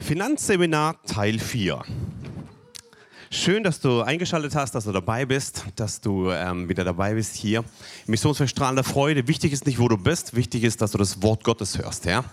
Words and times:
Finanzseminar 0.00 0.96
Teil 1.04 1.38
4. 1.38 1.82
Schön, 3.30 3.62
dass 3.62 3.80
du 3.80 4.00
eingeschaltet 4.00 4.56
hast, 4.56 4.74
dass 4.74 4.84
du 4.84 4.92
dabei 4.92 5.24
bist, 5.24 5.64
dass 5.76 6.00
du 6.00 6.30
ähm, 6.32 6.68
wieder 6.68 6.82
dabei 6.82 7.14
bist 7.14 7.36
hier. 7.36 7.62
Missionswerk 8.06 8.50
strahlender 8.50 8.82
Freude. 8.82 9.28
Wichtig 9.28 9.52
ist 9.52 9.66
nicht, 9.66 9.78
wo 9.78 9.86
du 9.86 9.96
bist, 9.96 10.34
wichtig 10.34 10.64
ist, 10.64 10.82
dass 10.82 10.92
du 10.92 10.98
das 10.98 11.22
Wort 11.22 11.44
Gottes 11.44 11.78
hörst. 11.78 12.06
Ja? 12.06 12.24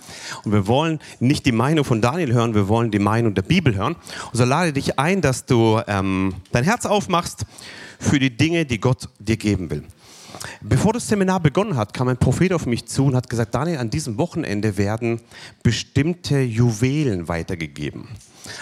Und 0.44 0.54
wir 0.54 0.66
wollen 0.66 1.00
nicht 1.20 1.46
die 1.46 1.52
Meinung 1.52 1.86
von 1.86 2.02
Daniel 2.02 2.34
hören, 2.34 2.56
wir 2.56 2.68
wollen 2.68 2.90
die 2.90 3.00
Meinung 3.00 3.36
der 3.36 3.44
Bibel 3.44 3.76
hören. 3.76 3.94
Und 3.94 4.38
so 4.38 4.44
lade 4.44 4.74
dich 4.74 4.98
ein, 4.98 5.22
dass 5.22 5.46
du 5.46 5.80
ähm, 5.88 6.34
dein 6.52 6.64
Herz 6.64 6.88
aufmachst 6.88 7.46
für 8.00 8.18
die 8.18 8.36
Dinge, 8.36 8.66
die 8.66 8.80
Gott 8.80 9.10
dir 9.20 9.38
geben 9.38 9.70
will. 9.70 9.84
Bevor 10.62 10.94
das 10.94 11.08
Seminar 11.08 11.40
begonnen 11.40 11.76
hat, 11.76 11.94
kam 11.94 12.08
ein 12.08 12.18
Prophet 12.18 12.54
auf 12.54 12.66
mich 12.66 12.86
zu 12.86 13.06
und 13.06 13.16
hat 13.16 13.30
gesagt, 13.30 13.56
Daniel, 13.56 13.78
an 13.78 13.90
diesem 13.90 14.18
Wochenende 14.18 14.78
werden 14.78 15.22
bestimmte 15.64 16.40
Juwelen 16.40 17.28
weitergegeben. 17.28 18.08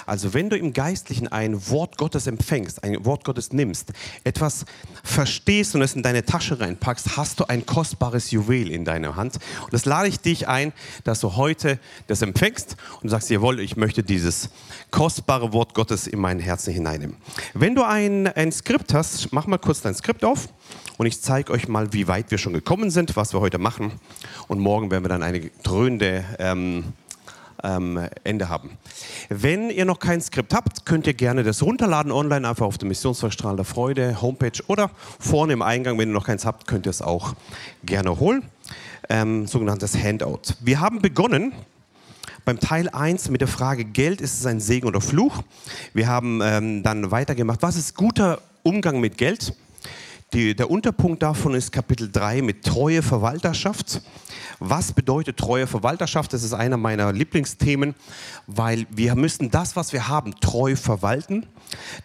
Also 0.05 0.33
wenn 0.33 0.49
du 0.49 0.57
im 0.57 0.73
Geistlichen 0.73 1.27
ein 1.27 1.69
Wort 1.69 1.97
Gottes 1.97 2.27
empfängst, 2.27 2.83
ein 2.83 3.05
Wort 3.05 3.23
Gottes 3.23 3.53
nimmst, 3.53 3.93
etwas 4.23 4.65
verstehst 5.03 5.75
und 5.75 5.81
es 5.81 5.95
in 5.95 6.03
deine 6.03 6.25
Tasche 6.25 6.59
reinpackst, 6.59 7.17
hast 7.17 7.39
du 7.39 7.45
ein 7.45 7.65
kostbares 7.65 8.31
Juwel 8.31 8.71
in 8.71 8.85
deiner 8.85 9.15
Hand. 9.15 9.39
Und 9.63 9.73
das 9.73 9.85
lade 9.85 10.07
ich 10.07 10.19
dich 10.19 10.47
ein, 10.47 10.73
dass 11.03 11.19
du 11.19 11.35
heute 11.35 11.79
das 12.07 12.21
empfängst 12.21 12.75
und 13.01 13.09
sagst, 13.09 13.29
jawohl, 13.29 13.59
ich 13.59 13.75
möchte 13.75 14.03
dieses 14.03 14.49
kostbare 14.91 15.53
Wort 15.53 15.73
Gottes 15.73 16.07
in 16.07 16.19
mein 16.19 16.39
Herzen 16.39 16.73
hineinnehmen. 16.73 17.17
Wenn 17.53 17.75
du 17.75 17.83
ein, 17.83 18.27
ein 18.27 18.51
Skript 18.51 18.93
hast, 18.93 19.31
mach 19.31 19.47
mal 19.47 19.57
kurz 19.57 19.81
dein 19.81 19.95
Skript 19.95 20.23
auf 20.23 20.49
und 20.97 21.05
ich 21.05 21.21
zeige 21.21 21.51
euch 21.51 21.67
mal, 21.67 21.93
wie 21.93 22.07
weit 22.07 22.31
wir 22.31 22.37
schon 22.37 22.53
gekommen 22.53 22.89
sind, 22.89 23.15
was 23.15 23.33
wir 23.33 23.41
heute 23.41 23.57
machen. 23.57 23.91
Und 24.47 24.59
morgen 24.59 24.91
werden 24.91 25.03
wir 25.03 25.09
dann 25.09 25.23
eine 25.23 25.51
dröhnende 25.63 26.23
ähm, 26.39 26.93
ähm, 27.63 27.99
Ende 28.23 28.49
haben. 28.49 28.71
Wenn 29.29 29.69
ihr 29.69 29.85
noch 29.85 29.99
kein 29.99 30.21
Skript 30.21 30.53
habt, 30.53 30.85
könnt 30.85 31.07
ihr 31.07 31.13
gerne 31.13 31.43
das 31.43 31.61
runterladen 31.61 32.11
online, 32.11 32.47
einfach 32.47 32.65
auf 32.65 32.77
der 32.77 32.87
Missionsverstrahl 32.87 33.55
der 33.55 33.65
Freude 33.65 34.21
Homepage 34.21 34.61
oder 34.67 34.91
vorne 35.19 35.53
im 35.53 35.61
Eingang, 35.61 35.97
wenn 35.97 36.09
ihr 36.09 36.13
noch 36.13 36.25
keins 36.25 36.45
habt, 36.45 36.67
könnt 36.67 36.85
ihr 36.85 36.91
es 36.91 37.01
auch 37.01 37.33
gerne 37.83 38.19
holen. 38.19 38.43
Ähm, 39.09 39.47
sogenanntes 39.47 39.95
Handout. 39.97 40.41
Wir 40.61 40.79
haben 40.79 41.01
begonnen 41.01 41.53
beim 42.45 42.59
Teil 42.59 42.89
1 42.89 43.29
mit 43.29 43.41
der 43.41 43.47
Frage, 43.47 43.85
Geld, 43.85 44.21
ist 44.21 44.39
es 44.39 44.45
ein 44.45 44.59
Segen 44.59 44.87
oder 44.87 45.01
Fluch? 45.01 45.41
Wir 45.93 46.07
haben 46.07 46.41
ähm, 46.43 46.83
dann 46.83 47.11
weitergemacht, 47.11 47.61
was 47.61 47.75
ist 47.75 47.95
guter 47.95 48.41
Umgang 48.63 48.99
mit 48.99 49.17
Geld? 49.17 49.53
Die, 50.33 50.55
der 50.55 50.71
Unterpunkt 50.71 51.21
davon 51.21 51.53
ist 51.53 51.71
Kapitel 51.71 52.11
3 52.11 52.41
mit 52.41 52.65
treue 52.65 53.01
Verwalterschaft. 53.01 54.01
Was 54.59 54.91
bedeutet 54.91 55.37
treue 55.37 55.67
Verwalterschaft? 55.67 56.33
Das 56.33 56.43
ist 56.43 56.53
einer 56.53 56.77
meiner 56.77 57.13
Lieblingsthemen, 57.13 57.93
weil 58.47 58.87
wir 58.89 59.15
müssen 59.15 59.51
das, 59.51 59.75
was 59.75 59.93
wir 59.93 60.07
haben, 60.07 60.33
treu 60.39 60.75
verwalten. 60.75 61.45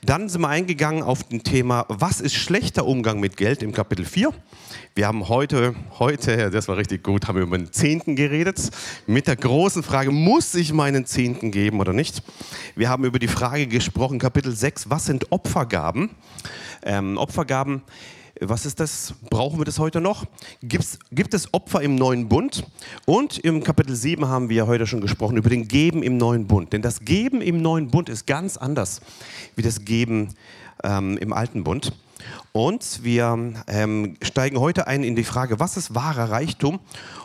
Dann 0.04 0.28
sind 0.28 0.42
wir 0.42 0.48
eingegangen 0.48 1.02
auf 1.02 1.24
das 1.24 1.42
Thema, 1.42 1.86
was 1.88 2.20
ist 2.20 2.34
schlechter 2.34 2.86
Umgang 2.86 3.20
mit 3.20 3.36
Geld 3.36 3.62
im 3.62 3.72
Kapitel 3.72 4.04
4. 4.04 4.32
Wir 4.94 5.06
haben 5.06 5.28
heute, 5.28 5.74
heute, 5.98 6.50
das 6.50 6.68
war 6.68 6.76
richtig 6.76 7.02
gut, 7.02 7.26
haben 7.26 7.36
wir 7.36 7.44
über 7.44 7.56
den 7.56 7.72
Zehnten 7.72 8.16
geredet, 8.16 8.70
mit 9.06 9.28
der 9.28 9.36
großen 9.36 9.82
Frage, 9.82 10.10
muss 10.10 10.54
ich 10.54 10.72
meinen 10.72 11.06
Zehnten 11.06 11.50
geben 11.50 11.80
oder 11.80 11.92
nicht? 11.92 12.22
Wir 12.76 12.90
haben 12.90 13.04
über 13.04 13.18
die 13.18 13.28
Frage 13.28 13.66
gesprochen, 13.66 14.18
Kapitel 14.18 14.54
6, 14.54 14.90
was 14.90 15.06
sind 15.06 15.32
Opfergaben? 15.32 16.10
Ähm, 16.82 17.16
Opfergaben 17.16 17.82
was 18.40 18.64
ist 18.64 18.80
das? 18.80 19.14
Brauchen 19.28 19.58
wir 19.58 19.66
das 19.66 19.78
heute 19.78 20.00
noch? 20.00 20.24
Gibt's, 20.62 20.98
gibt 21.12 21.34
es 21.34 21.52
Opfer 21.52 21.82
im 21.82 21.94
neuen 21.94 22.28
Bund? 22.28 22.64
Und 23.04 23.38
im 23.38 23.62
Kapitel 23.62 23.94
7 23.94 24.26
haben 24.28 24.48
wir 24.48 24.66
heute 24.66 24.86
schon 24.86 25.02
gesprochen 25.02 25.36
über 25.36 25.50
den 25.50 25.68
Geben 25.68 26.02
im 26.02 26.16
neuen 26.16 26.46
Bund. 26.46 26.72
Denn 26.72 26.80
das 26.80 27.00
Geben 27.00 27.42
im 27.42 27.60
neuen 27.60 27.90
Bund 27.90 28.08
ist 28.08 28.26
ganz 28.26 28.56
anders 28.56 29.02
wie 29.56 29.62
das 29.62 29.84
Geben 29.84 30.34
ähm, 30.82 31.18
im 31.18 31.34
alten 31.34 31.64
Bund. 31.64 31.92
Und 32.52 33.00
wir 33.02 33.52
ähm, 33.66 34.16
steigen 34.22 34.58
heute 34.58 34.86
ein 34.86 35.04
in 35.04 35.16
die 35.16 35.24
Frage, 35.24 35.60
was 35.60 35.76
ist 35.76 35.94
wahrer 35.94 36.30
Reichtum? 36.30 36.80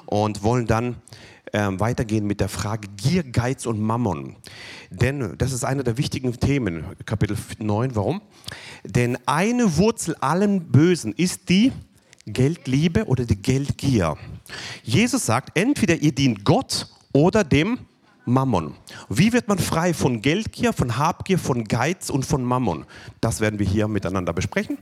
Und 0.06 0.44
wollen 0.44 0.68
dann 0.68 0.98
ähm, 1.54 1.80
weitergehen 1.80 2.26
mit 2.26 2.40
der 2.40 2.50
Frage 2.50 2.88
Gier, 2.98 3.24
Geiz 3.24 3.66
und 3.66 3.80
Mammon. 3.80 4.36
Denn 4.90 5.36
das 5.38 5.52
ist 5.52 5.64
einer 5.64 5.84
der 5.84 5.98
wichtigen 5.98 6.38
Themen, 6.40 6.86
Kapitel 7.06 7.38
9. 7.60 7.96
Warum? 7.96 8.22
Denn 8.84 9.18
eine 9.26 9.78
Wurzel 9.78 10.16
allen 10.22 10.72
Bösen 10.72 11.14
ist 11.14 11.50
die 11.50 11.72
Geldliebe 12.26 13.06
oder 13.06 13.26
die 13.26 13.36
Geldgier. 13.36 14.18
Jesus 14.84 15.26
sagt, 15.26 15.58
entweder 15.58 15.96
ihr 15.96 16.12
dient 16.12 16.44
Gott 16.44 16.88
oder 17.14 17.44
dem 17.44 17.80
Mammon. 18.26 18.74
Wie 19.08 19.34
wird 19.34 19.48
man 19.48 19.60
frei 19.60 19.94
von 19.94 20.22
Geldgier, 20.22 20.74
von 20.74 20.98
Habgier, 20.98 21.38
von 21.38 21.64
Geiz 21.64 22.10
und 22.10 22.26
von 22.26 22.44
Mammon? 22.44 22.86
Das 23.22 23.40
werden 23.40 23.60
wir 23.60 23.68
hier 23.68 23.88
miteinander 23.88 24.34
besprechen. 24.34 24.80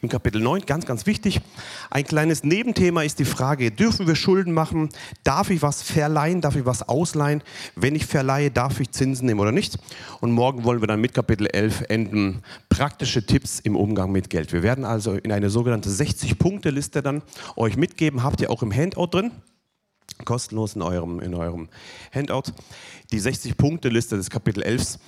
Im 0.00 0.08
Kapitel 0.08 0.40
9, 0.40 0.64
ganz, 0.64 0.86
ganz 0.86 1.04
wichtig. 1.04 1.40
Ein 1.90 2.04
kleines 2.04 2.42
Nebenthema 2.42 3.02
ist 3.02 3.18
die 3.18 3.26
Frage, 3.26 3.70
dürfen 3.70 4.06
wir 4.06 4.16
Schulden 4.16 4.54
machen? 4.54 4.88
Darf 5.24 5.50
ich 5.50 5.60
was 5.60 5.82
verleihen? 5.82 6.40
Darf 6.40 6.56
ich 6.56 6.64
was 6.64 6.88
ausleihen? 6.88 7.42
Wenn 7.74 7.94
ich 7.94 8.06
verleihe, 8.06 8.50
darf 8.50 8.80
ich 8.80 8.90
Zinsen 8.92 9.26
nehmen 9.26 9.40
oder 9.40 9.52
nicht? 9.52 9.78
Und 10.20 10.32
morgen 10.32 10.64
wollen 10.64 10.80
wir 10.80 10.88
dann 10.88 11.00
mit 11.00 11.12
Kapitel 11.12 11.46
11 11.46 11.84
enden. 11.88 12.42
Praktische 12.70 13.26
Tipps 13.26 13.60
im 13.60 13.76
Umgang 13.76 14.10
mit 14.10 14.30
Geld. 14.30 14.52
Wir 14.54 14.62
werden 14.62 14.86
also 14.86 15.12
in 15.12 15.32
eine 15.32 15.50
sogenannte 15.50 15.90
60-Punkte-Liste 15.90 17.02
dann 17.02 17.22
euch 17.56 17.76
mitgeben. 17.76 18.22
Habt 18.22 18.40
ihr 18.40 18.50
auch 18.50 18.62
im 18.62 18.72
Handout 18.74 19.08
drin 19.08 19.32
kostenlos 20.24 20.74
in 20.74 20.82
eurem, 20.82 21.20
in 21.20 21.34
eurem 21.34 21.68
Handout. 22.12 22.52
Die 23.12 23.20
60-Punkte-Liste 23.20 24.16
des 24.16 24.30
Kapitel 24.30 24.62
11 24.62 24.94
äh, 24.94 24.98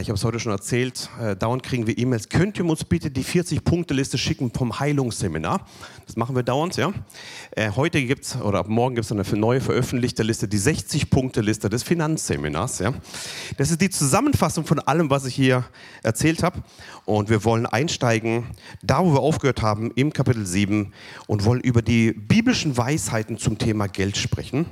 ich 0.00 0.08
habe 0.08 0.14
es 0.14 0.24
heute 0.24 0.38
schon 0.38 0.52
erzählt, 0.52 1.08
äh, 1.20 1.34
dauernd 1.34 1.62
kriegen 1.62 1.86
wir 1.86 1.96
E-Mails. 1.96 2.28
Könnt 2.28 2.58
ihr 2.58 2.64
uns 2.64 2.84
bitte 2.84 3.10
die 3.10 3.24
40-Punkte-Liste 3.24 4.18
schicken 4.18 4.52
vom 4.52 4.78
Heilungsseminar? 4.78 5.66
Das 6.06 6.16
machen 6.16 6.36
wir 6.36 6.42
dauernd, 6.42 6.76
ja. 6.76 6.92
Äh, 7.52 7.70
heute 7.76 8.04
gibt 8.04 8.24
es, 8.24 8.36
oder 8.36 8.60
ab 8.60 8.68
morgen 8.68 8.94
gibt 8.94 9.04
es 9.04 9.12
eine 9.12 9.24
neue 9.38 9.60
veröffentlichte 9.60 10.22
Liste, 10.22 10.48
die 10.48 10.58
60-Punkte-Liste 10.58 11.68
des 11.68 11.82
Finanzseminars, 11.82 12.78
ja. 12.80 12.92
Das 13.56 13.70
ist 13.70 13.80
die 13.80 13.90
Zusammenfassung 13.90 14.64
von 14.64 14.78
allem, 14.80 15.10
was 15.10 15.24
ich 15.24 15.34
hier 15.34 15.64
erzählt 16.02 16.42
habe. 16.42 16.62
Und 17.04 17.30
wir 17.30 17.44
wollen 17.44 17.66
einsteigen, 17.66 18.44
da 18.82 19.04
wo 19.04 19.14
wir 19.14 19.20
aufgehört 19.20 19.62
haben, 19.62 19.90
im 19.96 20.12
Kapitel 20.12 20.46
7 20.46 20.92
und 21.26 21.44
wollen 21.44 21.60
über 21.60 21.82
die 21.82 22.12
biblischen 22.12 22.76
Weisheiten 22.76 23.38
zum 23.38 23.58
Thema 23.58 23.88
Geld 23.88 24.16
sprechen. 24.16 24.66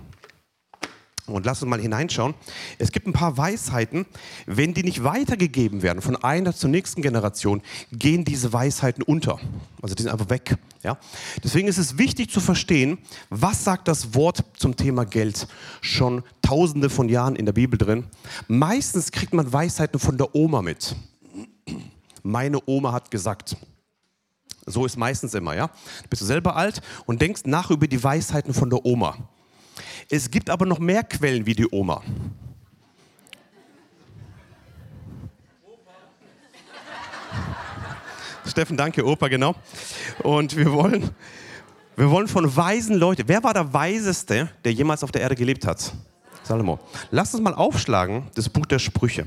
Und 1.35 1.47
lass 1.47 1.63
uns 1.63 1.71
mal 1.71 1.81
hineinschauen. 1.81 2.35
Es 2.79 2.93
gibt 2.93 3.07
ein 3.07 3.13
paar 3.13 3.37
Weisheiten, 3.37 4.07
wenn 4.47 4.75
die 4.75 4.83
nicht 4.83 5.05
weitergegeben 5.05 5.83
werden 5.83 6.03
von 6.03 6.17
einer 6.17 6.55
zur 6.55 6.71
nächsten 6.71 7.03
Generation, 7.03 7.63
gehen 7.93 8.25
diese 8.25 8.53
Weisheiten 8.53 9.03
unter. 9.03 9.39
Also 9.83 9.95
die 9.95 10.03
sind 10.03 10.13
einfach 10.13 10.31
weg. 10.31 10.57
Ja? 10.83 10.99
Deswegen 11.43 11.69
ist 11.69 11.79
es 11.79 11.99
wichtig 11.99 12.31
zu 12.31 12.41
verstehen, 12.41 12.99
was 13.31 13.65
sagt 13.65 13.89
das 13.89 14.15
Wort 14.15 14.45
zum 14.57 14.77
Thema 14.77 15.05
Geld 15.05 15.49
schon 15.81 16.23
tausende 16.43 16.91
von 16.91 17.09
Jahren 17.09 17.37
in 17.37 17.47
der 17.47 17.53
Bibel 17.53 17.79
drin. 17.79 18.07
Meistens 18.47 19.13
kriegt 19.13 19.35
man 19.35 19.53
Weisheiten 19.53 19.99
von 19.99 20.17
der 20.17 20.35
Oma 20.35 20.63
mit. 20.63 20.97
Meine 22.23 22.59
Oma 22.67 22.93
hat 22.93 23.11
gesagt. 23.11 23.57
So 24.67 24.85
ist 24.85 24.97
meistens 24.97 25.35
immer, 25.35 25.55
ja. 25.55 25.71
Bist 26.11 26.23
du 26.23 26.27
selber 26.27 26.57
alt 26.57 26.83
und 27.07 27.23
denkst 27.23 27.43
nach 27.47 27.71
über 27.71 27.87
die 27.87 28.03
Weisheiten 28.03 28.53
von 28.53 28.69
der 28.69 28.85
Oma. 28.85 29.17
Es 30.11 30.31
gibt 30.31 30.49
aber 30.49 30.65
noch 30.65 30.79
mehr 30.79 31.05
Quellen 31.05 31.45
wie 31.45 31.55
die 31.55 31.69
Oma. 31.71 32.03
Steffen, 38.47 38.79
danke, 38.79 39.05
Opa, 39.05 39.29
genau. 39.29 39.55
Und 40.23 40.57
wir 40.57 40.73
wollen, 40.73 41.11
wir 41.97 42.11
wollen 42.11 42.27
von 42.27 42.57
weisen 42.57 42.97
Leuten. 42.97 43.25
Wer 43.27 43.45
war 43.45 43.53
der 43.53 43.71
Weiseste, 43.75 44.49
der 44.65 44.73
jemals 44.73 45.05
auf 45.05 45.13
der 45.13 45.21
Erde 45.21 45.37
gelebt 45.37 45.67
hat? 45.67 45.93
Salomo. 46.43 46.81
Lass 47.11 47.35
uns 47.35 47.43
mal 47.43 47.55
aufschlagen, 47.55 48.29
das 48.35 48.49
Buch 48.49 48.65
der 48.65 48.79
Sprüche. 48.79 49.27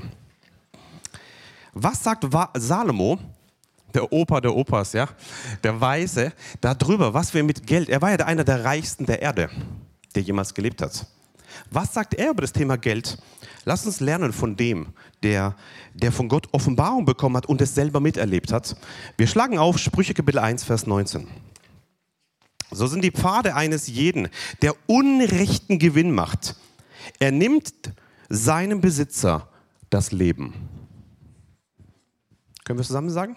Was 1.72 2.02
sagt 2.02 2.26
Salomo, 2.54 3.20
der 3.94 4.12
Opa 4.12 4.40
der 4.40 4.56
Opas, 4.56 4.94
ja, 4.94 5.08
der 5.62 5.80
Weise, 5.80 6.32
darüber, 6.60 7.14
was 7.14 7.32
wir 7.32 7.44
mit 7.44 7.64
Geld, 7.64 7.88
er 7.88 8.02
war 8.02 8.10
ja 8.10 8.16
einer 8.26 8.42
der 8.42 8.64
reichsten 8.64 9.06
der 9.06 9.22
Erde 9.22 9.48
der 10.12 10.22
jemals 10.22 10.54
gelebt 10.54 10.82
hat. 10.82 11.06
Was 11.70 11.94
sagt 11.94 12.14
er 12.14 12.30
über 12.30 12.42
das 12.42 12.52
Thema 12.52 12.76
Geld? 12.76 13.18
Lass 13.64 13.86
uns 13.86 14.00
lernen 14.00 14.32
von 14.32 14.56
dem, 14.56 14.88
der, 15.22 15.54
der 15.94 16.12
von 16.12 16.28
Gott 16.28 16.48
Offenbarung 16.52 17.04
bekommen 17.04 17.36
hat 17.36 17.46
und 17.46 17.60
es 17.60 17.74
selber 17.74 18.00
miterlebt 18.00 18.52
hat. 18.52 18.76
Wir 19.16 19.26
schlagen 19.26 19.58
auf 19.58 19.78
Sprüche 19.78 20.14
Kapitel 20.14 20.38
1, 20.38 20.64
Vers 20.64 20.86
19. 20.86 21.28
So 22.70 22.86
sind 22.86 23.04
die 23.04 23.10
Pfade 23.10 23.54
eines 23.54 23.86
jeden, 23.86 24.28
der 24.62 24.74
unrechten 24.86 25.78
Gewinn 25.78 26.10
macht. 26.10 26.56
Er 27.18 27.30
nimmt 27.30 27.72
seinem 28.28 28.80
Besitzer 28.80 29.48
das 29.90 30.10
Leben. 30.10 30.54
Können 32.64 32.78
wir 32.78 32.84
zusammen 32.84 33.10
sagen? 33.10 33.36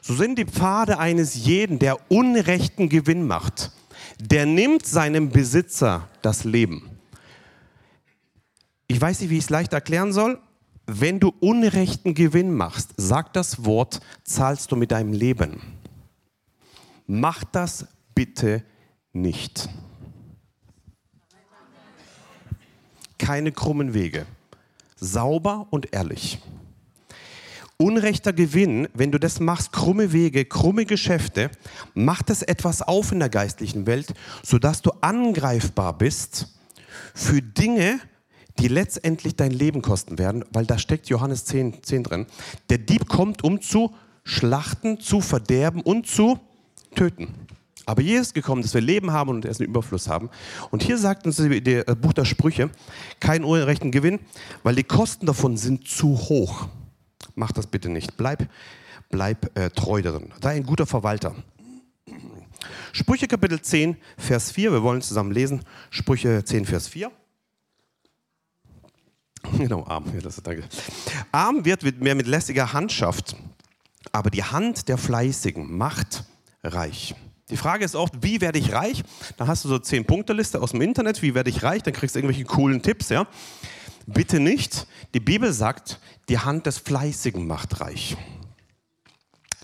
So 0.00 0.14
sind 0.14 0.36
die 0.36 0.44
Pfade 0.44 0.98
eines 0.98 1.34
jeden, 1.34 1.78
der 1.78 1.98
unrechten 2.10 2.88
Gewinn 2.88 3.26
macht 3.26 3.70
der 4.24 4.46
nimmt 4.46 4.86
seinem 4.86 5.30
Besitzer 5.30 6.08
das 6.22 6.44
Leben. 6.44 6.88
Ich 8.86 9.00
weiß 9.00 9.20
nicht, 9.20 9.30
wie 9.30 9.38
ich 9.38 9.44
es 9.44 9.50
leicht 9.50 9.72
erklären 9.72 10.12
soll. 10.12 10.38
Wenn 10.86 11.18
du 11.18 11.32
unrechten 11.40 12.14
Gewinn 12.14 12.54
machst, 12.54 12.90
sagt 12.96 13.34
das 13.34 13.64
Wort, 13.64 14.00
zahlst 14.22 14.70
du 14.70 14.76
mit 14.76 14.92
deinem 14.92 15.12
Leben. 15.12 15.60
Mach 17.06 17.42
das 17.42 17.88
bitte 18.14 18.62
nicht. 19.12 19.68
Keine 23.18 23.50
krummen 23.50 23.92
Wege. 23.92 24.26
Sauber 24.96 25.66
und 25.70 25.92
ehrlich. 25.92 26.38
Unrechter 27.82 28.32
Gewinn, 28.32 28.86
wenn 28.94 29.10
du 29.10 29.18
das 29.18 29.40
machst, 29.40 29.72
krumme 29.72 30.12
Wege, 30.12 30.44
krumme 30.44 30.84
Geschäfte, 30.84 31.50
macht 31.94 32.30
es 32.30 32.42
etwas 32.42 32.80
auf 32.80 33.10
in 33.10 33.18
der 33.18 33.28
geistlichen 33.28 33.88
Welt, 33.88 34.14
sodass 34.44 34.82
du 34.82 34.92
angreifbar 35.00 35.98
bist 35.98 36.46
für 37.12 37.42
Dinge, 37.42 37.98
die 38.60 38.68
letztendlich 38.68 39.34
dein 39.34 39.50
Leben 39.50 39.82
kosten 39.82 40.16
werden, 40.16 40.44
weil 40.52 40.64
da 40.64 40.78
steckt 40.78 41.08
Johannes 41.08 41.44
10, 41.46 41.82
10 41.82 42.04
drin. 42.04 42.26
Der 42.70 42.78
Dieb 42.78 43.08
kommt, 43.08 43.42
um 43.42 43.60
zu 43.60 43.92
schlachten, 44.22 45.00
zu 45.00 45.20
verderben 45.20 45.80
und 45.80 46.06
zu 46.06 46.38
töten. 46.94 47.34
Aber 47.84 48.00
Jesus 48.00 48.28
ist 48.28 48.34
gekommen, 48.34 48.62
dass 48.62 48.74
wir 48.74 48.80
Leben 48.80 49.10
haben 49.10 49.30
und 49.30 49.44
erst 49.44 49.60
einen 49.60 49.70
Überfluss 49.70 50.06
haben. 50.06 50.30
Und 50.70 50.84
hier 50.84 50.98
sagt 50.98 51.26
uns 51.26 51.38
der 51.38 51.88
äh, 51.88 51.96
Buch 51.96 52.12
der 52.12 52.26
Sprüche, 52.26 52.70
kein 53.18 53.42
unrechten 53.42 53.90
Gewinn, 53.90 54.20
weil 54.62 54.76
die 54.76 54.84
Kosten 54.84 55.26
davon 55.26 55.56
sind 55.56 55.88
zu 55.88 56.16
hoch. 56.16 56.68
Mach 57.34 57.52
das 57.52 57.66
bitte 57.66 57.88
nicht. 57.88 58.16
Bleib, 58.16 58.48
bleib 59.10 59.56
äh, 59.58 59.70
treu 59.70 60.02
darin. 60.02 60.32
Sei 60.42 60.56
ein 60.56 60.64
guter 60.64 60.86
Verwalter. 60.86 61.34
Sprüche 62.92 63.26
Kapitel 63.26 63.60
10, 63.60 63.96
Vers 64.18 64.50
4. 64.52 64.72
Wir 64.72 64.82
wollen 64.82 65.02
zusammen 65.02 65.32
lesen. 65.32 65.62
Sprüche 65.90 66.44
10, 66.44 66.66
Vers 66.66 66.88
4. 66.88 67.10
Genau, 69.58 69.84
arm. 69.86 70.04
Ja, 70.14 70.20
das 70.20 70.36
danke. 70.36 70.64
Arm 71.32 71.64
wird 71.64 72.00
mehr 72.00 72.14
mit 72.14 72.28
lässiger 72.28 72.72
Hand 72.72 72.92
schafft, 72.92 73.34
aber 74.12 74.30
die 74.30 74.44
Hand 74.44 74.88
der 74.88 74.98
Fleißigen 74.98 75.76
macht 75.76 76.24
reich. 76.62 77.14
Die 77.50 77.56
Frage 77.56 77.84
ist 77.84 77.94
oft, 77.94 78.14
wie 78.22 78.40
werde 78.40 78.58
ich 78.58 78.72
reich? 78.72 79.02
Da 79.36 79.46
hast 79.46 79.64
du 79.64 79.68
so 79.68 79.78
zehn 79.78 80.04
Punkte 80.06 80.32
Liste 80.32 80.62
aus 80.62 80.70
dem 80.70 80.80
Internet, 80.80 81.20
wie 81.22 81.34
werde 81.34 81.50
ich 81.50 81.62
reich? 81.62 81.82
Dann 81.82 81.92
kriegst 81.92 82.14
du 82.14 82.20
irgendwelche 82.20 82.44
coolen 82.44 82.82
Tipps, 82.82 83.08
ja? 83.08 83.26
Bitte 84.06 84.40
nicht. 84.40 84.86
Die 85.14 85.20
Bibel 85.20 85.52
sagt, 85.52 86.00
die 86.28 86.38
Hand 86.38 86.66
des 86.66 86.78
Fleißigen 86.78 87.46
macht 87.46 87.80
reich. 87.80 88.16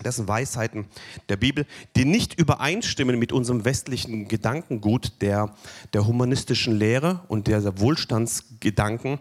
Das 0.03 0.15
sind 0.15 0.27
Weisheiten 0.27 0.85
der 1.27 1.35
Bibel, 1.35 1.65
die 1.95 2.05
nicht 2.05 2.39
übereinstimmen 2.39 3.19
mit 3.19 3.33
unserem 3.33 3.65
westlichen 3.65 4.27
Gedankengut 4.27 5.21
der, 5.21 5.53
der 5.93 6.07
humanistischen 6.07 6.77
Lehre 6.77 7.21
und 7.27 7.47
der 7.47 7.79
Wohlstandsgedanken. 7.79 9.19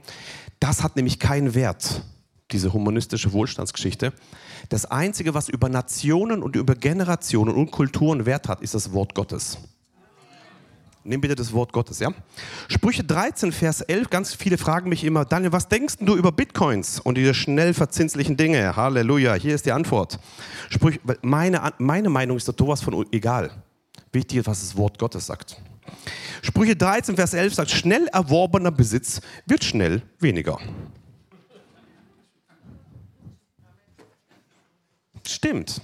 Das 0.60 0.82
hat 0.82 0.96
nämlich 0.96 1.18
keinen 1.18 1.54
Wert, 1.54 2.02
diese 2.52 2.72
humanistische 2.72 3.32
Wohlstandsgeschichte. 3.32 4.12
Das 4.68 4.86
Einzige, 4.86 5.34
was 5.34 5.48
über 5.48 5.68
Nationen 5.68 6.42
und 6.42 6.54
über 6.54 6.74
Generationen 6.74 7.54
und 7.54 7.70
Kulturen 7.70 8.24
Wert 8.24 8.48
hat, 8.48 8.60
ist 8.60 8.74
das 8.74 8.92
Wort 8.92 9.14
Gottes. 9.14 9.58
Nimm 11.08 11.22
bitte 11.22 11.34
das 11.34 11.54
Wort 11.54 11.72
Gottes, 11.72 12.00
ja? 12.00 12.10
Sprüche 12.68 13.02
13, 13.02 13.50
Vers 13.50 13.80
11. 13.80 14.10
Ganz 14.10 14.34
viele 14.34 14.58
fragen 14.58 14.90
mich 14.90 15.04
immer, 15.04 15.24
Daniel, 15.24 15.52
was 15.52 15.66
denkst 15.66 15.94
du 16.00 16.14
über 16.14 16.32
Bitcoins 16.32 17.00
und 17.00 17.16
diese 17.16 17.32
schnell 17.32 17.72
verzinslichen 17.72 18.36
Dinge? 18.36 18.76
Halleluja, 18.76 19.32
hier 19.32 19.54
ist 19.54 19.64
die 19.64 19.72
Antwort. 19.72 20.18
Sprüche, 20.68 21.00
meine, 21.22 21.72
meine 21.78 22.10
Meinung 22.10 22.36
ist 22.36 22.46
doch 22.46 22.54
sowas 22.58 22.82
von 22.82 23.06
egal. 23.10 23.50
Wichtig 24.12 24.40
ist, 24.40 24.46
was 24.46 24.60
das 24.60 24.76
Wort 24.76 24.98
Gottes 24.98 25.24
sagt. 25.24 25.56
Sprüche 26.42 26.76
13, 26.76 27.16
Vers 27.16 27.32
11 27.32 27.54
sagt, 27.54 27.70
schnell 27.70 28.06
erworbener 28.08 28.70
Besitz 28.70 29.22
wird 29.46 29.64
schnell 29.64 30.02
weniger. 30.20 30.58
Stimmt. 35.26 35.80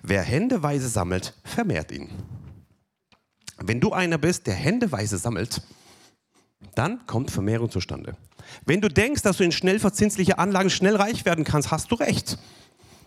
Wer 0.00 0.22
händeweise 0.22 0.88
sammelt, 0.88 1.34
vermehrt 1.42 1.90
ihn. 1.90 2.08
Wenn 3.58 3.80
du 3.80 3.92
einer 3.92 4.18
bist, 4.18 4.46
der 4.46 4.54
händeweise 4.54 5.18
sammelt, 5.18 5.62
dann 6.74 7.06
kommt 7.06 7.30
Vermehrung 7.30 7.70
zustande. 7.70 8.16
Wenn 8.64 8.80
du 8.80 8.88
denkst, 8.88 9.22
dass 9.22 9.38
du 9.38 9.44
in 9.44 9.52
schnell 9.52 9.78
verzinsliche 9.78 10.38
Anlagen 10.38 10.70
schnell 10.70 10.96
reich 10.96 11.24
werden 11.24 11.44
kannst, 11.44 11.70
hast 11.70 11.90
du 11.90 11.96
recht. 11.96 12.38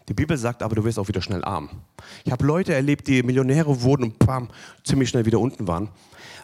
Die 0.07 0.13
Bibel 0.13 0.37
sagt 0.37 0.63
aber, 0.63 0.75
du 0.75 0.83
wirst 0.83 0.97
auch 0.97 1.07
wieder 1.07 1.21
schnell 1.21 1.43
arm. 1.45 1.69
Ich 2.25 2.31
habe 2.31 2.43
Leute 2.43 2.73
erlebt, 2.73 3.07
die 3.07 3.21
Millionäre 3.21 3.83
wurden 3.83 4.05
und 4.05 4.19
bam, 4.19 4.49
ziemlich 4.83 5.09
schnell 5.09 5.27
wieder 5.27 5.39
unten 5.39 5.67
waren, 5.67 5.89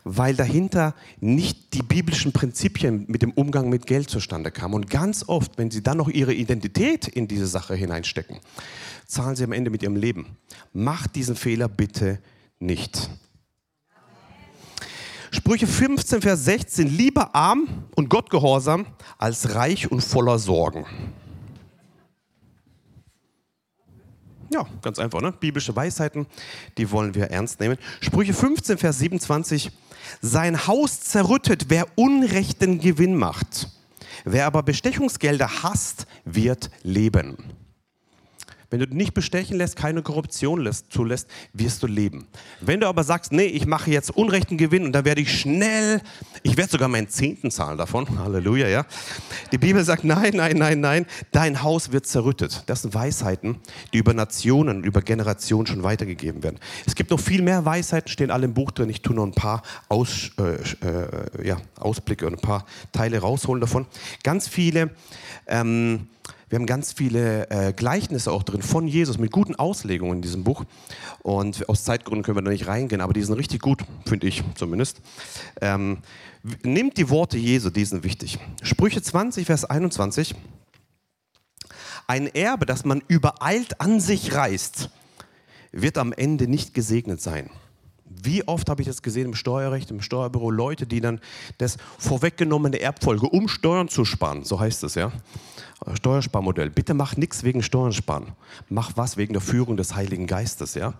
weil 0.03 0.35
dahinter 0.35 0.93
nicht 1.19 1.73
die 1.73 1.81
biblischen 1.81 2.31
Prinzipien 2.31 3.05
mit 3.07 3.23
dem 3.23 3.31
Umgang 3.31 3.69
mit 3.69 3.87
Geld 3.87 4.07
zustande 4.07 4.51
kamen. 4.51 4.75
Und 4.75 4.91
ganz 4.91 5.27
oft, 5.27 5.57
wenn 5.57 5.71
sie 5.71 5.81
dann 5.81 5.97
noch 5.97 6.09
ihre 6.09 6.33
Identität 6.33 7.07
in 7.07 7.27
diese 7.27 7.47
Sache 7.47 7.73
hineinstecken, 7.73 8.37
zahlen 9.07 9.35
sie 9.35 9.43
am 9.43 9.51
Ende 9.51 9.71
mit 9.71 9.81
ihrem 9.81 9.95
Leben. 9.95 10.37
Macht 10.71 11.15
diesen 11.15 11.35
Fehler 11.35 11.67
bitte 11.67 12.19
nicht. 12.59 13.09
Sprüche 15.35 15.67
15, 15.67 16.21
Vers 16.21 16.45
16, 16.45 16.87
lieber 16.87 17.35
arm 17.35 17.67
und 17.97 18.09
Gottgehorsam 18.09 18.87
als 19.17 19.53
reich 19.53 19.91
und 19.91 19.99
voller 20.01 20.39
Sorgen. 20.39 20.85
Ja, 24.49 24.65
ganz 24.81 24.97
einfach, 24.97 25.19
ne? 25.19 25.33
Biblische 25.33 25.75
Weisheiten, 25.75 26.25
die 26.77 26.89
wollen 26.89 27.15
wir 27.15 27.25
ernst 27.31 27.59
nehmen. 27.59 27.77
Sprüche 27.99 28.33
15, 28.33 28.77
Vers 28.77 28.99
27, 28.99 29.71
sein 30.21 30.67
Haus 30.67 31.01
zerrüttet, 31.01 31.65
wer 31.67 31.85
unrechten 31.95 32.79
Gewinn 32.79 33.17
macht. 33.17 33.67
Wer 34.23 34.45
aber 34.45 34.63
Bestechungsgelder 34.63 35.63
hasst, 35.63 36.07
wird 36.23 36.71
leben. 36.81 37.54
Wenn 38.75 38.89
du 38.89 38.93
nicht 38.93 39.13
bestechen 39.13 39.57
lässt, 39.57 39.77
keine 39.77 40.01
Korruption 40.01 40.59
lässt, 40.59 40.91
zulässt, 40.91 41.29
wirst 41.53 41.81
du 41.81 41.87
leben. 41.87 42.27
Wenn 42.59 42.81
du 42.81 42.87
aber 42.87 43.05
sagst, 43.05 43.31
nee, 43.31 43.45
ich 43.45 43.65
mache 43.65 43.89
jetzt 43.89 44.11
unrechten 44.11 44.57
Gewinn 44.57 44.83
und 44.83 44.91
da 44.91 45.05
werde 45.05 45.21
ich 45.21 45.39
schnell, 45.39 46.01
ich 46.43 46.57
werde 46.57 46.71
sogar 46.71 46.89
meinen 46.89 47.07
Zehnten 47.07 47.51
zahlen 47.51 47.77
davon, 47.77 48.19
Halleluja, 48.19 48.67
ja. 48.67 48.85
Die 49.53 49.57
Bibel 49.57 49.81
sagt, 49.85 50.03
nein, 50.03 50.33
nein, 50.33 50.57
nein, 50.57 50.81
nein, 50.81 51.05
dein 51.31 51.63
Haus 51.63 51.93
wird 51.93 52.05
zerrüttet. 52.05 52.63
Das 52.65 52.81
sind 52.81 52.93
Weisheiten, 52.93 53.59
die 53.93 53.99
über 53.99 54.13
Nationen, 54.13 54.83
über 54.83 55.01
Generationen 55.01 55.67
schon 55.67 55.83
weitergegeben 55.83 56.43
werden. 56.43 56.59
Es 56.85 56.95
gibt 56.95 57.11
noch 57.11 57.19
viel 57.21 57.43
mehr 57.43 57.63
Weisheiten, 57.63 58.09
stehen 58.09 58.29
alle 58.29 58.43
im 58.43 58.53
Buch 58.53 58.71
drin. 58.71 58.89
Ich 58.89 59.01
tue 59.01 59.15
noch 59.15 59.25
ein 59.25 59.31
paar 59.31 59.61
Aus, 59.87 60.31
äh, 60.37 60.55
äh, 60.85 61.47
ja, 61.47 61.61
Ausblicke 61.79 62.27
und 62.27 62.33
ein 62.33 62.41
paar 62.41 62.65
Teile 62.91 63.19
rausholen 63.19 63.61
davon. 63.61 63.85
Ganz 64.21 64.49
viele 64.49 64.89
ähm, 65.47 66.09
wir 66.49 66.59
haben 66.59 66.65
ganz 66.65 66.93
viele 66.93 67.49
äh, 67.49 67.73
Gleichnisse 67.73 68.31
auch 68.31 68.43
drin 68.43 68.61
von 68.61 68.87
Jesus 68.87 69.17
mit 69.17 69.31
guten 69.31 69.55
Auslegungen 69.55 70.17
in 70.17 70.21
diesem 70.21 70.43
Buch. 70.43 70.63
Und 71.23 71.67
aus 71.69 71.83
Zeitgründen 71.83 72.23
können 72.23 72.37
wir 72.37 72.43
da 72.43 72.51
nicht 72.51 72.67
reingehen, 72.67 73.01
aber 73.01 73.13
die 73.13 73.23
sind 73.23 73.35
richtig 73.35 73.61
gut, 73.61 73.83
finde 74.05 74.27
ich 74.27 74.43
zumindest. 74.55 75.01
Ähm, 75.61 75.99
nimmt 76.63 76.97
die 76.97 77.09
Worte 77.09 77.37
Jesu, 77.37 77.69
die 77.69 77.85
sind 77.85 78.03
wichtig. 78.03 78.37
Sprüche 78.61 79.01
20, 79.01 79.45
Vers 79.45 79.65
21. 79.65 80.35
Ein 82.07 82.27
Erbe, 82.27 82.67
das 82.67 82.85
man 82.85 83.01
übereilt 83.07 83.81
an 83.81 83.99
sich 83.99 84.35
reißt, 84.35 84.91
wird 85.71 85.97
am 85.97 86.13
Ende 86.13 86.47
nicht 86.47 86.75
gesegnet 86.75 87.21
sein. 87.21 87.49
Wie 88.25 88.47
oft 88.47 88.69
habe 88.69 88.81
ich 88.81 88.87
das 88.87 89.01
gesehen 89.01 89.27
im 89.27 89.35
Steuerrecht, 89.35 89.91
im 89.91 90.01
Steuerbüro, 90.01 90.49
Leute, 90.49 90.85
die 90.85 90.99
dann 90.99 91.19
das 91.57 91.77
vorweggenommene 91.97 92.79
Erbfolge, 92.79 93.27
um 93.27 93.47
Steuern 93.47 93.87
zu 93.87 94.03
sparen, 94.03 94.43
so 94.43 94.59
heißt 94.59 94.83
es 94.83 94.95
ja, 94.95 95.11
Steuersparmodell. 95.93 96.69
Bitte 96.69 96.93
mach 96.93 97.17
nichts 97.17 97.43
wegen 97.43 97.61
Steuern 97.61 97.93
sparen. 97.93 98.33
Mach 98.69 98.93
was 98.95 99.17
wegen 99.17 99.33
der 99.33 99.41
Führung 99.41 99.77
des 99.77 99.95
Heiligen 99.95 100.27
Geistes, 100.27 100.73
ja. 100.73 100.93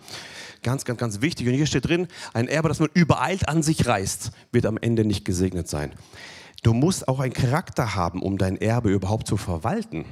Ganz, 0.64 0.86
ganz, 0.86 1.00
ganz 1.00 1.22
wichtig. 1.22 1.48
Und 1.48 1.54
hier 1.54 1.66
steht 1.66 1.88
drin, 1.88 2.08
ein 2.34 2.48
Erbe, 2.48 2.70
das 2.70 2.80
man 2.80 2.90
übereilt 2.94 3.48
an 3.48 3.64
sich 3.64 3.86
reißt, 3.86 4.32
wird 4.52 4.66
am 4.66 4.78
Ende 4.78 5.06
nicht 5.06 5.26
gesegnet 5.26 5.68
sein. 5.68 5.94
Du 6.64 6.74
musst 6.74 7.08
auch 7.08 7.20
einen 7.20 7.34
Charakter 7.34 7.96
haben, 7.96 8.22
um 8.22 8.38
dein 8.38 8.58
Erbe 8.58 8.90
überhaupt 8.90 9.28
zu 9.28 9.38
verwalten. 9.38 10.06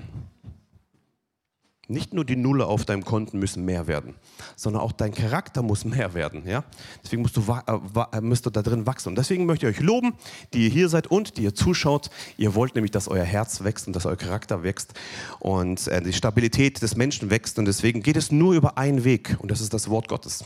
Nicht 1.89 2.13
nur 2.13 2.23
die 2.23 2.37
Nulle 2.37 2.65
auf 2.65 2.85
deinem 2.85 3.03
Konten 3.03 3.39
müssen 3.39 3.65
mehr 3.65 3.87
werden, 3.87 4.13
sondern 4.55 4.81
auch 4.81 4.93
dein 4.93 5.13
Charakter 5.13 5.61
muss 5.61 5.83
mehr 5.83 6.13
werden. 6.13 6.47
Ja? 6.47 6.63
Deswegen 7.03 7.21
musst 7.23 7.35
du, 7.35 7.41
äh, 7.41 8.21
müsst 8.21 8.45
du 8.45 8.49
da 8.49 8.61
drin 8.61 8.85
wachsen. 8.85 9.09
Und 9.09 9.17
deswegen 9.17 9.45
möchte 9.45 9.67
ich 9.67 9.77
euch 9.77 9.83
loben, 9.83 10.13
die 10.53 10.63
ihr 10.63 10.69
hier 10.69 10.87
seid 10.87 11.07
und 11.07 11.37
die 11.37 11.43
ihr 11.43 11.53
zuschaut. 11.53 12.09
Ihr 12.37 12.55
wollt 12.55 12.75
nämlich, 12.75 12.91
dass 12.91 13.09
euer 13.09 13.25
Herz 13.25 13.65
wächst 13.65 13.87
und 13.87 13.95
dass 13.97 14.05
euer 14.05 14.15
Charakter 14.15 14.63
wächst 14.63 14.93
und 15.39 15.89
äh, 15.89 16.01
die 16.01 16.13
Stabilität 16.13 16.81
des 16.81 16.95
Menschen 16.95 17.29
wächst. 17.29 17.59
Und 17.59 17.65
deswegen 17.65 18.01
geht 18.01 18.15
es 18.15 18.31
nur 18.31 18.53
über 18.53 18.77
einen 18.77 19.03
Weg 19.03 19.35
und 19.39 19.51
das 19.51 19.59
ist 19.59 19.73
das 19.73 19.89
Wort 19.89 20.07
Gottes. 20.07 20.45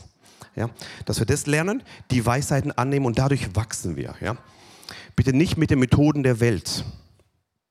Ja? 0.56 0.70
Dass 1.04 1.20
wir 1.20 1.26
das 1.26 1.46
lernen, 1.46 1.84
die 2.10 2.26
Weisheiten 2.26 2.72
annehmen 2.72 3.06
und 3.06 3.16
dadurch 3.16 3.54
wachsen 3.54 3.94
wir. 3.94 4.16
Ja? 4.20 4.36
Bitte 5.14 5.32
nicht 5.32 5.56
mit 5.56 5.70
den 5.70 5.78
Methoden 5.78 6.24
der 6.24 6.40
Welt. 6.40 6.84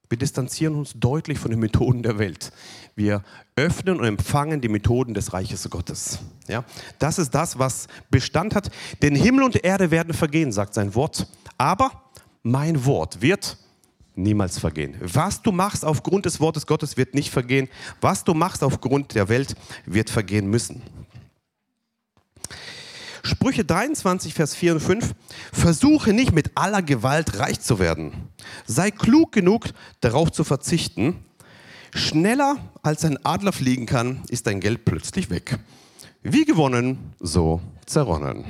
Wir 0.10 0.18
distanzieren 0.18 0.76
uns 0.76 0.94
deutlich 0.96 1.38
von 1.38 1.52
den 1.52 1.60
Methoden 1.60 2.02
der 2.02 2.18
Welt. 2.18 2.52
Wir 2.96 3.24
öffnen 3.56 4.00
und 4.00 4.06
empfangen 4.06 4.62
die 4.62 4.70
Methoden 4.70 5.14
des 5.14 5.34
Reiches 5.34 5.70
Gottes. 5.70 6.20
Ja, 6.48 6.64
das 6.98 7.20
ist 7.20 7.32
das, 7.32 7.60
was 7.60 7.88
Bestand 8.10 8.56
hat. 8.56 8.72
Denn 9.02 9.16
Himmel 9.16 9.44
und 9.44 9.64
Erde 9.64 9.92
werden 9.92 10.14
vergehen, 10.14 10.52
sagt 10.52 10.74
sein 10.74 10.96
Wort. 10.96 11.28
Aber 11.58 11.92
mein 12.44 12.86
Wort 12.86 13.22
wird 13.22 13.58
niemals 14.16 14.58
vergehen. 14.58 14.96
Was 15.02 15.42
du 15.42 15.52
machst 15.52 15.86
aufgrund 15.86 16.26
des 16.26 16.40
Wortes 16.40 16.66
Gottes 16.66 16.98
wird 16.98 17.14
nicht 17.14 17.30
vergehen. 17.30 17.68
Was 18.02 18.24
du 18.24 18.34
machst 18.34 18.64
aufgrund 18.64 19.14
der 19.14 19.30
Welt 19.30 19.56
wird 19.86 20.10
vergehen 20.10 20.50
müssen. 20.50 20.82
Sprüche 23.28 23.66
23, 23.66 24.34
Vers 24.34 24.56
4 24.56 24.76
und 24.76 24.80
5. 24.80 25.14
Versuche 25.52 26.14
nicht 26.14 26.32
mit 26.32 26.52
aller 26.56 26.82
Gewalt 26.82 27.40
reich 27.40 27.60
zu 27.60 27.78
werden. 27.78 28.30
Sei 28.66 28.90
klug 28.90 29.34
genug, 29.34 29.66
darauf 30.00 30.32
zu 30.32 30.46
verzichten. 30.46 31.26
Schneller 31.94 32.56
als 32.84 33.04
ein 33.04 33.24
Adler 33.26 33.52
fliegen 33.52 33.86
kann, 33.86 34.22
ist 34.30 34.48
dein 34.48 34.62
Geld 34.62 34.86
plötzlich 34.86 35.30
weg. 35.30 35.60
Wie 36.24 36.46
gewonnen, 36.46 37.14
so 37.20 37.60
zerronnen. 37.86 38.46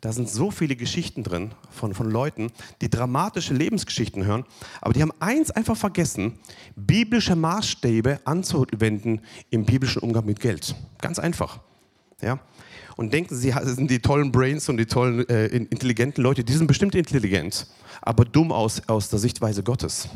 Da 0.00 0.12
sind 0.12 0.30
so 0.30 0.50
viele 0.50 0.74
Geschichten 0.74 1.22
drin 1.22 1.50
von, 1.70 1.92
von 1.92 2.10
Leuten, 2.10 2.50
die 2.80 2.88
dramatische 2.88 3.52
Lebensgeschichten 3.52 4.24
hören, 4.24 4.46
aber 4.80 4.94
die 4.94 5.02
haben 5.02 5.12
eins 5.20 5.50
einfach 5.50 5.76
vergessen, 5.76 6.38
biblische 6.74 7.36
Maßstäbe 7.36 8.20
anzuwenden 8.24 9.20
im 9.50 9.66
biblischen 9.66 10.00
Umgang 10.00 10.24
mit 10.24 10.40
Geld. 10.40 10.74
Ganz 11.02 11.18
einfach. 11.18 11.60
Ja? 12.22 12.38
Und 13.00 13.14
denken, 13.14 13.34
sie 13.34 13.50
sind 13.62 13.90
die 13.90 14.00
tollen 14.00 14.30
Brains 14.30 14.68
und 14.68 14.76
die 14.76 14.84
tollen, 14.84 15.26
äh, 15.30 15.46
intelligenten 15.46 16.22
Leute, 16.22 16.44
die 16.44 16.52
sind 16.52 16.66
bestimmt 16.66 16.94
intelligent, 16.94 17.66
aber 18.02 18.26
dumm 18.26 18.52
aus, 18.52 18.82
aus 18.88 19.08
der 19.08 19.18
Sichtweise 19.18 19.62
Gottes 19.62 20.10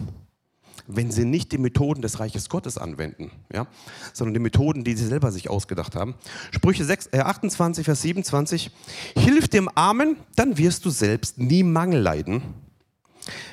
wenn 0.86 1.10
sie 1.10 1.24
nicht 1.24 1.50
die 1.50 1.56
Methoden 1.56 2.02
des 2.02 2.20
Reiches 2.20 2.50
Gottes 2.50 2.76
anwenden, 2.76 3.30
ja, 3.50 3.66
sondern 4.12 4.34
die 4.34 4.40
Methoden, 4.40 4.84
die 4.84 4.92
sie 4.92 5.06
selber 5.06 5.32
sich 5.32 5.48
ausgedacht 5.48 5.96
haben. 5.96 6.14
Sprüche 6.50 6.84
6, 6.84 7.08
äh 7.12 7.20
28, 7.20 7.86
Vers 7.86 8.02
27. 8.02 8.70
Hilf 9.16 9.48
dem 9.48 9.70
Armen, 9.74 10.18
dann 10.36 10.58
wirst 10.58 10.84
du 10.84 10.90
selbst 10.90 11.38
nie 11.38 11.62
Mangel 11.62 12.02
leiden. 12.02 12.42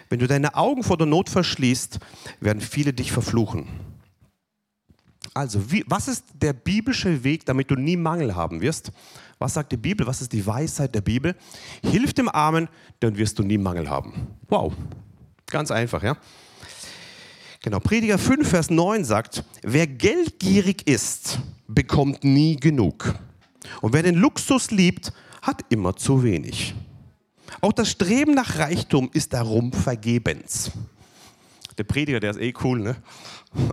Wenn 0.09 0.19
du 0.19 0.27
deine 0.27 0.55
Augen 0.55 0.83
vor 0.83 0.97
der 0.97 1.07
Not 1.07 1.29
verschließt, 1.29 1.99
werden 2.41 2.59
viele 2.59 2.91
dich 2.91 3.13
verfluchen. 3.13 3.69
Also, 5.33 5.71
wie, 5.71 5.83
was 5.87 6.07
ist 6.07 6.25
der 6.33 6.53
biblische 6.53 7.23
Weg, 7.23 7.45
damit 7.45 7.71
du 7.71 7.75
nie 7.75 7.95
Mangel 7.95 8.35
haben 8.35 8.59
wirst? 8.59 8.91
Was 9.39 9.53
sagt 9.53 9.71
die 9.71 9.77
Bibel? 9.77 10.05
Was 10.05 10.21
ist 10.21 10.33
die 10.33 10.45
Weisheit 10.45 10.93
der 10.93 11.01
Bibel? 11.01 11.35
Hilf 11.81 12.13
dem 12.13 12.27
Armen, 12.29 12.67
dann 12.99 13.17
wirst 13.17 13.39
du 13.39 13.43
nie 13.43 13.57
Mangel 13.57 13.89
haben. 13.89 14.27
Wow, 14.49 14.73
ganz 15.47 15.71
einfach, 15.71 16.03
ja. 16.03 16.17
Genau, 17.63 17.79
Prediger 17.79 18.17
5, 18.17 18.49
Vers 18.49 18.69
9 18.69 19.05
sagt, 19.05 19.43
wer 19.61 19.87
geldgierig 19.87 20.87
ist, 20.87 21.39
bekommt 21.67 22.23
nie 22.23 22.55
genug. 22.55 23.13
Und 23.81 23.93
wer 23.93 24.03
den 24.03 24.15
Luxus 24.15 24.71
liebt, 24.71 25.13
hat 25.41 25.63
immer 25.69 25.95
zu 25.95 26.23
wenig. 26.23 26.73
Auch 27.61 27.73
das 27.73 27.89
Streben 27.89 28.33
nach 28.33 28.57
Reichtum 28.57 29.09
ist 29.13 29.33
darum 29.33 29.71
vergebens. 29.71 30.71
Der 31.77 31.83
Prediger, 31.83 32.19
der 32.19 32.31
ist 32.31 32.39
eh 32.39 32.53
cool, 32.63 32.79
ne? 32.79 32.95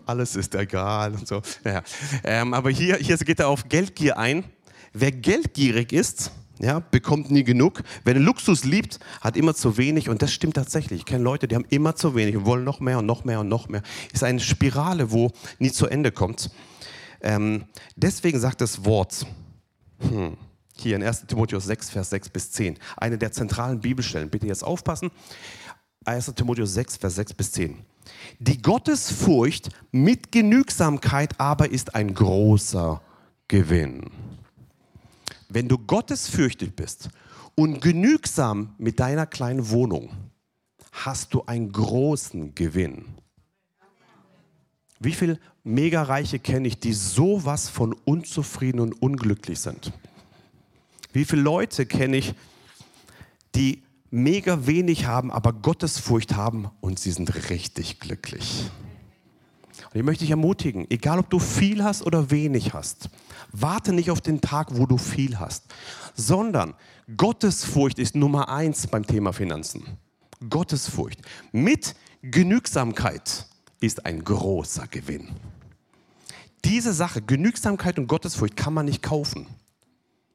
Alles 0.06 0.36
ist 0.36 0.54
egal 0.54 1.12
und 1.14 1.26
so. 1.26 1.42
Ja. 1.64 1.82
Ähm, 2.24 2.54
aber 2.54 2.70
hier, 2.70 2.96
hier 2.96 3.16
geht 3.18 3.40
er 3.40 3.48
auf 3.48 3.68
Geldgier 3.68 4.18
ein. 4.18 4.44
Wer 4.92 5.12
geldgierig 5.12 5.92
ist, 5.92 6.32
ja, 6.60 6.80
bekommt 6.80 7.30
nie 7.30 7.44
genug. 7.44 7.82
Wer 8.04 8.14
Luxus 8.14 8.64
liebt, 8.64 8.98
hat 9.20 9.36
immer 9.36 9.54
zu 9.54 9.76
wenig 9.76 10.08
und 10.08 10.22
das 10.22 10.32
stimmt 10.32 10.54
tatsächlich. 10.54 11.00
Ich 11.00 11.06
kenne 11.06 11.22
Leute, 11.22 11.46
die 11.46 11.54
haben 11.54 11.66
immer 11.70 11.94
zu 11.94 12.14
wenig 12.14 12.36
und 12.36 12.46
wollen 12.46 12.64
noch 12.64 12.80
mehr 12.80 12.98
und 12.98 13.06
noch 13.06 13.24
mehr 13.24 13.40
und 13.40 13.48
noch 13.48 13.68
mehr. 13.68 13.82
Ist 14.12 14.24
eine 14.24 14.40
Spirale, 14.40 15.12
wo 15.12 15.30
nie 15.58 15.70
zu 15.70 15.86
Ende 15.86 16.10
kommt. 16.10 16.50
Ähm, 17.20 17.64
deswegen 17.96 18.40
sagt 18.40 18.60
das 18.60 18.84
Wort, 18.84 19.26
hm, 20.00 20.36
hier 20.76 20.96
in 20.96 21.02
1 21.02 21.26
Timotheus 21.26 21.64
6, 21.64 21.90
Vers 21.90 22.10
6 22.10 22.28
bis 22.28 22.50
10, 22.52 22.78
eine 22.96 23.18
der 23.18 23.32
zentralen 23.32 23.80
Bibelstellen. 23.80 24.30
Bitte 24.30 24.46
jetzt 24.46 24.64
aufpassen. 24.64 25.10
1 26.08 26.34
Timotheus 26.34 26.74
6, 26.74 26.96
Vers 26.96 27.14
6 27.16 27.34
bis 27.34 27.52
10. 27.52 27.78
Die 28.38 28.60
Gottesfurcht 28.60 29.68
mit 29.92 30.32
Genügsamkeit 30.32 31.38
aber 31.38 31.70
ist 31.70 31.94
ein 31.94 32.14
großer 32.14 33.00
Gewinn 33.46 34.10
wenn 35.48 35.68
du 35.68 35.78
gottesfürchtig 35.78 36.74
bist 36.76 37.08
und 37.54 37.80
genügsam 37.80 38.74
mit 38.78 39.00
deiner 39.00 39.26
kleinen 39.26 39.70
Wohnung, 39.70 40.10
hast 40.92 41.34
du 41.34 41.42
einen 41.46 41.72
großen 41.72 42.54
Gewinn. 42.54 43.04
Wie 45.00 45.12
viele 45.12 45.38
Megareiche 45.64 46.38
kenne 46.38 46.68
ich, 46.68 46.80
die 46.80 46.92
sowas 46.92 47.68
von 47.68 47.92
unzufrieden 48.04 48.80
und 48.80 49.00
unglücklich 49.00 49.60
sind? 49.60 49.92
Wie 51.12 51.24
viele 51.24 51.42
Leute 51.42 51.86
kenne 51.86 52.18
ich, 52.18 52.34
die 53.54 53.82
mega 54.10 54.66
wenig 54.66 55.06
haben, 55.06 55.30
aber 55.30 55.52
Gottesfurcht 55.52 56.34
haben 56.36 56.70
und 56.80 56.98
sie 56.98 57.10
sind 57.10 57.50
richtig 57.50 58.00
glücklich? 58.00 58.70
Und 59.92 60.00
ich 60.00 60.04
möchte 60.04 60.24
dich 60.24 60.30
ermutigen, 60.30 60.86
egal 60.90 61.18
ob 61.18 61.30
du 61.30 61.38
viel 61.38 61.82
hast 61.82 62.04
oder 62.04 62.30
wenig 62.30 62.74
hast, 62.74 63.08
warte 63.52 63.92
nicht 63.92 64.10
auf 64.10 64.20
den 64.20 64.40
Tag, 64.40 64.76
wo 64.76 64.86
du 64.86 64.98
viel 64.98 65.38
hast, 65.38 65.64
sondern 66.14 66.74
Gottesfurcht 67.16 67.98
ist 67.98 68.14
Nummer 68.14 68.48
eins 68.48 68.86
beim 68.86 69.06
Thema 69.06 69.32
Finanzen. 69.32 69.84
Gottesfurcht 70.50 71.20
mit 71.52 71.94
Genügsamkeit 72.22 73.46
ist 73.80 74.04
ein 74.04 74.24
großer 74.24 74.86
Gewinn. 74.88 75.28
Diese 76.64 76.92
Sache, 76.92 77.22
Genügsamkeit 77.22 77.98
und 77.98 78.08
Gottesfurcht, 78.08 78.56
kann 78.56 78.74
man 78.74 78.86
nicht 78.86 79.02
kaufen. 79.02 79.46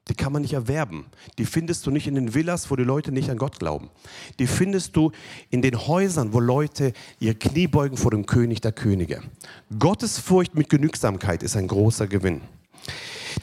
Die 0.09 0.15
kann 0.15 0.33
man 0.33 0.41
nicht 0.41 0.53
erwerben. 0.53 1.05
Die 1.37 1.45
findest 1.45 1.85
du 1.85 1.91
nicht 1.91 2.07
in 2.07 2.15
den 2.15 2.33
Villas, 2.33 2.69
wo 2.69 2.75
die 2.75 2.83
Leute 2.83 3.13
nicht 3.13 3.29
an 3.29 3.37
Gott 3.37 3.59
glauben. 3.59 3.89
Die 4.37 4.47
findest 4.47 4.97
du 4.97 5.11
in 5.49 5.61
den 5.61 5.87
Häusern, 5.87 6.33
wo 6.33 6.41
Leute 6.41 6.91
ihr 7.19 7.35
Knie 7.39 7.67
beugen 7.67 7.95
vor 7.95 8.11
dem 8.11 8.25
König 8.25 8.59
der 8.59 8.73
Könige. 8.73 9.21
Gottesfurcht 9.79 10.55
mit 10.55 10.69
Genügsamkeit 10.69 11.41
ist 11.41 11.55
ein 11.55 11.67
großer 11.67 12.07
Gewinn. 12.07 12.41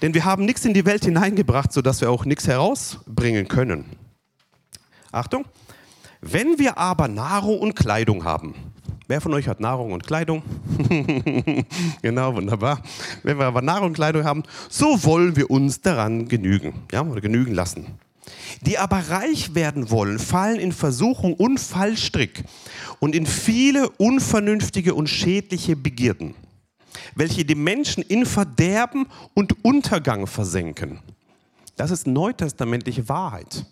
Denn 0.03 0.13
wir 0.13 0.27
haben 0.27 0.45
nichts 0.45 0.65
in 0.67 0.75
die 0.75 0.85
Welt 0.85 1.05
hineingebracht, 1.05 1.73
sodass 1.73 2.03
wir 2.03 2.11
auch 2.11 2.27
nichts 2.27 2.47
herausbringen 2.47 3.49
können. 3.49 3.87
Achtung, 5.13 5.47
wenn 6.21 6.59
wir 6.59 6.77
aber 6.77 7.09
Nahrung 7.09 7.59
und 7.59 7.75
Kleidung 7.75 8.25
haben, 8.25 8.55
Wer 9.11 9.21
von 9.21 9.35
euch 9.35 9.49
hat 9.49 9.59
Nahrung 9.59 9.91
und 9.91 10.07
Kleidung? 10.07 10.41
genau, 12.01 12.33
wunderbar. 12.37 12.81
Wenn 13.25 13.41
wir 13.41 13.47
aber 13.47 13.61
Nahrung 13.61 13.89
und 13.89 13.95
Kleidung 13.95 14.23
haben, 14.23 14.45
so 14.69 15.03
wollen 15.03 15.35
wir 15.35 15.51
uns 15.51 15.81
daran 15.81 16.29
genügen, 16.29 16.75
ja, 16.93 17.03
oder 17.03 17.21
genügen 17.21 17.53
lassen. 17.53 17.87
Die 18.61 18.79
aber 18.79 18.99
reich 18.99 19.57
werden 19.57 19.91
wollen, 19.91 20.21
fallen 20.21 20.61
in 20.61 20.71
Versuchung 20.71 21.35
und 21.35 21.59
Fallstrick 21.59 22.45
und 23.01 23.17
in 23.17 23.27
viele 23.27 23.91
unvernünftige 23.91 24.95
und 24.95 25.09
schädliche 25.09 25.75
Begierden, 25.75 26.37
welche 27.17 27.45
die 27.45 27.57
Menschen 27.57 28.05
in 28.05 28.25
Verderben 28.25 29.09
und 29.35 29.65
Untergang 29.65 30.29
versenken. 30.29 31.01
Das 31.75 31.91
ist 31.91 32.07
neutestamentliche 32.07 33.09
Wahrheit. 33.09 33.67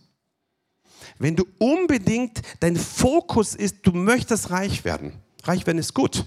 Wenn 1.20 1.36
du 1.36 1.44
unbedingt, 1.58 2.42
dein 2.58 2.74
Fokus 2.74 3.54
ist, 3.54 3.86
du 3.86 3.92
möchtest 3.92 4.50
reich 4.50 4.84
werden, 4.84 5.12
Reich 5.44 5.66
werden 5.66 5.78
ist 5.78 5.94
gut, 5.94 6.24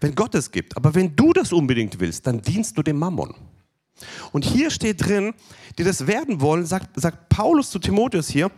wenn 0.00 0.14
Gott 0.14 0.34
es 0.34 0.50
gibt. 0.50 0.76
Aber 0.76 0.94
wenn 0.94 1.14
du 1.16 1.32
das 1.32 1.52
unbedingt 1.52 2.00
willst, 2.00 2.26
dann 2.26 2.42
dienst 2.42 2.76
du 2.76 2.82
dem 2.82 2.98
Mammon. 2.98 3.34
Und 4.32 4.44
hier 4.44 4.70
steht 4.70 5.06
drin, 5.06 5.34
die 5.78 5.84
das 5.84 6.06
werden 6.06 6.40
wollen, 6.40 6.66
sagt, 6.66 7.00
sagt 7.00 7.28
Paulus 7.28 7.70
zu 7.70 7.78
Timotheus 7.78 8.28
hier, 8.28 8.50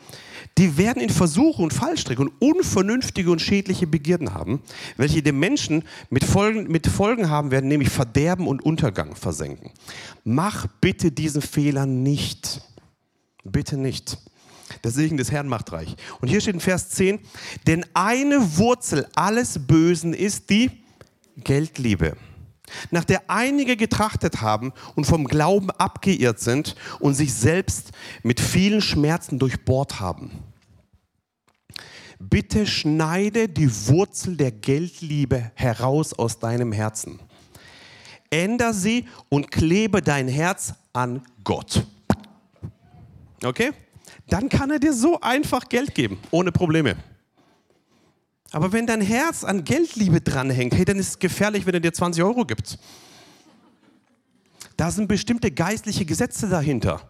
die 0.57 0.77
werden 0.77 1.03
in 1.03 1.11
Versuche 1.11 1.63
und 1.63 1.73
Fallstricke 1.73 2.23
und 2.23 2.33
unvernünftige 2.41 3.31
und 3.31 3.41
schädliche 3.41 3.87
Begierden 3.87 4.35
haben, 4.35 4.63
welche 4.97 5.23
den 5.23 5.39
Menschen 5.39 5.85
mit 6.11 6.25
Folgen, 6.25 6.71
mit 6.71 6.87
Folgen 6.87 7.29
haben 7.29 7.51
werden, 7.51 7.69
nämlich 7.69 7.91
Verderben 7.91 8.47
und 8.47 8.65
Untergang 8.65 9.17
versenken. 9.17 9.71
Mach 10.23 10.67
bitte 10.81 11.11
diesen 11.11 11.43
Fehler 11.43 11.87
nicht. 11.87 12.61
Bitte 13.43 13.77
nicht. 13.77 14.19
Der 14.85 14.91
Segen 14.91 15.17
des 15.17 15.33
Herrn 15.33 15.49
macht 15.49 15.73
reich. 15.73 15.97
Und 16.21 16.29
hier 16.29 16.43
steht 16.43 16.55
in 16.55 16.61
Vers 16.61 16.91
10, 16.91 17.19
denn 17.67 17.87
eine 17.95 18.59
Wurzel 18.59 19.09
alles 19.15 19.67
Bösen 19.67 20.13
ist 20.13 20.51
die 20.51 20.71
Geldliebe, 21.39 22.17
nach 22.91 23.05
der 23.05 23.23
einige 23.29 23.77
getrachtet 23.77 24.43
haben 24.43 24.73
und 24.95 25.07
vom 25.07 25.25
Glauben 25.25 25.71
abgeirrt 25.71 26.39
sind 26.39 26.77
und 27.01 27.15
sich 27.15 27.33
selbst 27.33 27.93
mit 28.23 28.41
vielen 28.41 28.83
Schmerzen 28.83 29.39
durchbohrt 29.39 30.01
haben. 30.01 30.31
Bitte 32.21 32.67
schneide 32.67 33.49
die 33.49 33.71
Wurzel 33.89 34.37
der 34.37 34.53
Geldliebe 34.53 35.51
heraus 35.55 36.13
aus 36.13 36.39
deinem 36.39 36.73
Herzen. 36.73 37.21
Änder 38.29 38.75
sie 38.75 39.07
und 39.31 39.51
klebe 39.51 40.03
dein 40.03 40.29
Herz 40.29 40.75
an 40.93 41.23
Gott. 41.43 41.87
Okay? 43.43 43.73
Dann 44.29 44.49
kann 44.49 44.71
er 44.71 44.79
dir 44.79 44.93
so 44.93 45.21
einfach 45.21 45.69
Geld 45.69 45.95
geben, 45.95 46.19
ohne 46.31 46.53
Probleme. 46.53 46.97
Aber 48.51 48.73
wenn 48.73 48.87
dein 48.87 49.01
Herz 49.01 49.43
an 49.43 49.65
Geldliebe 49.65 50.21
dranhängt, 50.21 50.75
hey, 50.75 50.85
dann 50.85 50.99
ist 50.99 51.09
es 51.09 51.19
gefährlich, 51.19 51.67
wenn 51.67 51.75
er 51.75 51.81
dir 51.81 51.93
20 51.93 52.23
Euro 52.23 52.45
gibt. 52.45 52.79
Da 54.77 54.91
sind 54.91 55.09
bestimmte 55.09 55.51
geistliche 55.51 56.05
Gesetze 56.05 56.49
dahinter, 56.49 57.01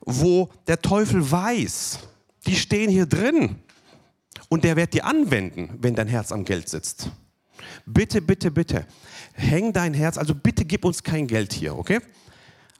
wo 0.00 0.48
der 0.66 0.80
Teufel 0.80 1.30
weiß, 1.30 2.00
die 2.46 2.56
stehen 2.56 2.90
hier 2.90 3.06
drin. 3.06 3.56
Und 4.48 4.64
der 4.64 4.76
wird 4.76 4.94
dir 4.94 5.04
anwenden, 5.04 5.78
wenn 5.80 5.94
dein 5.94 6.08
Herz 6.08 6.32
am 6.32 6.44
Geld 6.44 6.68
sitzt. 6.68 7.10
Bitte, 7.86 8.20
bitte, 8.20 8.50
bitte, 8.50 8.86
häng 9.34 9.72
dein 9.72 9.94
Herz, 9.94 10.18
also 10.18 10.34
bitte 10.34 10.64
gib 10.64 10.84
uns 10.84 11.02
kein 11.02 11.26
Geld 11.26 11.52
hier, 11.52 11.76
okay? 11.76 12.00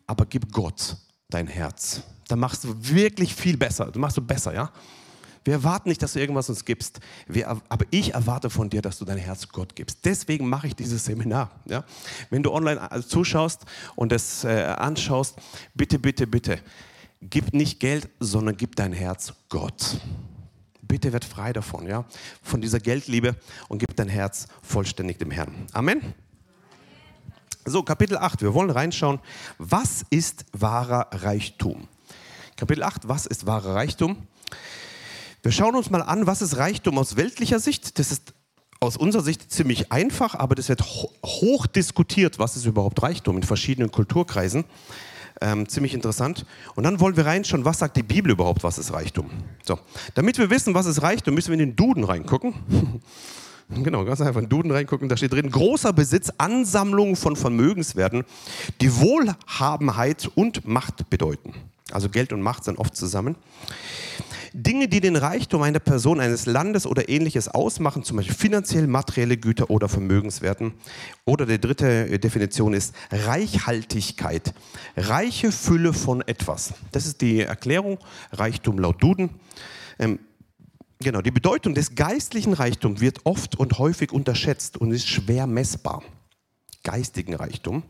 Aber 0.06 0.26
gib 0.26 0.52
Gott 0.52 0.96
dein 1.28 1.46
Herz. 1.46 2.02
Dann 2.30 2.38
machst 2.38 2.64
du 2.64 2.74
wirklich 2.78 3.34
viel 3.34 3.56
besser. 3.56 3.86
Du 3.86 3.98
machst 3.98 4.16
du 4.16 4.22
besser, 4.22 4.54
ja? 4.54 4.70
Wir 5.42 5.54
erwarten 5.54 5.88
nicht, 5.88 6.02
dass 6.02 6.12
du 6.12 6.20
irgendwas 6.20 6.48
uns 6.50 6.64
gibst. 6.64 7.00
Wir, 7.26 7.48
aber 7.48 7.86
ich 7.90 8.12
erwarte 8.14 8.50
von 8.50 8.68
dir, 8.68 8.82
dass 8.82 8.98
du 8.98 9.04
dein 9.04 9.16
Herz 9.18 9.48
Gott 9.48 9.74
gibst. 9.74 10.04
Deswegen 10.04 10.48
mache 10.48 10.66
ich 10.66 10.76
dieses 10.76 11.04
Seminar. 11.04 11.50
Ja? 11.64 11.84
Wenn 12.28 12.42
du 12.42 12.52
online 12.52 12.88
äh, 12.90 13.00
zuschaust 13.00 13.64
und 13.96 14.12
es 14.12 14.44
äh, 14.44 14.64
anschaust, 14.76 15.36
bitte, 15.74 15.98
bitte, 15.98 16.26
bitte, 16.26 16.60
gib 17.22 17.54
nicht 17.54 17.80
Geld, 17.80 18.08
sondern 18.20 18.56
gib 18.56 18.76
dein 18.76 18.92
Herz 18.92 19.32
Gott. 19.48 19.98
Bitte 20.82 21.12
werd 21.12 21.24
frei 21.24 21.52
davon, 21.52 21.86
ja, 21.86 22.04
von 22.42 22.60
dieser 22.60 22.80
Geldliebe 22.80 23.36
und 23.68 23.78
gib 23.78 23.94
dein 23.96 24.08
Herz 24.08 24.46
vollständig 24.62 25.18
dem 25.18 25.30
Herrn. 25.30 25.54
Amen. 25.72 26.14
So, 27.64 27.82
Kapitel 27.82 28.18
8. 28.18 28.42
Wir 28.42 28.52
wollen 28.52 28.70
reinschauen, 28.70 29.20
was 29.58 30.04
ist 30.10 30.44
wahrer 30.52 31.08
Reichtum? 31.12 31.88
Kapitel 32.60 32.82
8, 32.82 33.08
was 33.08 33.24
ist 33.24 33.46
wahrer 33.46 33.74
Reichtum? 33.74 34.18
Wir 35.42 35.50
schauen 35.50 35.74
uns 35.74 35.88
mal 35.88 36.02
an, 36.02 36.26
was 36.26 36.42
ist 36.42 36.58
Reichtum 36.58 36.98
aus 36.98 37.16
weltlicher 37.16 37.58
Sicht. 37.58 37.98
Das 37.98 38.12
ist 38.12 38.34
aus 38.80 38.98
unserer 38.98 39.22
Sicht 39.22 39.50
ziemlich 39.50 39.90
einfach, 39.90 40.34
aber 40.34 40.56
das 40.56 40.68
wird 40.68 40.82
hoch 41.24 41.66
diskutiert, 41.66 42.38
was 42.38 42.56
ist 42.56 42.66
überhaupt 42.66 43.02
Reichtum 43.02 43.38
in 43.38 43.44
verschiedenen 43.44 43.90
Kulturkreisen. 43.90 44.66
Ähm, 45.40 45.70
ziemlich 45.70 45.94
interessant. 45.94 46.44
Und 46.74 46.84
dann 46.84 47.00
wollen 47.00 47.16
wir 47.16 47.24
reinschauen, 47.24 47.64
was 47.64 47.78
sagt 47.78 47.96
die 47.96 48.02
Bibel 48.02 48.30
überhaupt, 48.30 48.62
was 48.62 48.76
ist 48.76 48.92
Reichtum? 48.92 49.30
So, 49.64 49.78
damit 50.12 50.36
wir 50.36 50.50
wissen, 50.50 50.74
was 50.74 50.84
ist 50.84 51.00
Reichtum, 51.00 51.32
müssen 51.32 51.48
wir 51.48 51.54
in 51.54 51.70
den 51.70 51.76
Duden 51.76 52.04
reingucken. 52.04 52.54
Genau, 53.72 54.04
ganz 54.04 54.20
einfach 54.20 54.40
in 54.40 54.46
den 54.46 54.50
Duden 54.50 54.72
reingucken. 54.72 55.08
Da 55.08 55.16
steht 55.16 55.32
drin, 55.32 55.48
großer 55.48 55.92
Besitz, 55.92 56.32
Ansammlung 56.38 57.14
von 57.14 57.36
Vermögenswerten, 57.36 58.24
die 58.80 58.96
Wohlhabenheit 58.96 60.28
und 60.34 60.66
Macht 60.66 61.08
bedeuten. 61.08 61.54
Also 61.92 62.08
Geld 62.08 62.32
und 62.32 62.42
Macht 62.42 62.64
sind 62.64 62.78
oft 62.78 62.96
zusammen. 62.96 63.36
Dinge, 64.52 64.88
die 64.88 65.00
den 65.00 65.14
Reichtum 65.14 65.62
einer 65.62 65.78
Person, 65.78 66.18
eines 66.18 66.46
Landes 66.46 66.84
oder 66.86 67.08
ähnliches 67.08 67.48
ausmachen, 67.48 68.02
zum 68.02 68.16
Beispiel 68.16 68.34
finanziell, 68.34 68.88
materielle 68.88 69.36
Güter 69.36 69.70
oder 69.70 69.88
Vermögenswerten. 69.88 70.72
Oder 71.24 71.46
die 71.46 71.60
dritte 71.60 72.18
Definition 72.18 72.74
ist 72.74 72.94
Reichhaltigkeit. 73.12 74.52
Reiche 74.96 75.52
Fülle 75.52 75.92
von 75.92 76.22
etwas. 76.22 76.74
Das 76.90 77.06
ist 77.06 77.20
die 77.20 77.40
Erklärung, 77.40 77.98
Reichtum 78.32 78.78
laut 78.78 79.00
Duden. 79.00 79.30
Ähm, 80.00 80.18
genau, 80.98 81.20
die 81.20 81.30
Bedeutung 81.30 81.74
des 81.74 81.94
geistlichen 81.94 82.52
Reichtums 82.52 83.00
wird 83.00 83.20
oft 83.24 83.56
und 83.56 83.78
häufig 83.78 84.10
unterschätzt 84.10 84.78
und 84.78 84.90
ist 84.90 85.08
schwer 85.08 85.46
messbar 85.46 86.02
geistigen 86.82 87.34
Reichtum. 87.34 87.82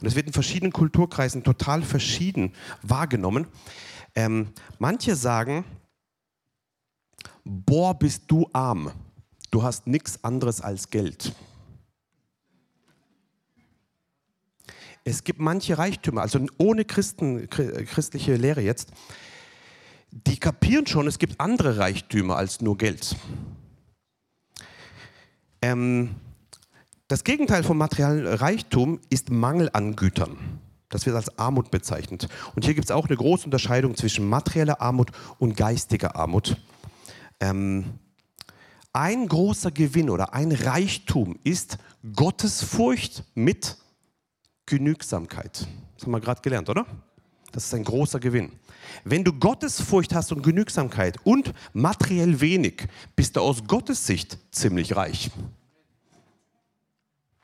Und 0.00 0.06
es 0.06 0.14
wird 0.14 0.26
in 0.26 0.32
verschiedenen 0.32 0.72
Kulturkreisen 0.72 1.44
total 1.44 1.82
verschieden 1.82 2.54
wahrgenommen. 2.82 3.46
Ähm, 4.14 4.48
manche 4.78 5.16
sagen, 5.16 5.64
boah, 7.44 7.98
bist 7.98 8.24
du 8.28 8.48
arm. 8.52 8.92
Du 9.50 9.62
hast 9.62 9.86
nichts 9.86 10.22
anderes 10.24 10.60
als 10.60 10.90
Geld. 10.90 11.32
Es 15.04 15.24
gibt 15.24 15.40
manche 15.40 15.78
Reichtümer, 15.78 16.20
also 16.20 16.44
ohne 16.58 16.84
Christen, 16.84 17.48
christliche 17.48 18.36
Lehre 18.36 18.60
jetzt, 18.60 18.92
die 20.10 20.38
kapieren 20.38 20.86
schon, 20.86 21.06
es 21.06 21.18
gibt 21.18 21.40
andere 21.40 21.78
Reichtümer 21.78 22.36
als 22.36 22.60
nur 22.60 22.76
Geld. 22.76 23.16
Ähm, 25.62 26.14
das 27.08 27.24
Gegenteil 27.24 27.64
vom 27.64 27.78
materiellen 27.78 28.26
Reichtum 28.26 29.00
ist 29.10 29.30
Mangel 29.30 29.70
an 29.72 29.96
Gütern. 29.96 30.60
Das 30.90 31.04
wird 31.04 31.16
als 31.16 31.38
Armut 31.38 31.70
bezeichnet. 31.70 32.28
Und 32.54 32.64
hier 32.64 32.74
gibt 32.74 32.86
es 32.86 32.90
auch 32.90 33.06
eine 33.06 33.16
große 33.16 33.44
Unterscheidung 33.44 33.96
zwischen 33.96 34.28
materieller 34.28 34.80
Armut 34.80 35.10
und 35.38 35.56
geistiger 35.56 36.16
Armut. 36.16 36.56
Ähm, 37.40 37.98
ein 38.92 39.28
großer 39.28 39.70
Gewinn 39.70 40.08
oder 40.10 40.32
ein 40.34 40.52
Reichtum 40.52 41.38
ist 41.44 41.78
Gottesfurcht 42.14 43.24
mit 43.34 43.76
Genügsamkeit. 44.66 45.66
Das 45.94 46.04
haben 46.04 46.12
wir 46.12 46.20
gerade 46.20 46.40
gelernt, 46.40 46.68
oder? 46.70 46.86
Das 47.52 47.64
ist 47.64 47.74
ein 47.74 47.84
großer 47.84 48.20
Gewinn. 48.20 48.52
Wenn 49.04 49.24
du 49.24 49.32
Gottesfurcht 49.32 50.14
hast 50.14 50.32
und 50.32 50.42
Genügsamkeit 50.42 51.16
und 51.24 51.52
materiell 51.72 52.40
wenig, 52.40 52.86
bist 53.16 53.36
du 53.36 53.40
aus 53.40 53.64
Gottes 53.66 54.06
Sicht 54.06 54.38
ziemlich 54.50 54.96
reich. 54.96 55.30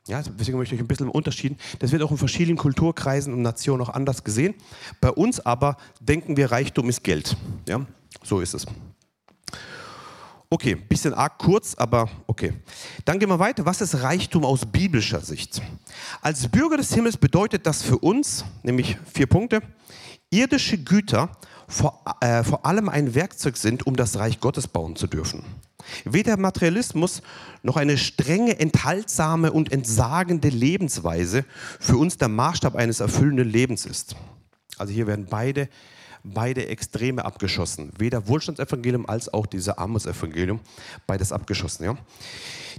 Ja, 0.07 0.21
deswegen 0.21 0.59
möchte 0.59 0.75
ich 0.75 0.81
ein 0.81 0.87
bisschen 0.87 1.09
unterschieden. 1.09 1.57
Das 1.79 1.91
wird 1.91 2.03
auch 2.03 2.11
in 2.11 2.17
verschiedenen 2.17 2.57
Kulturkreisen 2.57 3.33
und 3.33 3.41
Nationen 3.41 3.81
auch 3.81 3.89
anders 3.89 4.23
gesehen. 4.23 4.53
Bei 5.01 5.09
uns 5.09 5.39
aber 5.39 5.77
denken 5.99 6.37
wir, 6.37 6.51
Reichtum 6.51 6.89
ist 6.89 7.03
Geld. 7.03 7.35
Ja, 7.67 7.85
so 8.23 8.39
ist 8.39 8.53
es. 8.53 8.67
Okay, 10.47 10.75
bisschen 10.75 11.15
arg 11.15 11.39
kurz, 11.39 11.73
aber 11.73 12.07
okay. 12.27 12.53
Dann 13.03 13.17
gehen 13.17 13.29
wir 13.29 13.39
weiter. 13.39 13.65
Was 13.65 13.81
ist 13.81 13.95
Reichtum 14.03 14.45
aus 14.45 14.65
biblischer 14.65 15.21
Sicht? 15.21 15.59
Als 16.21 16.47
Bürger 16.47 16.77
des 16.77 16.93
Himmels 16.93 17.17
bedeutet 17.17 17.65
das 17.65 17.81
für 17.81 17.97
uns, 17.97 18.45
nämlich 18.61 18.97
vier 19.11 19.25
Punkte, 19.25 19.61
irdische 20.29 20.77
Güter 20.77 21.31
vor, 21.67 22.03
äh, 22.21 22.43
vor 22.43 22.63
allem 22.63 22.89
ein 22.89 23.15
Werkzeug 23.15 23.57
sind, 23.57 23.87
um 23.87 23.95
das 23.95 24.17
Reich 24.17 24.39
Gottes 24.39 24.67
bauen 24.67 24.95
zu 24.95 25.07
dürfen. 25.07 25.43
Weder 26.03 26.37
Materialismus 26.37 27.21
noch 27.63 27.77
eine 27.77 27.97
strenge, 27.97 28.59
enthaltsame 28.59 29.51
und 29.51 29.71
entsagende 29.71 30.49
Lebensweise 30.49 31.45
für 31.79 31.97
uns 31.97 32.17
der 32.17 32.27
Maßstab 32.27 32.75
eines 32.75 32.99
erfüllenden 32.99 33.49
Lebens 33.49 33.85
ist. 33.85 34.15
Also 34.77 34.93
hier 34.93 35.07
werden 35.07 35.27
beide 35.29 35.69
beide 36.25 36.67
Extreme 36.67 37.23
abgeschossen. 37.23 37.91
Weder 37.97 38.27
Wohlstandsevangelium 38.27 39.07
als 39.07 39.33
auch 39.33 39.45
dieses 39.45 39.69
Armutsevangelium. 39.69 40.59
Beides 41.07 41.31
abgeschossen. 41.31 41.85
Ja? 41.85 41.97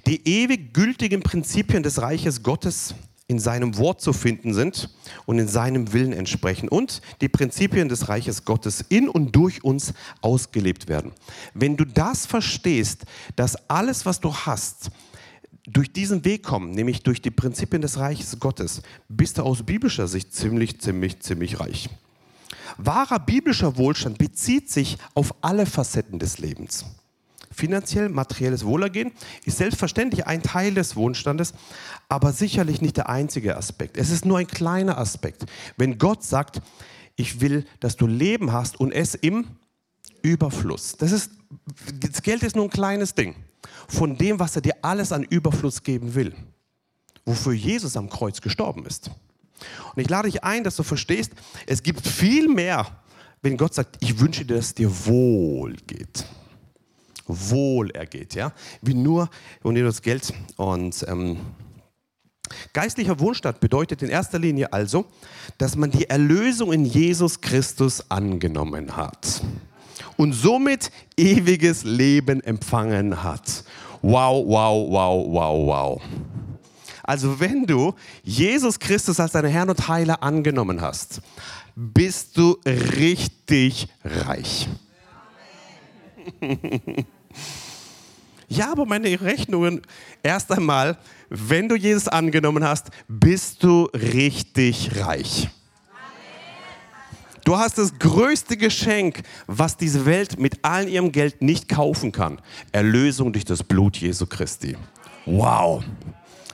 Die 0.06 0.26
ewig 0.28 0.74
gültigen 0.74 1.22
Prinzipien 1.22 1.82
des 1.82 2.00
Reiches 2.00 2.42
Gottes 2.42 2.94
in 3.28 3.38
seinem 3.40 3.76
Wort 3.76 4.00
zu 4.00 4.12
finden 4.12 4.54
sind 4.54 4.88
und 5.24 5.38
in 5.38 5.48
seinem 5.48 5.92
Willen 5.92 6.12
entsprechen 6.12 6.68
und 6.68 7.02
die 7.20 7.28
Prinzipien 7.28 7.88
des 7.88 8.08
Reiches 8.08 8.44
Gottes 8.44 8.84
in 8.88 9.08
und 9.08 9.34
durch 9.34 9.64
uns 9.64 9.94
ausgelebt 10.20 10.88
werden. 10.88 11.12
Wenn 11.52 11.76
du 11.76 11.84
das 11.84 12.26
verstehst, 12.26 13.04
dass 13.34 13.56
alles, 13.68 14.06
was 14.06 14.20
du 14.20 14.32
hast, 14.32 14.90
durch 15.66 15.92
diesen 15.92 16.24
Weg 16.24 16.44
kommt, 16.44 16.76
nämlich 16.76 17.02
durch 17.02 17.20
die 17.20 17.32
Prinzipien 17.32 17.82
des 17.82 17.98
Reiches 17.98 18.38
Gottes, 18.38 18.82
bist 19.08 19.38
du 19.38 19.42
aus 19.42 19.64
biblischer 19.64 20.06
Sicht 20.06 20.32
ziemlich, 20.32 20.80
ziemlich, 20.80 21.18
ziemlich 21.18 21.58
reich. 21.58 21.88
Wahrer 22.76 23.18
biblischer 23.18 23.76
Wohlstand 23.76 24.18
bezieht 24.18 24.70
sich 24.70 24.98
auf 25.14 25.34
alle 25.40 25.66
Facetten 25.66 26.20
des 26.20 26.38
Lebens. 26.38 26.84
Finanziell, 27.56 28.10
materielles 28.10 28.66
Wohlergehen 28.66 29.12
ist 29.46 29.56
selbstverständlich 29.56 30.26
ein 30.26 30.42
Teil 30.42 30.74
des 30.74 30.94
Wohlstandes, 30.94 31.54
aber 32.06 32.34
sicherlich 32.34 32.82
nicht 32.82 32.98
der 32.98 33.08
einzige 33.08 33.56
Aspekt. 33.56 33.96
Es 33.96 34.10
ist 34.10 34.26
nur 34.26 34.36
ein 34.36 34.46
kleiner 34.46 34.98
Aspekt. 34.98 35.46
Wenn 35.78 35.96
Gott 35.96 36.22
sagt, 36.22 36.60
ich 37.16 37.40
will, 37.40 37.64
dass 37.80 37.96
du 37.96 38.06
Leben 38.06 38.52
hast 38.52 38.78
und 38.78 38.92
es 38.92 39.14
im 39.14 39.46
Überfluss. 40.20 40.96
Das, 40.98 41.12
ist, 41.12 41.30
das 41.98 42.20
Geld 42.20 42.42
ist 42.42 42.56
nur 42.56 42.64
ein 42.66 42.70
kleines 42.70 43.14
Ding 43.14 43.34
von 43.88 44.18
dem, 44.18 44.38
was 44.38 44.54
er 44.56 44.60
dir 44.60 44.74
alles 44.82 45.10
an 45.10 45.22
Überfluss 45.22 45.82
geben 45.82 46.14
will, 46.14 46.34
wofür 47.24 47.54
Jesus 47.54 47.96
am 47.96 48.10
Kreuz 48.10 48.42
gestorben 48.42 48.84
ist. 48.84 49.10
Und 49.94 50.02
ich 50.02 50.10
lade 50.10 50.30
dich 50.30 50.44
ein, 50.44 50.62
dass 50.62 50.76
du 50.76 50.82
verstehst, 50.82 51.32
es 51.66 51.82
gibt 51.82 52.06
viel 52.06 52.48
mehr, 52.48 52.86
wenn 53.40 53.56
Gott 53.56 53.72
sagt, 53.72 53.96
ich 54.00 54.20
wünsche 54.20 54.44
dir, 54.44 54.56
dass 54.56 54.66
es 54.66 54.74
dir 54.74 55.06
wohl 55.06 55.74
geht. 55.86 56.26
Wohl 57.26 57.90
ergeht, 57.90 58.34
ja. 58.34 58.52
Wie 58.82 58.94
nur 58.94 59.28
und 59.62 59.74
das 59.76 60.02
Geld. 60.02 60.32
Und 60.56 61.04
ähm, 61.08 61.38
geistlicher 62.72 63.18
Wohlstand 63.20 63.60
bedeutet 63.60 64.02
in 64.02 64.08
erster 64.08 64.38
Linie 64.38 64.72
also, 64.72 65.06
dass 65.58 65.76
man 65.76 65.90
die 65.90 66.08
Erlösung 66.08 66.72
in 66.72 66.84
Jesus 66.84 67.40
Christus 67.40 68.10
angenommen 68.10 68.96
hat 68.96 69.42
und 70.16 70.32
somit 70.32 70.90
ewiges 71.16 71.84
Leben 71.84 72.40
empfangen 72.42 73.22
hat. 73.22 73.64
Wow, 74.02 74.44
wow, 74.46 74.90
wow, 74.90 75.26
wow, 75.28 75.66
wow. 75.66 76.02
Also 77.02 77.38
wenn 77.38 77.64
du 77.66 77.94
Jesus 78.22 78.78
Christus 78.78 79.20
als 79.20 79.32
deinen 79.32 79.50
Herrn 79.50 79.70
und 79.70 79.88
Heiler 79.88 80.22
angenommen 80.22 80.80
hast, 80.80 81.20
bist 81.76 82.36
du 82.36 82.58
richtig 82.64 83.88
reich. 84.04 84.68
Ja, 88.48 88.70
aber 88.72 88.86
meine 88.86 89.20
Rechnungen, 89.20 89.82
erst 90.22 90.52
einmal, 90.52 90.98
wenn 91.28 91.68
du 91.68 91.76
Jesus 91.76 92.08
angenommen 92.08 92.64
hast, 92.64 92.88
bist 93.08 93.62
du 93.62 93.84
richtig 93.92 94.90
reich. 95.00 95.48
Du 97.44 97.56
hast 97.56 97.78
das 97.78 97.96
größte 97.98 98.56
Geschenk, 98.56 99.22
was 99.46 99.76
diese 99.76 100.04
Welt 100.04 100.38
mit 100.38 100.58
all 100.62 100.88
ihrem 100.88 101.12
Geld 101.12 101.42
nicht 101.42 101.68
kaufen 101.68 102.10
kann. 102.10 102.40
Erlösung 102.72 103.32
durch 103.32 103.44
das 103.44 103.62
Blut 103.62 103.96
Jesu 103.96 104.26
Christi. 104.26 104.76
Wow. 105.26 105.84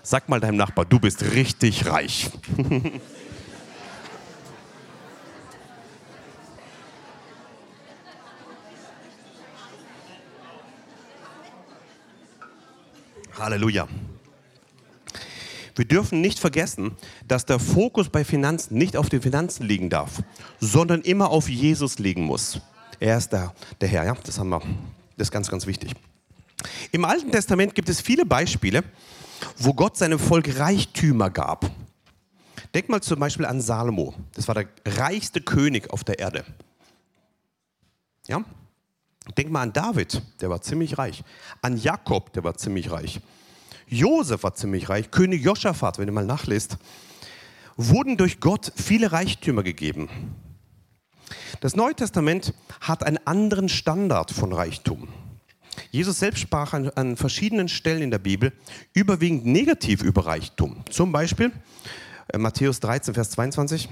Sag 0.03 0.29
mal 0.29 0.41
deinem 0.41 0.57
Nachbar, 0.57 0.85
du 0.85 0.99
bist 0.99 1.23
richtig 1.33 1.87
reich. 1.87 2.29
Halleluja. 13.39 13.89
Wir 15.75 15.85
dürfen 15.87 16.21
nicht 16.21 16.39
vergessen, 16.39 16.97
dass 17.27 17.47
der 17.47 17.59
Fokus 17.59 18.11
bei 18.11 18.25
Finanzen 18.25 18.77
nicht 18.77 18.97
auf 18.97 19.09
den 19.09 19.23
Finanzen 19.23 19.67
liegen 19.67 19.89
darf, 19.89 20.23
sondern 20.61 21.01
immer 21.01 21.31
auf 21.31 21.49
Jesus 21.49 21.99
liegen 21.99 22.25
muss. 22.25 22.61
Er 23.01 23.17
ist 23.17 23.31
der, 23.31 23.55
der 23.81 23.89
Herr, 23.89 24.05
ja, 24.05 24.15
das 24.23 24.39
haben 24.39 24.51
wir. 24.51 24.61
Das 25.17 25.29
ist 25.29 25.33
ganz, 25.33 25.51
ganz 25.51 25.67
wichtig. 25.67 25.95
Im 26.93 27.05
Alten 27.05 27.33
Testament 27.33 27.75
gibt 27.75 27.89
es 27.89 28.01
viele 28.01 28.27
Beispiele, 28.27 28.85
wo 29.59 29.73
Gott 29.73 29.97
seinem 29.97 30.19
Volk 30.19 30.59
Reichtümer 30.59 31.31
gab. 31.31 31.71
Denk 32.75 32.89
mal 32.89 33.03
zum 33.03 33.19
Beispiel 33.19 33.47
an 33.47 33.61
Salomo. 33.61 34.15
Das 34.35 34.49
war 34.49 34.55
der 34.55 34.69
reichste 34.87 35.41
König 35.41 35.91
auf 35.91 36.05
der 36.05 36.19
Erde. 36.19 36.45
Ja? 38.27 38.45
Denk 39.37 39.51
mal 39.51 39.63
an 39.63 39.73
David, 39.73 40.21
der 40.41 40.51
war 40.51 40.61
ziemlich 40.63 40.99
reich. 40.99 41.23
An 41.61 41.77
Jakob, 41.77 42.33
der 42.33 42.45
war 42.45 42.57
ziemlich 42.57 42.91
reich. 42.91 43.21
Josef 43.87 44.43
war 44.43 44.55
ziemlich 44.55 44.89
reich. 44.89 45.11
König 45.11 45.45
Joschafat, 45.45 45.99
wenn 45.99 46.09
ihr 46.09 46.13
mal 46.13 46.25
nachlest, 46.25 46.77
wurden 47.77 48.17
durch 48.17 48.41
Gott 48.41 48.73
viele 48.75 49.13
Reichtümer 49.13 49.63
gegeben. 49.63 50.09
Das 51.61 51.77
Neue 51.77 51.95
Testament 51.95 52.53
hat 52.81 53.05
einen 53.05 53.19
anderen 53.25 53.69
Standard 53.69 54.31
von 54.31 54.53
Reichtum. 54.53 55.09
Jesus 55.91 56.19
selbst 56.19 56.41
sprach 56.41 56.73
an, 56.73 56.91
an, 56.91 57.17
verschiedenen 57.17 57.69
Stellen 57.69 58.03
in 58.03 58.11
der 58.11 58.19
Bibel 58.19 58.53
überwiegend 58.93 59.47
negativ 59.47 60.03
über 60.03 60.27
Reichtum. 60.27 60.85
Zum 60.91 61.13
Beispiel 61.13 61.53
äh, 62.29 62.39
Matthäus 62.39 62.81
13, 62.81 63.15
Vers 63.15 63.31
22. 63.31 63.89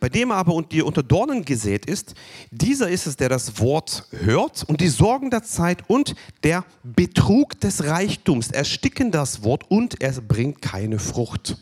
Bei 0.00 0.08
dem 0.08 0.30
aber 0.30 0.54
und 0.54 0.72
die 0.72 0.82
unter 0.82 1.02
Dornen 1.02 1.44
gesät 1.44 1.86
ist, 1.86 2.14
dieser 2.50 2.88
ist 2.88 3.06
es, 3.06 3.16
der 3.16 3.28
das 3.28 3.58
Wort 3.60 4.06
hört 4.10 4.64
und 4.64 4.80
die 4.80 4.88
Sorgen 4.88 5.30
der 5.30 5.42
Zeit 5.42 5.88
und 5.88 6.14
der 6.42 6.64
Betrug 6.82 7.60
des 7.60 7.84
Reichtums 7.84 8.50
ersticken 8.50 9.10
das 9.10 9.42
Wort 9.44 9.70
und 9.70 10.00
es 10.02 10.20
bringt 10.20 10.62
keine 10.62 10.98
Frucht. 10.98 11.56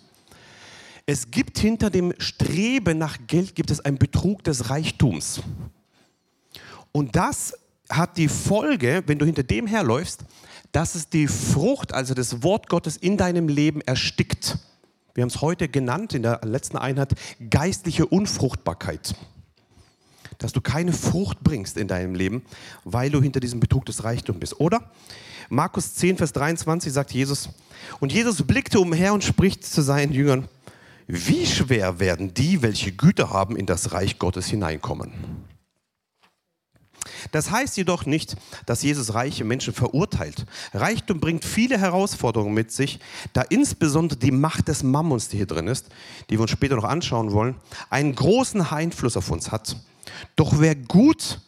Es 1.06 1.30
gibt 1.30 1.58
hinter 1.58 1.90
dem 1.90 2.14
Streben 2.18 2.98
nach 2.98 3.18
Geld 3.26 3.54
gibt 3.54 3.70
es 3.70 3.80
einen 3.80 3.98
Betrug 3.98 4.44
des 4.44 4.70
Reichtums. 4.70 5.42
Und 6.92 7.16
das 7.16 7.54
hat 7.90 8.16
die 8.16 8.28
Folge, 8.28 9.02
wenn 9.06 9.18
du 9.18 9.26
hinter 9.26 9.42
dem 9.42 9.66
herläufst, 9.66 10.24
dass 10.70 10.94
es 10.94 11.08
die 11.08 11.26
Frucht, 11.28 11.92
also 11.92 12.14
das 12.14 12.42
Wort 12.42 12.68
Gottes 12.68 12.96
in 12.96 13.16
deinem 13.16 13.48
Leben 13.48 13.80
erstickt. 13.82 14.58
Wir 15.14 15.22
haben 15.22 15.28
es 15.28 15.40
heute 15.40 15.68
genannt 15.68 16.14
in 16.14 16.22
der 16.22 16.40
letzten 16.42 16.78
Einheit, 16.78 17.14
geistliche 17.50 18.06
Unfruchtbarkeit. 18.06 19.14
Dass 20.38 20.52
du 20.52 20.60
keine 20.60 20.92
Frucht 20.92 21.40
bringst 21.42 21.76
in 21.76 21.88
deinem 21.88 22.14
Leben, 22.14 22.42
weil 22.84 23.10
du 23.10 23.20
hinter 23.20 23.40
diesem 23.40 23.60
Betrug 23.60 23.84
des 23.84 24.04
Reichtums 24.04 24.40
bist. 24.40 24.60
Oder? 24.60 24.90
Markus 25.50 25.94
10, 25.96 26.16
Vers 26.16 26.32
23 26.32 26.92
sagt 26.92 27.12
Jesus, 27.12 27.50
und 28.00 28.12
Jesus 28.12 28.42
blickte 28.42 28.80
umher 28.80 29.12
und 29.12 29.22
spricht 29.22 29.64
zu 29.66 29.82
seinen 29.82 30.12
Jüngern, 30.12 30.48
wie 31.06 31.46
schwer 31.46 32.00
werden 32.00 32.32
die, 32.32 32.62
welche 32.62 32.92
Güter 32.92 33.30
haben, 33.30 33.56
in 33.56 33.66
das 33.66 33.92
Reich 33.92 34.18
Gottes 34.18 34.46
hineinkommen. 34.46 35.12
Das 37.30 37.50
heißt 37.50 37.76
jedoch 37.76 38.06
nicht, 38.06 38.36
dass 38.66 38.82
Jesus 38.82 39.14
reiche 39.14 39.44
Menschen 39.44 39.72
verurteilt. 39.72 40.44
Reichtum 40.74 41.20
bringt 41.20 41.44
viele 41.44 41.78
Herausforderungen 41.78 42.54
mit 42.54 42.72
sich, 42.72 43.00
da 43.32 43.42
insbesondere 43.42 44.18
die 44.18 44.30
Macht 44.30 44.68
des 44.68 44.82
Mammons, 44.82 45.28
die 45.28 45.36
hier 45.36 45.46
drin 45.46 45.68
ist, 45.68 45.86
die 46.30 46.36
wir 46.36 46.42
uns 46.42 46.50
später 46.50 46.76
noch 46.76 46.84
anschauen 46.84 47.32
wollen, 47.32 47.56
einen 47.90 48.14
großen 48.14 48.60
Einfluss 48.60 49.16
auf 49.16 49.30
uns 49.30 49.50
hat. 49.50 49.76
Doch 50.36 50.58
wer 50.58 50.74
gut 50.74 51.40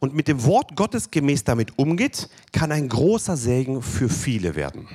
und 0.00 0.14
mit 0.14 0.28
dem 0.28 0.44
Wort 0.44 0.74
Gottes 0.76 1.10
gemäß 1.10 1.44
damit 1.44 1.78
umgeht, 1.78 2.28
kann 2.52 2.72
ein 2.72 2.88
großer 2.88 3.36
Segen 3.36 3.82
für 3.82 4.08
viele 4.08 4.54
werden. 4.56 4.88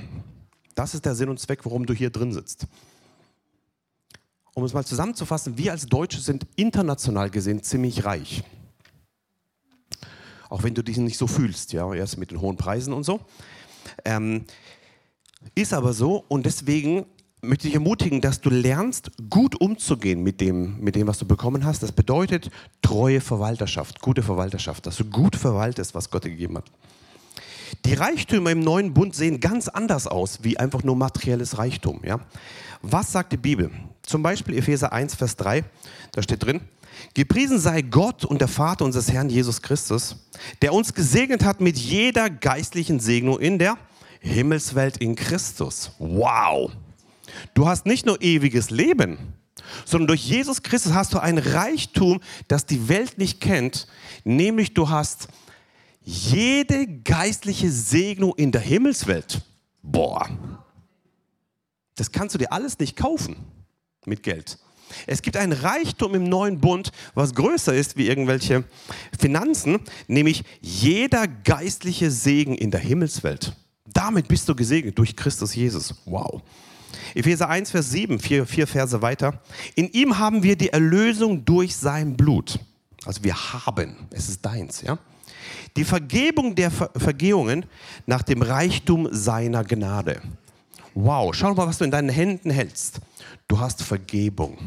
Das 0.76 0.94
ist 0.94 1.06
der 1.06 1.16
Sinn 1.16 1.30
und 1.30 1.40
Zweck, 1.40 1.66
warum 1.66 1.86
du 1.86 1.94
hier 1.94 2.10
drin 2.10 2.34
sitzt. 2.34 2.68
Um 4.54 4.64
es 4.64 4.74
mal 4.74 4.86
zusammenzufassen, 4.86 5.58
wir 5.58 5.72
als 5.72 5.86
Deutsche 5.86 6.20
sind 6.20 6.48
international 6.56 7.30
gesehen 7.30 7.62
ziemlich 7.64 8.06
reich 8.06 8.44
auch 10.50 10.64
wenn 10.64 10.74
du 10.74 10.84
dich 10.84 10.98
nicht 10.98 11.18
so 11.18 11.28
fühlst, 11.28 11.74
ja, 11.74 11.94
erst 11.94 12.18
mit 12.18 12.32
den 12.32 12.42
hohen 12.42 12.58
Preisen 12.58 12.94
und 12.94 13.04
so. 13.04 13.20
Ähm, 14.06 14.46
ist 15.56 15.74
aber 15.74 15.94
so 15.94 16.24
und 16.28 16.46
deswegen 16.46 17.06
möchte 17.42 17.68
ich 17.68 17.76
ermutigen, 17.76 18.22
dass 18.22 18.42
du 18.42 18.50
lernst, 18.50 19.12
gut 19.30 19.60
umzugehen 19.60 20.24
mit 20.24 20.42
dem, 20.42 20.80
mit 20.80 20.96
dem, 20.96 21.08
was 21.08 21.20
du 21.20 21.26
bekommen 21.26 21.66
hast. 21.66 21.84
Das 21.84 21.92
bedeutet 21.92 22.50
treue 22.82 23.22
Verwalterschaft, 23.22 24.02
gute 24.02 24.24
Verwalterschaft, 24.24 24.86
dass 24.86 24.98
du 24.98 25.06
gut 25.06 25.36
verwaltest, 25.36 25.94
was 25.94 26.10
Gott 26.10 26.24
dir 26.24 26.32
gegeben 26.32 26.58
hat. 26.58 26.66
Die 27.86 27.94
Reichtümer 27.94 28.52
im 28.52 28.62
neuen 28.62 28.94
Bund 28.94 29.16
sehen 29.16 29.40
ganz 29.40 29.68
anders 29.68 30.08
aus 30.08 30.40
wie 30.44 30.58
einfach 30.58 30.84
nur 30.84 30.96
materielles 30.96 31.58
Reichtum. 31.58 32.02
Ja? 32.04 32.20
Was 32.82 33.12
sagt 33.12 33.34
die 33.34 33.38
Bibel? 33.38 33.72
Zum 34.02 34.24
Beispiel 34.24 34.58
Epheser 34.58 34.94
1, 34.94 35.16
Vers 35.16 35.36
3, 35.36 35.64
da 36.14 36.22
steht 36.22 36.44
drin, 36.44 36.62
Gepriesen 37.14 37.60
sei 37.60 37.82
Gott 37.82 38.26
und 38.26 38.40
der 38.40 38.48
Vater 38.48 38.86
unseres 38.86 39.12
Herrn 39.12 39.30
Jesus 39.30 39.62
Christus, 39.62 40.28
der 40.62 40.74
uns 40.74 40.94
gesegnet 40.94 41.44
hat 41.44 41.62
mit 41.62 41.78
jeder 41.78 42.30
geistlichen 42.30 43.00
Segnung 43.00 43.40
in 43.40 43.60
der 43.60 43.78
Himmelswelt 44.20 44.98
in 44.98 45.16
Christus. 45.16 45.92
Wow! 46.00 46.72
Du 47.54 47.68
hast 47.68 47.86
nicht 47.86 48.06
nur 48.06 48.22
ewiges 48.22 48.70
Leben, 48.70 49.34
sondern 49.86 50.08
durch 50.08 50.26
Jesus 50.26 50.64
Christus 50.64 50.94
hast 50.94 51.14
du 51.14 51.20
ein 51.20 51.38
Reichtum, 51.38 52.22
das 52.48 52.66
die 52.66 52.90
Welt 52.90 53.18
nicht 53.18 53.42
kennt, 53.42 53.88
nämlich 54.24 54.74
du 54.74 54.90
hast 54.90 55.28
jede 56.02 56.88
geistliche 56.88 57.70
Segnung 57.70 58.34
in 58.36 58.52
der 58.52 58.62
Himmelswelt. 58.62 59.42
Boah, 59.82 60.30
das 61.96 62.12
kannst 62.12 62.36
du 62.36 62.40
dir 62.40 62.52
alles 62.54 62.80
nicht 62.80 62.96
kaufen 62.96 63.36
mit 64.06 64.24
Geld. 64.24 64.58
Es 65.06 65.22
gibt 65.22 65.38
ein 65.38 65.52
Reichtum 65.52 66.16
im 66.16 66.24
neuen 66.24 66.60
Bund, 66.60 66.92
was 67.14 67.34
größer 67.34 67.74
ist 67.74 67.98
wie 67.98 68.08
irgendwelche 68.08 68.64
Finanzen, 69.20 69.80
nämlich 70.08 70.44
jeder 70.62 71.28
geistliche 71.28 72.12
Segen 72.12 72.56
in 72.56 72.72
der 72.72 72.80
Himmelswelt. 72.80 73.56
Damit 73.86 74.28
bist 74.28 74.48
du 74.50 74.56
gesegnet 74.56 74.98
durch 74.98 75.16
Christus 75.16 75.56
Jesus. 75.56 75.96
Wow. 76.06 76.42
Epheser 77.16 77.50
1, 77.50 77.72
Vers 77.72 77.90
7, 77.92 78.20
vier, 78.20 78.46
vier 78.46 78.68
Verse 78.68 79.02
weiter. 79.02 79.42
In 79.76 79.90
ihm 79.90 80.18
haben 80.18 80.44
wir 80.44 80.56
die 80.56 80.70
Erlösung 80.70 81.44
durch 81.46 81.76
sein 81.76 82.16
Blut. 82.16 82.60
Also 83.06 83.24
wir 83.24 83.36
haben, 83.36 83.96
es 84.12 84.30
ist 84.30 84.46
deins, 84.46 84.82
ja. 84.82 84.98
Die 85.76 85.86
Vergebung 85.86 86.56
der 86.56 86.72
Ver 86.72 86.90
Vergehungen 86.96 87.66
nach 88.06 88.24
dem 88.24 88.42
Reichtum 88.42 89.08
seiner 89.12 89.64
Gnade. 89.64 90.22
Wow, 90.94 91.34
schau 91.34 91.54
mal, 91.54 91.68
was 91.68 91.78
du 91.78 91.86
in 91.86 91.92
deinen 91.92 92.10
Händen 92.10 92.50
hältst. 92.50 93.00
Du 93.48 93.60
hast 93.60 93.82
Vergebung 93.82 94.58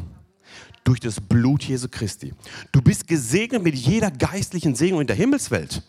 durch 0.85 1.01
das 1.01 1.21
Blut 1.21 1.63
Jesu 1.63 1.89
Christi. 1.91 2.33
Du 2.73 2.81
bist 2.81 3.07
gesegnet 3.07 3.63
mit 3.63 3.75
jeder 3.75 4.11
geistlichen 4.11 4.75
Segnung 4.75 5.03
in 5.03 5.07
der 5.07 5.17
Himmelswelt. 5.17 5.83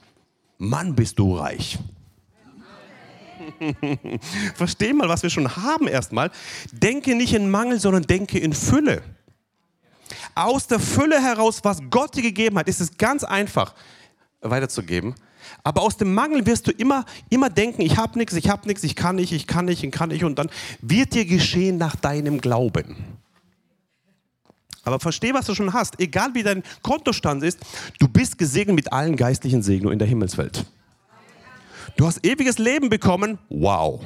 Mann, 0.57 0.93
bist 0.95 1.17
du 1.17 1.37
reich. 1.37 1.79
Versteh 4.55 4.93
mal, 4.93 5.09
was 5.09 5.23
wir 5.23 5.29
schon 5.29 5.55
haben 5.55 5.87
erstmal. 5.87 6.31
Denke 6.71 7.15
nicht 7.15 7.33
in 7.33 7.49
Mangel, 7.49 7.79
sondern 7.79 8.03
denke 8.03 8.37
in 8.37 8.53
Fülle. 8.53 9.01
Aus 10.35 10.67
der 10.67 10.79
Fülle 10.79 11.21
heraus, 11.21 11.61
was 11.63 11.79
Gott 11.89 12.15
dir 12.15 12.21
gegeben 12.21 12.57
hat, 12.57 12.67
ist 12.67 12.81
es 12.81 12.97
ganz 12.97 13.23
einfach 13.23 13.73
weiterzugeben. 14.41 15.15
Aber 15.63 15.81
aus 15.81 15.97
dem 15.97 16.13
Mangel 16.13 16.45
wirst 16.45 16.67
du 16.67 16.71
immer, 16.71 17.05
immer 17.29 17.49
denken, 17.49 17.81
ich 17.81 17.97
habe 17.97 18.17
nichts, 18.17 18.33
ich 18.33 18.49
habe 18.49 18.67
nichts, 18.67 18.83
ich 18.83 18.95
kann 18.95 19.15
nicht, 19.15 19.31
ich 19.31 19.47
kann 19.47 19.65
nicht, 19.65 19.83
ich 19.83 19.91
kann 19.91 20.09
nicht. 20.09 20.23
Und 20.23 20.39
dann 20.39 20.49
wird 20.81 21.13
dir 21.13 21.25
geschehen 21.25 21.77
nach 21.77 21.95
deinem 21.95 22.41
Glauben. 22.41 22.95
Aber 24.83 24.99
versteh, 24.99 25.33
was 25.33 25.45
du 25.45 25.53
schon 25.53 25.73
hast. 25.73 25.99
Egal 25.99 26.33
wie 26.33 26.43
dein 26.43 26.63
Kontostand 26.81 27.43
ist, 27.43 27.59
du 27.99 28.07
bist 28.07 28.37
gesegnet 28.37 28.75
mit 28.75 28.91
allen 28.91 29.15
geistlichen 29.15 29.61
Segnungen 29.61 29.93
in 29.93 29.99
der 29.99 30.07
Himmelswelt. 30.07 30.65
Du 31.97 32.07
hast 32.07 32.25
ewiges 32.25 32.57
Leben 32.57 32.89
bekommen. 32.89 33.37
Wow. 33.49 34.01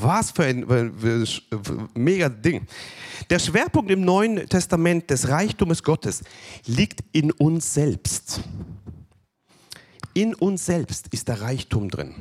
Was 0.00 0.30
für 0.30 0.44
ein, 0.44 0.66
für 0.66 1.24
ein 1.50 1.88
mega 1.94 2.28
Ding. 2.28 2.66
Der 3.28 3.38
Schwerpunkt 3.38 3.90
im 3.90 4.02
Neuen 4.04 4.48
Testament 4.48 5.10
des 5.10 5.28
Reichtums 5.28 5.82
Gottes 5.82 6.22
liegt 6.64 7.00
in 7.12 7.30
uns 7.32 7.74
selbst. 7.74 8.40
In 10.14 10.34
uns 10.34 10.66
selbst 10.66 11.08
ist 11.08 11.28
der 11.28 11.40
Reichtum 11.40 11.88
drin. 11.88 12.14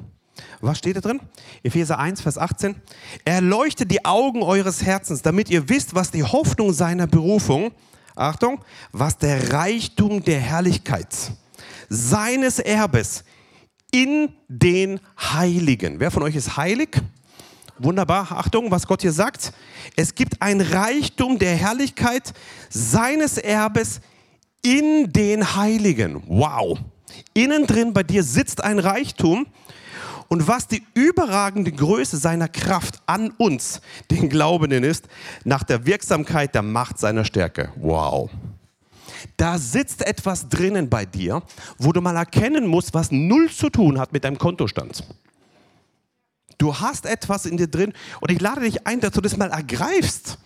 Was 0.61 0.77
steht 0.77 0.95
da 0.95 1.01
drin? 1.01 1.19
Epheser 1.63 1.99
1, 1.99 2.21
Vers 2.21 2.37
18. 2.37 2.75
Er 3.25 3.41
leuchtet 3.41 3.91
die 3.91 4.05
Augen 4.05 4.43
eures 4.43 4.83
Herzens, 4.83 5.21
damit 5.21 5.49
ihr 5.49 5.67
wisst, 5.69 5.93
was 5.93 6.11
die 6.11 6.23
Hoffnung 6.23 6.73
seiner 6.73 7.07
Berufung, 7.07 7.71
Achtung, 8.15 8.63
was 8.91 9.17
der 9.17 9.53
Reichtum 9.53 10.23
der 10.23 10.39
Herrlichkeit 10.39 11.15
seines 11.89 12.59
Erbes 12.59 13.23
in 13.91 14.33
den 14.47 14.99
Heiligen. 15.17 15.99
Wer 15.99 16.11
von 16.11 16.23
euch 16.23 16.35
ist 16.35 16.55
heilig? 16.57 17.01
Wunderbar. 17.77 18.31
Achtung, 18.31 18.69
was 18.69 18.85
Gott 18.85 19.01
hier 19.01 19.11
sagt. 19.11 19.51
Es 19.95 20.13
gibt 20.13 20.41
ein 20.41 20.61
Reichtum 20.61 21.39
der 21.39 21.55
Herrlichkeit 21.55 22.33
seines 22.69 23.37
Erbes 23.37 24.01
in 24.61 25.11
den 25.11 25.55
Heiligen. 25.55 26.23
Wow. 26.27 26.79
Innen 27.33 27.67
drin 27.67 27.93
bei 27.93 28.03
dir 28.03 28.23
sitzt 28.23 28.63
ein 28.63 28.79
Reichtum. 28.79 29.47
Und 30.27 30.47
was 30.47 30.67
die 30.67 30.81
überragende 30.93 31.73
Größe 31.73 32.15
seiner 32.15 32.47
Kraft 32.47 33.01
an 33.05 33.31
uns, 33.31 33.81
den 34.09 34.29
Glaubenden, 34.29 34.85
ist, 34.85 35.09
nach 35.43 35.63
der 35.63 35.85
Wirksamkeit 35.85 36.55
der 36.55 36.61
Macht 36.61 36.99
seiner 36.99 37.25
Stärke. 37.25 37.73
Wow. 37.75 38.29
Da 39.35 39.57
sitzt 39.57 40.05
etwas 40.05 40.47
drinnen 40.47 40.89
bei 40.89 41.05
dir, 41.05 41.43
wo 41.77 41.91
du 41.91 41.99
mal 41.99 42.15
erkennen 42.15 42.65
musst, 42.65 42.93
was 42.93 43.11
null 43.11 43.49
zu 43.49 43.69
tun 43.69 43.99
hat 43.99 44.13
mit 44.13 44.23
deinem 44.23 44.37
Kontostand. 44.37 45.03
Du 46.57 46.79
hast 46.79 47.05
etwas 47.05 47.45
in 47.45 47.57
dir 47.57 47.67
drin 47.67 47.91
und 48.21 48.31
ich 48.31 48.39
lade 48.39 48.61
dich 48.61 48.87
ein, 48.87 48.99
dass 49.01 49.11
du 49.11 49.21
das 49.21 49.35
mal 49.35 49.49
ergreifst 49.49 50.37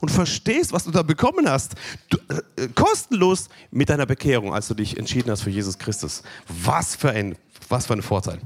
und 0.00 0.10
verstehst, 0.10 0.72
was 0.72 0.84
du 0.84 0.90
da 0.90 1.02
bekommen 1.02 1.48
hast. 1.48 1.74
Du, 2.08 2.18
äh, 2.56 2.68
kostenlos 2.74 3.48
mit 3.70 3.88
deiner 3.88 4.06
Bekehrung, 4.06 4.54
als 4.54 4.68
du 4.68 4.74
dich 4.74 4.98
entschieden 4.98 5.30
hast 5.30 5.42
für 5.42 5.50
Jesus 5.50 5.78
Christus. 5.78 6.22
Was 6.48 6.96
für 6.96 7.10
ein, 7.10 7.36
was 7.68 7.86
für 7.86 7.94
ein 7.94 8.02
Vorteil. 8.02 8.40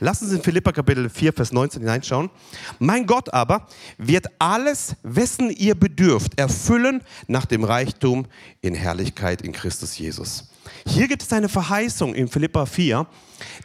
Lass 0.00 0.22
uns 0.22 0.32
in 0.32 0.42
Philippa 0.42 0.72
Kapitel 0.72 1.08
4, 1.08 1.32
Vers 1.32 1.52
19 1.52 1.82
hineinschauen. 1.82 2.30
Mein 2.78 3.06
Gott 3.06 3.32
aber 3.32 3.66
wird 3.96 4.26
alles, 4.38 4.96
wessen 5.02 5.50
ihr 5.50 5.74
bedürft, 5.74 6.38
erfüllen 6.38 7.02
nach 7.26 7.46
dem 7.46 7.64
Reichtum 7.64 8.26
in 8.60 8.74
Herrlichkeit 8.74 9.42
in 9.42 9.52
Christus 9.52 9.98
Jesus. 9.98 10.48
Hier 10.88 11.06
gibt 11.06 11.22
es 11.22 11.32
eine 11.34 11.50
Verheißung 11.50 12.14
in 12.14 12.28
Philippa 12.28 12.64
4, 12.64 13.06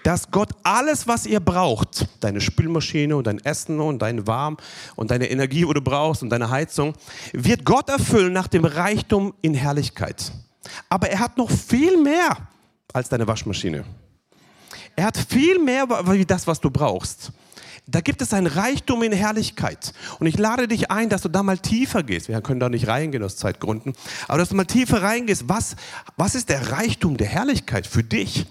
dass 0.04 0.30
Gott 0.30 0.50
alles, 0.62 1.08
was 1.08 1.26
ihr 1.26 1.40
braucht, 1.40 2.06
deine 2.20 2.42
Spülmaschine 2.42 3.16
und 3.16 3.26
dein 3.26 3.40
Essen 3.40 3.80
und 3.80 4.02
dein 4.02 4.28
Warm 4.28 4.58
und 4.98 5.10
deine 5.10 5.30
Energie, 5.32 5.66
wo 5.66 5.72
du 5.72 5.82
brauchst 5.82 6.22
und 6.22 6.30
deine 6.30 6.50
Heizung, 6.50 6.94
wird 7.32 7.64
Gott 7.64 7.88
erfüllen 7.88 8.34
nach 8.34 8.48
dem 8.48 8.66
Reichtum 8.66 9.34
in 9.42 9.54
Herrlichkeit. 9.54 10.34
Aber 10.90 11.10
er 11.10 11.20
hat 11.20 11.38
noch 11.38 11.50
viel 11.50 11.98
mehr 12.02 12.38
als 12.92 13.08
deine 13.08 13.26
Waschmaschine. 13.26 13.86
Er 14.98 15.06
hat 15.06 15.18
viel 15.18 15.60
mehr 15.60 15.88
wie 15.90 16.26
das, 16.26 16.46
was 16.46 16.60
du 16.60 16.70
brauchst. 16.70 17.32
Da 17.86 18.00
gibt 18.00 18.22
es 18.22 18.34
ein 18.34 18.48
Reichtum 18.48 19.04
in 19.04 19.12
Herrlichkeit. 19.12 19.94
Und 20.20 20.28
ich 20.28 20.38
lade 20.38 20.68
dich 20.68 20.90
ein, 20.90 21.10
dass 21.10 21.22
du 21.22 21.30
da 21.30 21.44
mal 21.44 21.58
tiefer 21.58 22.02
gehst. 22.04 22.30
Wir 22.30 22.40
können 22.42 22.60
da 22.60 22.70
nicht 22.70 22.88
reingehen 22.88 23.24
aus 23.24 23.36
Zeitgründen. 23.36 23.94
Aber 24.28 24.38
dass 24.38 24.50
du 24.50 24.56
mal 24.56 24.66
tiefer 24.66 25.02
reingehst. 25.02 25.50
Was, 25.50 25.76
was 26.16 26.36
ist 26.36 26.50
der 26.50 26.72
Reichtum 26.72 27.18
der 27.18 27.28
Herrlichkeit 27.28 27.86
für 27.86 28.04
dich? 28.04 28.46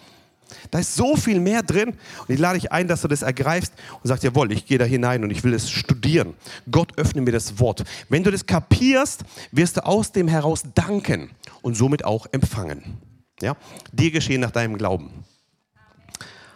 Da 0.70 0.80
ist 0.80 0.94
so 0.94 1.16
viel 1.16 1.40
mehr 1.40 1.62
drin. 1.62 1.90
Und 1.90 2.34
ich 2.34 2.38
lade 2.38 2.58
dich 2.58 2.72
ein, 2.72 2.88
dass 2.88 3.00
du 3.00 3.08
das 3.08 3.22
ergreifst 3.22 3.72
und 4.02 4.08
sagst, 4.08 4.22
jawohl, 4.22 4.52
ich 4.52 4.66
gehe 4.66 4.78
da 4.78 4.84
hinein 4.84 5.24
und 5.24 5.30
ich 5.30 5.42
will 5.44 5.54
es 5.54 5.70
studieren. 5.70 6.34
Gott 6.70 6.98
öffne 6.98 7.22
mir 7.22 7.32
das 7.32 7.58
Wort. 7.58 7.84
Wenn 8.10 8.24
du 8.24 8.30
das 8.30 8.44
kapierst, 8.44 9.22
wirst 9.50 9.78
du 9.78 9.86
aus 9.86 10.12
dem 10.12 10.28
heraus 10.28 10.62
danken 10.74 11.30
und 11.62 11.74
somit 11.74 12.04
auch 12.04 12.26
empfangen. 12.32 12.98
Ja? 13.40 13.56
Dir 13.92 14.10
geschehen 14.10 14.42
nach 14.42 14.50
deinem 14.50 14.76
Glauben. 14.76 15.24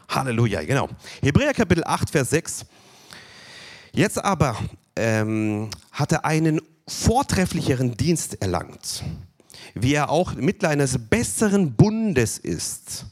Halleluja, 0.08 0.62
genau. 0.64 0.88
Hebräer 1.22 1.52
Kapitel 1.52 1.84
8, 1.84 2.10
Vers 2.10 2.30
6. 2.30 2.66
Jetzt 3.92 4.22
aber 4.22 4.56
ähm, 4.94 5.70
hat 5.92 6.12
er 6.12 6.24
einen 6.24 6.60
vortrefflicheren 6.86 7.96
Dienst 7.96 8.40
erlangt, 8.40 9.02
wie 9.74 9.94
er 9.94 10.10
auch 10.10 10.34
Mittler 10.34 10.68
eines 10.68 10.98
besseren 10.98 11.74
Bundes 11.74 12.38
ist, 12.38 13.06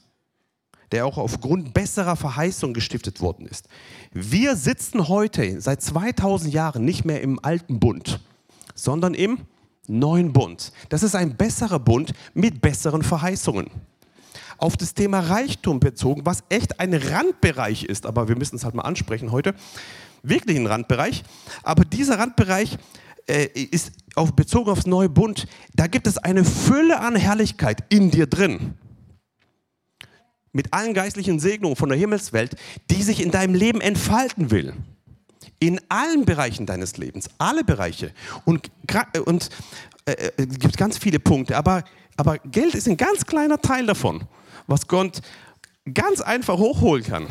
der 0.93 1.07
auch 1.07 1.19
aufgrund 1.19 1.75
besserer 1.75 2.17
Verheißung 2.17 2.73
gestiftet 2.73 3.21
worden 3.21 3.47
ist. 3.47 3.67
Wir 4.13 4.55
sitzen 4.55 5.09
heute 5.09 5.61
seit 5.61 5.83
2000 5.83 6.55
Jahren 6.55 6.85
nicht 6.85 7.05
mehr 7.05 7.21
im 7.21 7.41
alten 7.43 7.81
Bund, 7.81 8.21
sondern 8.75 9.15
im 9.15 9.41
neuen 9.89 10.33
Bund. 10.33 10.73
Das 10.89 11.03
ist 11.03 11.17
ein 11.17 11.37
besserer 11.37 11.81
Bund 11.81 12.13
mit 12.35 12.61
besseren 12.61 13.03
Verheißungen 13.03 13.71
auf 14.59 14.77
das 14.77 14.95
Thema 14.95 15.21
Reichtum 15.21 15.81
bezogen, 15.81 16.25
was 16.25 16.45
echt 16.49 16.81
ein 16.81 16.95
Randbereich 16.95 17.85
ist, 17.85 18.07
aber 18.07 18.29
wir 18.29 18.37
müssen 18.37 18.57
es 18.57 18.65
halt 18.65 18.75
mal 18.75 18.83
ansprechen 18.83 19.33
heute. 19.33 19.55
Wirklich 20.23 20.57
ein 20.57 20.67
Randbereich. 20.67 21.23
Aber 21.63 21.85
dieser 21.85 22.19
Randbereich 22.19 22.79
äh, 23.27 23.47
ist 23.55 23.93
auf, 24.15 24.33
bezogen 24.35 24.71
aufs 24.71 24.87
neue 24.87 25.09
Bund. 25.09 25.47
Da 25.75 25.87
gibt 25.87 26.07
es 26.07 26.19
eine 26.19 26.45
Fülle 26.45 27.01
an 27.01 27.17
Herrlichkeit 27.17 27.85
in 27.89 28.11
dir 28.11 28.27
drin. 28.27 28.75
Mit 30.53 30.73
allen 30.73 30.95
geistlichen 30.95 31.41
Segnungen 31.41 31.77
von 31.77 31.89
der 31.89 31.99
Himmelswelt, 31.99 32.57
die 32.91 33.03
sich 33.03 33.21
in 33.23 33.31
deinem 33.31 33.55
Leben 33.55 33.81
entfalten 33.81 34.51
will. 34.51 34.75
In 35.59 35.81
allen 35.89 36.25
Bereichen 36.25 36.67
deines 36.67 36.97
Lebens, 36.97 37.29
alle 37.39 37.65
Bereiche. 37.65 38.13
Und, 38.45 38.71
und 39.25 39.51
äh, 40.07 40.13
äh, 40.13 40.33
es 40.39 40.59
gibt 40.59 40.77
ganz 40.77 40.99
viele 40.99 41.19
Punkte, 41.19 41.57
aber, 41.57 41.85
aber 42.17 42.39
Geld 42.39 42.75
ist 42.75 42.89
ein 42.89 42.97
ganz 42.97 43.27
kleiner 43.27 43.61
Teil 43.61 43.87
davon 43.87 44.27
was 44.67 44.89
Gott 44.89 45.21
ganz 45.93 46.21
einfach 46.21 46.59
hochholen 46.59 47.05
kann. 47.05 47.27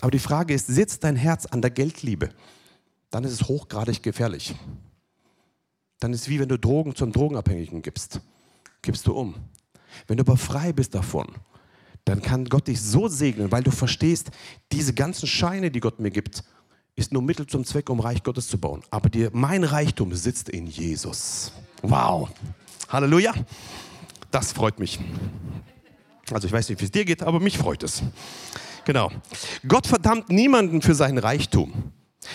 Aber 0.00 0.10
die 0.10 0.18
Frage 0.18 0.54
ist, 0.54 0.66
sitzt 0.66 1.04
dein 1.04 1.16
Herz 1.16 1.46
an 1.46 1.62
der 1.62 1.70
Geldliebe? 1.70 2.30
Dann 3.10 3.24
ist 3.24 3.32
es 3.32 3.48
hochgradig 3.48 4.02
gefährlich. 4.02 4.54
Dann 6.00 6.12
ist 6.12 6.22
es 6.22 6.28
wie 6.28 6.38
wenn 6.38 6.48
du 6.48 6.58
Drogen 6.58 6.94
zum 6.94 7.12
Drogenabhängigen 7.12 7.80
gibst. 7.82 8.20
Gibst 8.82 9.06
du 9.06 9.14
um. 9.14 9.34
Wenn 10.06 10.18
du 10.18 10.22
aber 10.22 10.36
frei 10.36 10.72
bist 10.72 10.94
davon, 10.94 11.26
dann 12.04 12.20
kann 12.22 12.44
Gott 12.44 12.68
dich 12.68 12.80
so 12.80 13.08
segnen, 13.08 13.50
weil 13.50 13.62
du 13.62 13.70
verstehst, 13.70 14.30
diese 14.70 14.92
ganzen 14.92 15.26
Scheine, 15.26 15.70
die 15.70 15.80
Gott 15.80 15.98
mir 15.98 16.10
gibt, 16.10 16.44
ist 16.94 17.12
nur 17.12 17.22
Mittel 17.22 17.46
zum 17.46 17.64
Zweck, 17.64 17.90
um 17.90 18.00
Reich 18.00 18.22
Gottes 18.22 18.48
zu 18.48 18.58
bauen. 18.58 18.82
Aber 18.90 19.08
dir, 19.08 19.30
mein 19.32 19.64
Reichtum 19.64 20.14
sitzt 20.14 20.48
in 20.48 20.66
Jesus. 20.66 21.52
Wow. 21.82 22.30
Halleluja. 22.88 23.34
Das 24.30 24.52
freut 24.52 24.78
mich. 24.78 24.98
Also 26.32 26.46
ich 26.46 26.52
weiß 26.52 26.68
nicht, 26.68 26.80
wie 26.80 26.84
es 26.84 26.90
dir 26.90 27.04
geht, 27.04 27.22
aber 27.22 27.40
mich 27.40 27.58
freut 27.58 27.82
es. 27.82 28.02
Genau. 28.84 29.10
Gott 29.66 29.86
verdammt 29.86 30.28
niemanden 30.30 30.82
für 30.82 30.94
seinen 30.94 31.18
Reichtum. 31.18 31.92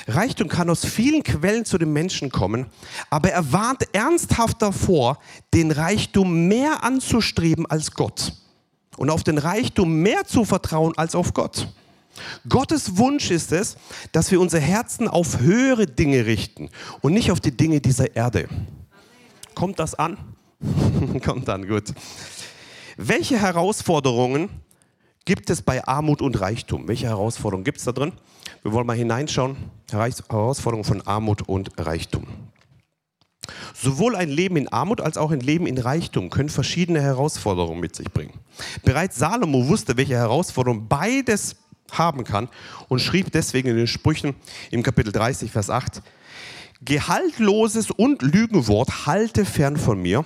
Reichtum 0.07 0.47
kann 0.47 0.69
aus 0.69 0.85
vielen 0.85 1.23
Quellen 1.23 1.65
zu 1.65 1.77
den 1.77 1.91
Menschen 1.91 2.31
kommen, 2.31 2.67
aber 3.09 3.31
er 3.31 3.51
warnt 3.51 3.83
ernsthaft 3.93 4.61
davor, 4.61 5.19
den 5.53 5.71
Reichtum 5.71 6.47
mehr 6.47 6.83
anzustreben 6.83 7.65
als 7.65 7.91
Gott 7.91 8.33
und 8.97 9.09
auf 9.09 9.23
den 9.23 9.37
Reichtum 9.37 10.01
mehr 10.01 10.25
zu 10.25 10.45
vertrauen 10.45 10.93
als 10.97 11.15
auf 11.15 11.33
Gott. 11.33 11.67
Gottes 12.47 12.97
Wunsch 12.97 13.31
ist 13.31 13.51
es, 13.51 13.77
dass 14.11 14.31
wir 14.31 14.41
unser 14.41 14.59
Herzen 14.59 15.07
auf 15.07 15.39
höhere 15.39 15.87
Dinge 15.87 16.25
richten 16.25 16.69
und 17.01 17.13
nicht 17.13 17.31
auf 17.31 17.39
die 17.39 17.55
Dinge 17.55 17.79
dieser 17.79 18.15
Erde. 18.15 18.47
Kommt 19.55 19.79
das 19.79 19.95
an? 19.95 20.17
Kommt 21.23 21.49
an, 21.49 21.67
gut. 21.67 21.85
Welche 23.03 23.41
Herausforderungen 23.41 24.49
gibt 25.25 25.49
es 25.49 25.63
bei 25.63 25.83
Armut 25.87 26.21
und 26.21 26.39
Reichtum? 26.39 26.87
Welche 26.87 27.07
Herausforderungen 27.07 27.63
gibt 27.63 27.79
es 27.79 27.85
da 27.85 27.93
drin? 27.93 28.11
Wir 28.61 28.73
wollen 28.73 28.85
mal 28.85 28.95
hineinschauen. 28.95 29.57
Herausforderungen 29.91 30.83
von 30.83 31.01
Armut 31.07 31.41
und 31.49 31.71
Reichtum. 31.79 32.27
Sowohl 33.73 34.15
ein 34.15 34.29
Leben 34.29 34.55
in 34.55 34.67
Armut 34.67 35.01
als 35.01 35.17
auch 35.17 35.31
ein 35.31 35.39
Leben 35.39 35.65
in 35.65 35.79
Reichtum 35.79 36.29
können 36.29 36.49
verschiedene 36.49 37.01
Herausforderungen 37.01 37.79
mit 37.79 37.95
sich 37.95 38.11
bringen. 38.11 38.39
Bereits 38.83 39.17
Salomo 39.17 39.67
wusste, 39.67 39.97
welche 39.97 40.13
Herausforderungen 40.13 40.87
beides 40.87 41.55
haben 41.89 42.23
kann 42.23 42.49
und 42.87 42.99
schrieb 42.99 43.31
deswegen 43.31 43.69
in 43.69 43.77
den 43.77 43.87
Sprüchen 43.87 44.35
im 44.69 44.83
Kapitel 44.83 45.11
30, 45.11 45.49
Vers 45.49 45.71
8, 45.71 46.03
Gehaltloses 46.85 47.89
und 47.89 48.21
Lügenwort 48.21 49.07
halte 49.07 49.43
fern 49.43 49.77
von 49.77 49.99
mir 49.99 50.23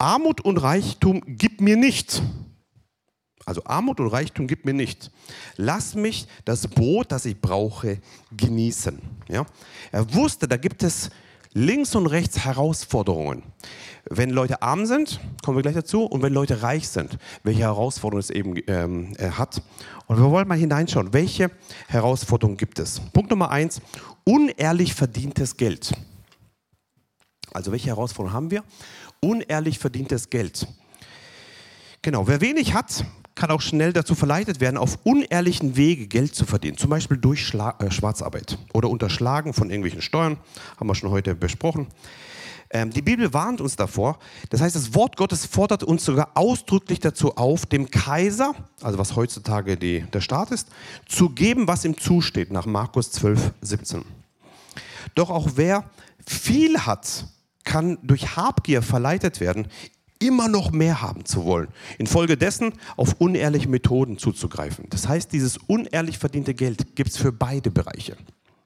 Armut 0.00 0.40
und 0.40 0.56
Reichtum 0.56 1.22
gib 1.26 1.60
mir 1.60 1.76
nicht. 1.76 2.22
Also 3.44 3.62
Armut 3.64 4.00
und 4.00 4.08
Reichtum 4.08 4.46
gib 4.46 4.64
mir 4.64 4.72
nicht. 4.72 5.10
Lass 5.56 5.94
mich 5.94 6.26
das 6.44 6.68
Brot, 6.68 7.12
das 7.12 7.26
ich 7.26 7.40
brauche, 7.40 8.00
genießen. 8.36 8.98
Ja? 9.28 9.44
Er 9.92 10.14
wusste, 10.14 10.48
da 10.48 10.56
gibt 10.56 10.82
es 10.82 11.10
links 11.52 11.94
und 11.94 12.06
rechts 12.06 12.38
Herausforderungen. 12.38 13.42
Wenn 14.08 14.30
Leute 14.30 14.62
arm 14.62 14.86
sind, 14.86 15.20
kommen 15.44 15.58
wir 15.58 15.62
gleich 15.62 15.74
dazu, 15.74 16.04
und 16.04 16.22
wenn 16.22 16.32
Leute 16.32 16.62
reich 16.62 16.88
sind, 16.88 17.18
welche 17.42 17.62
Herausforderungen 17.62 18.20
es 18.20 18.30
eben 18.30 18.54
ähm, 18.68 19.14
hat. 19.18 19.62
Und 20.06 20.16
wir 20.18 20.30
wollen 20.30 20.48
mal 20.48 20.56
hineinschauen, 20.56 21.12
welche 21.12 21.50
Herausforderungen 21.88 22.56
gibt 22.56 22.78
es. 22.78 23.00
Punkt 23.12 23.30
Nummer 23.30 23.50
eins, 23.50 23.82
unehrlich 24.24 24.94
verdientes 24.94 25.56
Geld. 25.56 25.92
Also 27.52 27.72
welche 27.72 27.88
Herausforderungen 27.88 28.34
haben 28.34 28.50
wir? 28.50 28.64
Unehrlich 29.20 29.78
verdientes 29.78 30.30
Geld. 30.30 30.66
Genau, 32.02 32.26
wer 32.26 32.40
wenig 32.40 32.72
hat, 32.72 33.04
kann 33.34 33.50
auch 33.50 33.60
schnell 33.60 33.92
dazu 33.92 34.14
verleitet 34.14 34.60
werden, 34.60 34.76
auf 34.76 34.98
unehrlichen 35.04 35.76
Wege 35.76 36.06
Geld 36.06 36.34
zu 36.34 36.46
verdienen. 36.46 36.76
Zum 36.76 36.90
Beispiel 36.90 37.16
durch 37.16 37.46
Schla 37.46 37.74
äh, 37.78 37.90
Schwarzarbeit 37.90 38.58
oder 38.72 38.90
Unterschlagen 38.90 39.52
von 39.52 39.70
irgendwelchen 39.70 40.02
Steuern, 40.02 40.38
haben 40.78 40.86
wir 40.86 40.94
schon 40.94 41.10
heute 41.10 41.34
besprochen. 41.34 41.86
Ähm, 42.72 42.90
die 42.90 43.02
Bibel 43.02 43.32
warnt 43.34 43.60
uns 43.60 43.76
davor. 43.76 44.18
Das 44.50 44.60
heißt, 44.60 44.76
das 44.76 44.94
Wort 44.94 45.16
Gottes 45.16 45.44
fordert 45.44 45.82
uns 45.82 46.04
sogar 46.04 46.30
ausdrücklich 46.34 47.00
dazu 47.00 47.36
auf, 47.36 47.66
dem 47.66 47.90
Kaiser, 47.90 48.54
also 48.80 48.98
was 48.98 49.16
heutzutage 49.16 49.76
die, 49.76 50.02
der 50.12 50.20
Staat 50.20 50.52
ist, 50.52 50.68
zu 51.06 51.30
geben, 51.30 51.66
was 51.66 51.84
ihm 51.84 51.98
zusteht, 51.98 52.50
nach 52.50 52.66
Markus 52.66 53.10
12, 53.10 53.52
17. 53.60 54.04
Doch 55.14 55.30
auch 55.30 55.50
wer 55.56 55.84
viel 56.24 56.78
hat, 56.78 57.26
kann 57.70 57.98
durch 58.02 58.34
Habgier 58.34 58.82
verleitet 58.82 59.38
werden, 59.38 59.68
immer 60.18 60.48
noch 60.48 60.72
mehr 60.72 61.00
haben 61.00 61.24
zu 61.24 61.44
wollen. 61.44 61.68
Infolgedessen 61.98 62.72
auf 62.96 63.14
unehrliche 63.18 63.68
Methoden 63.68 64.18
zuzugreifen. 64.18 64.86
Das 64.90 65.06
heißt, 65.06 65.32
dieses 65.32 65.56
unehrlich 65.56 66.18
verdiente 66.18 66.52
Geld 66.52 66.96
gibt 66.96 67.10
es 67.10 67.16
für 67.16 67.30
beide 67.30 67.70
Bereiche. 67.70 68.16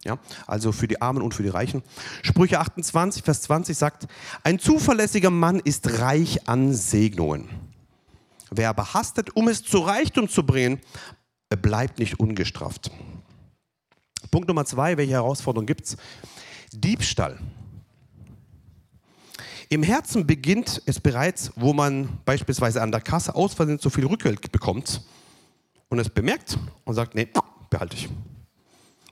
Ja, 0.05 0.19
also 0.47 0.73
für 0.73 0.89
die 0.89 1.03
Armen 1.03 1.23
und 1.23 1.35
für 1.35 1.43
die 1.43 1.51
Reichen. 1.51 1.83
Sprüche 2.23 2.61
28, 2.61 3.23
Vers 3.23 3.43
20 3.43 3.77
sagt, 3.77 4.07
ein 4.43 4.59
zuverlässiger 4.59 5.31
Mann 5.31 5.61
ist 5.61 6.01
reich 6.01 6.49
an 6.49 6.73
Segnungen. 6.75 7.49
Wer 8.51 8.71
aber 8.71 8.95
hastet, 8.95 9.37
um 9.37 9.49
es 9.49 9.63
zu 9.63 9.79
Reichtum 9.79 10.29
zu 10.29 10.45
bringen, 10.45 10.81
bleibt 11.63 11.99
nicht 11.99 12.21
ungestraft. 12.21 12.91
Punkt 14.31 14.49
Nummer 14.49 14.65
zwei, 14.65 14.97
welche 14.97 15.13
Herausforderung 15.13 15.67
gibt 15.67 15.85
es? 15.85 15.97
Diebstahl. 16.73 17.39
Im 19.69 19.83
Herzen 19.83 20.27
beginnt 20.27 20.83
es 20.87 21.01
bereits, 21.01 21.53
wo 21.57 21.73
man 21.73 22.09
beispielsweise 22.25 22.83
an 22.83 22.91
der 22.91 23.01
Kasse 23.01 23.35
aus 23.35 23.55
Versehen 23.55 23.79
zu 23.79 23.91
viel 23.91 24.07
Rückgeld 24.07 24.53
bekommt 24.53 25.03
und 25.89 25.99
es 25.99 26.09
bemerkt 26.09 26.59
und 26.85 26.95
sagt, 26.95 27.15
nee, 27.15 27.29
behalte 27.71 27.97
ich. 27.97 28.09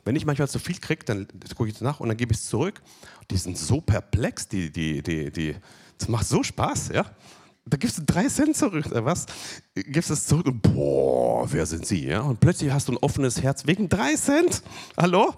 Wenn 0.05 0.17
ich 0.17 0.27
manchmal 0.27 0.49
zu 0.49 0.59
viel 0.59 0.79
kriege, 0.79 1.05
dann 1.05 1.29
gucke 1.57 1.71
ich 1.71 1.81
nach 1.81 2.01
und 2.01 2.09
dann 2.09 2.17
gebe 2.17 2.33
ich 2.33 2.39
es 2.39 2.47
zurück. 2.47 2.83
Die 3.31 3.37
sind 3.37 3.57
so 3.57 3.81
perplex, 3.81 4.49
die, 4.49 4.71
die, 4.71 5.03
die, 5.03 5.31
die, 5.31 5.57
das 5.97 6.09
macht 6.09 6.27
so 6.27 6.43
Spaß, 6.43 6.89
ja. 6.89 7.07
Da 7.65 7.77
gibst 7.77 7.99
du 7.99 8.03
drei 8.05 8.27
Cent 8.27 8.57
zurück, 8.57 8.87
oder 8.87 9.05
was? 9.05 9.27
Gibst 9.75 10.11
es 10.11 10.27
zurück 10.27 10.47
und 10.47 10.61
boah, 10.63 11.47
wer 11.53 11.65
sind 11.65 11.87
Sie, 11.87 12.07
ja? 12.07 12.21
Und 12.21 12.41
plötzlich 12.41 12.73
hast 12.73 12.89
du 12.89 12.93
ein 12.93 12.99
offenes 12.99 13.41
Herz 13.41 13.67
wegen 13.67 13.89
drei 13.89 14.17
Cent. 14.17 14.63
Hallo? 14.97 15.33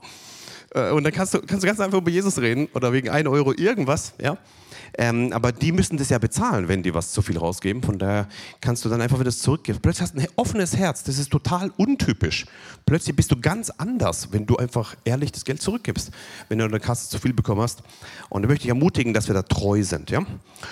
Äh, 0.70 0.90
und 0.90 1.04
dann 1.04 1.12
kannst 1.12 1.34
du, 1.34 1.40
kannst 1.40 1.62
du 1.62 1.66
ganz 1.66 1.80
einfach 1.80 1.98
über 1.98 2.10
Jesus 2.10 2.38
reden 2.38 2.68
oder 2.72 2.94
wegen 2.94 3.10
1 3.10 3.28
Euro 3.28 3.52
irgendwas, 3.52 4.14
ja. 4.18 4.38
Ähm, 4.96 5.32
aber 5.32 5.52
die 5.52 5.72
müssen 5.72 5.96
das 5.96 6.08
ja 6.08 6.18
bezahlen, 6.18 6.68
wenn 6.68 6.82
die 6.82 6.94
was 6.94 7.12
zu 7.12 7.22
viel 7.22 7.38
rausgeben. 7.38 7.82
Von 7.82 7.98
daher 7.98 8.28
kannst 8.60 8.84
du 8.84 8.88
dann 8.88 9.00
einfach 9.00 9.18
wieder 9.18 9.30
zurückgeben. 9.30 9.78
Plötzlich 9.82 10.02
hast 10.02 10.14
du 10.14 10.20
ein 10.20 10.28
offenes 10.36 10.76
Herz. 10.76 11.02
Das 11.02 11.18
ist 11.18 11.30
total 11.30 11.72
untypisch. 11.76 12.46
Plötzlich 12.86 13.16
bist 13.16 13.30
du 13.32 13.40
ganz 13.40 13.70
anders, 13.70 14.28
wenn 14.32 14.46
du 14.46 14.56
einfach 14.56 14.94
ehrlich 15.04 15.32
das 15.32 15.44
Geld 15.44 15.60
zurückgibst, 15.60 16.10
wenn 16.48 16.58
du 16.58 16.64
in 16.64 16.70
der 16.70 16.80
Kasse 16.80 17.08
zu 17.08 17.18
viel 17.18 17.32
bekommen 17.32 17.60
hast. 17.60 17.82
Und 18.28 18.42
da 18.42 18.48
möchte 18.48 18.64
ich 18.64 18.68
ermutigen, 18.68 19.14
dass 19.14 19.28
wir 19.28 19.34
da 19.34 19.42
treu 19.42 19.82
sind. 19.82 20.10
Ja? 20.10 20.24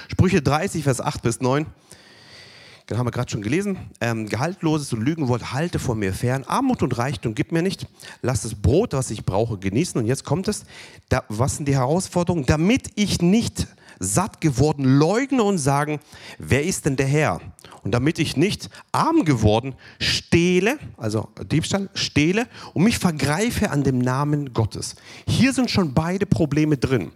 Sprüche 0.08 0.40
30, 0.40 0.84
Vers 0.84 1.00
8 1.00 1.22
bis 1.22 1.40
9. 1.40 1.66
Den 2.92 2.98
haben 2.98 3.06
wir 3.06 3.10
gerade 3.10 3.30
schon 3.30 3.40
gelesen. 3.40 3.78
Ähm, 4.02 4.28
Gehaltloses 4.28 4.92
und 4.92 5.00
Lügenwort 5.00 5.54
halte 5.54 5.78
vor 5.78 5.94
mir 5.94 6.12
fern. 6.12 6.44
Armut 6.46 6.82
und 6.82 6.98
Reichtum 6.98 7.34
gib 7.34 7.50
mir 7.50 7.62
nicht. 7.62 7.86
Lass 8.20 8.42
das 8.42 8.54
Brot, 8.54 8.92
was 8.92 9.10
ich 9.10 9.24
brauche, 9.24 9.56
genießen. 9.56 9.98
Und 9.98 10.06
jetzt 10.06 10.24
kommt 10.24 10.46
es. 10.46 10.66
Da, 11.08 11.24
was 11.30 11.56
sind 11.56 11.68
die 11.68 11.74
Herausforderungen? 11.74 12.44
Damit 12.44 12.90
ich 12.96 13.22
nicht 13.22 13.66
satt 13.98 14.42
geworden 14.42 14.84
leugnen 14.84 15.40
und 15.40 15.56
sagen, 15.56 16.00
wer 16.38 16.64
ist 16.64 16.84
denn 16.84 16.96
der 16.96 17.06
Herr? 17.06 17.40
Und 17.82 17.92
damit 17.92 18.18
ich 18.18 18.36
nicht 18.36 18.68
arm 18.92 19.24
geworden 19.24 19.74
stehle, 19.98 20.76
also 20.98 21.30
Diebstahl, 21.50 21.88
stehle 21.94 22.46
und 22.74 22.84
mich 22.84 22.98
vergreife 22.98 23.70
an 23.70 23.84
dem 23.84 24.00
Namen 24.00 24.52
Gottes. 24.52 24.96
Hier 25.26 25.54
sind 25.54 25.70
schon 25.70 25.94
beide 25.94 26.26
Probleme 26.26 26.76
drin. 26.76 27.10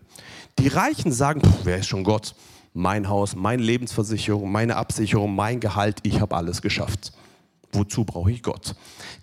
Die 0.58 0.68
Reichen 0.68 1.12
sagen, 1.12 1.42
wer 1.64 1.76
ist 1.76 1.88
schon 1.88 2.02
Gott? 2.02 2.34
Mein 2.78 3.08
Haus, 3.08 3.34
meine 3.34 3.62
Lebensversicherung, 3.62 4.52
meine 4.52 4.76
Absicherung, 4.76 5.34
mein 5.34 5.60
Gehalt, 5.60 6.00
ich 6.02 6.20
habe 6.20 6.36
alles 6.36 6.60
geschafft. 6.60 7.10
Wozu 7.72 8.04
brauche 8.04 8.30
ich 8.30 8.42
Gott? 8.42 8.74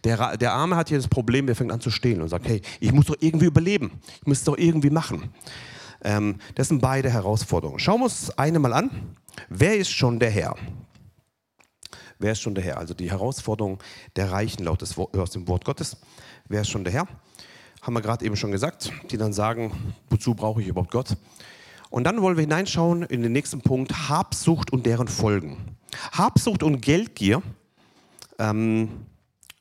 Der, 0.03 0.37
der 0.37 0.53
Arme 0.53 0.75
hat 0.75 0.89
hier 0.89 0.97
das 0.97 1.07
Problem, 1.07 1.45
der 1.45 1.55
fängt 1.55 1.71
an 1.71 1.79
zu 1.79 1.91
stehlen 1.91 2.23
und 2.23 2.29
sagt, 2.29 2.47
hey, 2.47 2.63
ich 2.79 2.91
muss 2.91 3.05
doch 3.05 3.15
irgendwie 3.19 3.45
überleben. 3.45 3.91
Ich 4.21 4.25
muss 4.25 4.39
es 4.39 4.43
doch 4.43 4.57
irgendwie 4.57 4.89
machen. 4.89 5.29
Ähm, 6.03 6.39
das 6.55 6.69
sind 6.69 6.81
beide 6.81 7.11
Herausforderungen. 7.11 7.77
Schauen 7.77 7.99
wir 7.99 8.05
uns 8.05 8.35
eine 8.39 8.57
mal 8.57 8.73
an. 8.73 8.89
Wer 9.49 9.77
ist 9.77 9.91
schon 9.91 10.17
der 10.17 10.31
Herr? 10.31 10.55
Wer 12.17 12.31
ist 12.31 12.41
schon 12.41 12.55
der 12.55 12.63
Herr? 12.63 12.79
Also 12.79 12.95
die 12.95 13.11
Herausforderung 13.11 13.77
der 14.15 14.31
Reichen 14.31 14.63
laut 14.63 14.81
des, 14.81 14.97
aus 14.97 15.29
dem 15.29 15.47
Wort 15.47 15.63
Gottes. 15.63 15.97
Wer 16.49 16.61
ist 16.61 16.69
schon 16.69 16.83
der 16.83 16.93
Herr? 16.93 17.07
Haben 17.83 17.93
wir 17.93 18.01
gerade 18.01 18.25
eben 18.25 18.35
schon 18.35 18.51
gesagt, 18.51 18.91
die 19.11 19.17
dann 19.17 19.31
sagen, 19.31 19.93
wozu 20.09 20.33
brauche 20.33 20.59
ich 20.59 20.69
überhaupt 20.69 20.89
Gott? 20.89 21.15
Und 21.93 22.05
dann 22.05 22.23
wollen 22.23 22.37
wir 22.37 22.41
hineinschauen 22.41 23.03
in 23.03 23.21
den 23.21 23.33
nächsten 23.33 23.61
Punkt, 23.61 24.09
Habsucht 24.09 24.73
und 24.73 24.87
deren 24.87 25.07
Folgen. 25.07 25.77
Habsucht 26.11 26.63
und 26.63 26.81
Geldgier 26.81 27.43
ähm, 28.39 28.89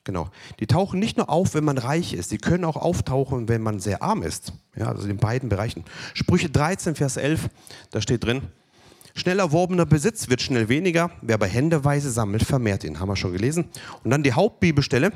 Genau. 0.03 0.29
Die 0.59 0.65
tauchen 0.65 0.99
nicht 0.99 1.15
nur 1.15 1.29
auf, 1.29 1.53
wenn 1.53 1.63
man 1.63 1.77
reich 1.77 2.13
ist, 2.15 2.31
sie 2.31 2.39
können 2.39 2.65
auch 2.65 2.75
auftauchen, 2.75 3.49
wenn 3.49 3.61
man 3.61 3.79
sehr 3.79 4.01
arm 4.01 4.23
ist. 4.23 4.51
Ja, 4.75 4.87
also 4.87 5.07
in 5.07 5.17
beiden 5.17 5.47
Bereichen. 5.47 5.85
Sprüche 6.15 6.49
13, 6.49 6.95
Vers 6.95 7.17
11, 7.17 7.49
da 7.91 8.01
steht 8.01 8.23
drin, 8.23 8.41
schnell 9.13 9.37
erworbener 9.37 9.85
Besitz 9.85 10.27
wird 10.27 10.41
schnell 10.41 10.69
weniger, 10.69 11.11
wer 11.21 11.35
aber 11.35 11.45
händeweise 11.45 12.09
sammelt, 12.09 12.43
vermehrt 12.43 12.83
ihn. 12.83 12.99
Haben 12.99 13.09
wir 13.09 13.15
schon 13.15 13.31
gelesen. 13.31 13.65
Und 14.03 14.09
dann 14.09 14.23
die 14.23 14.33
Hauptbibelstelle, 14.33 15.11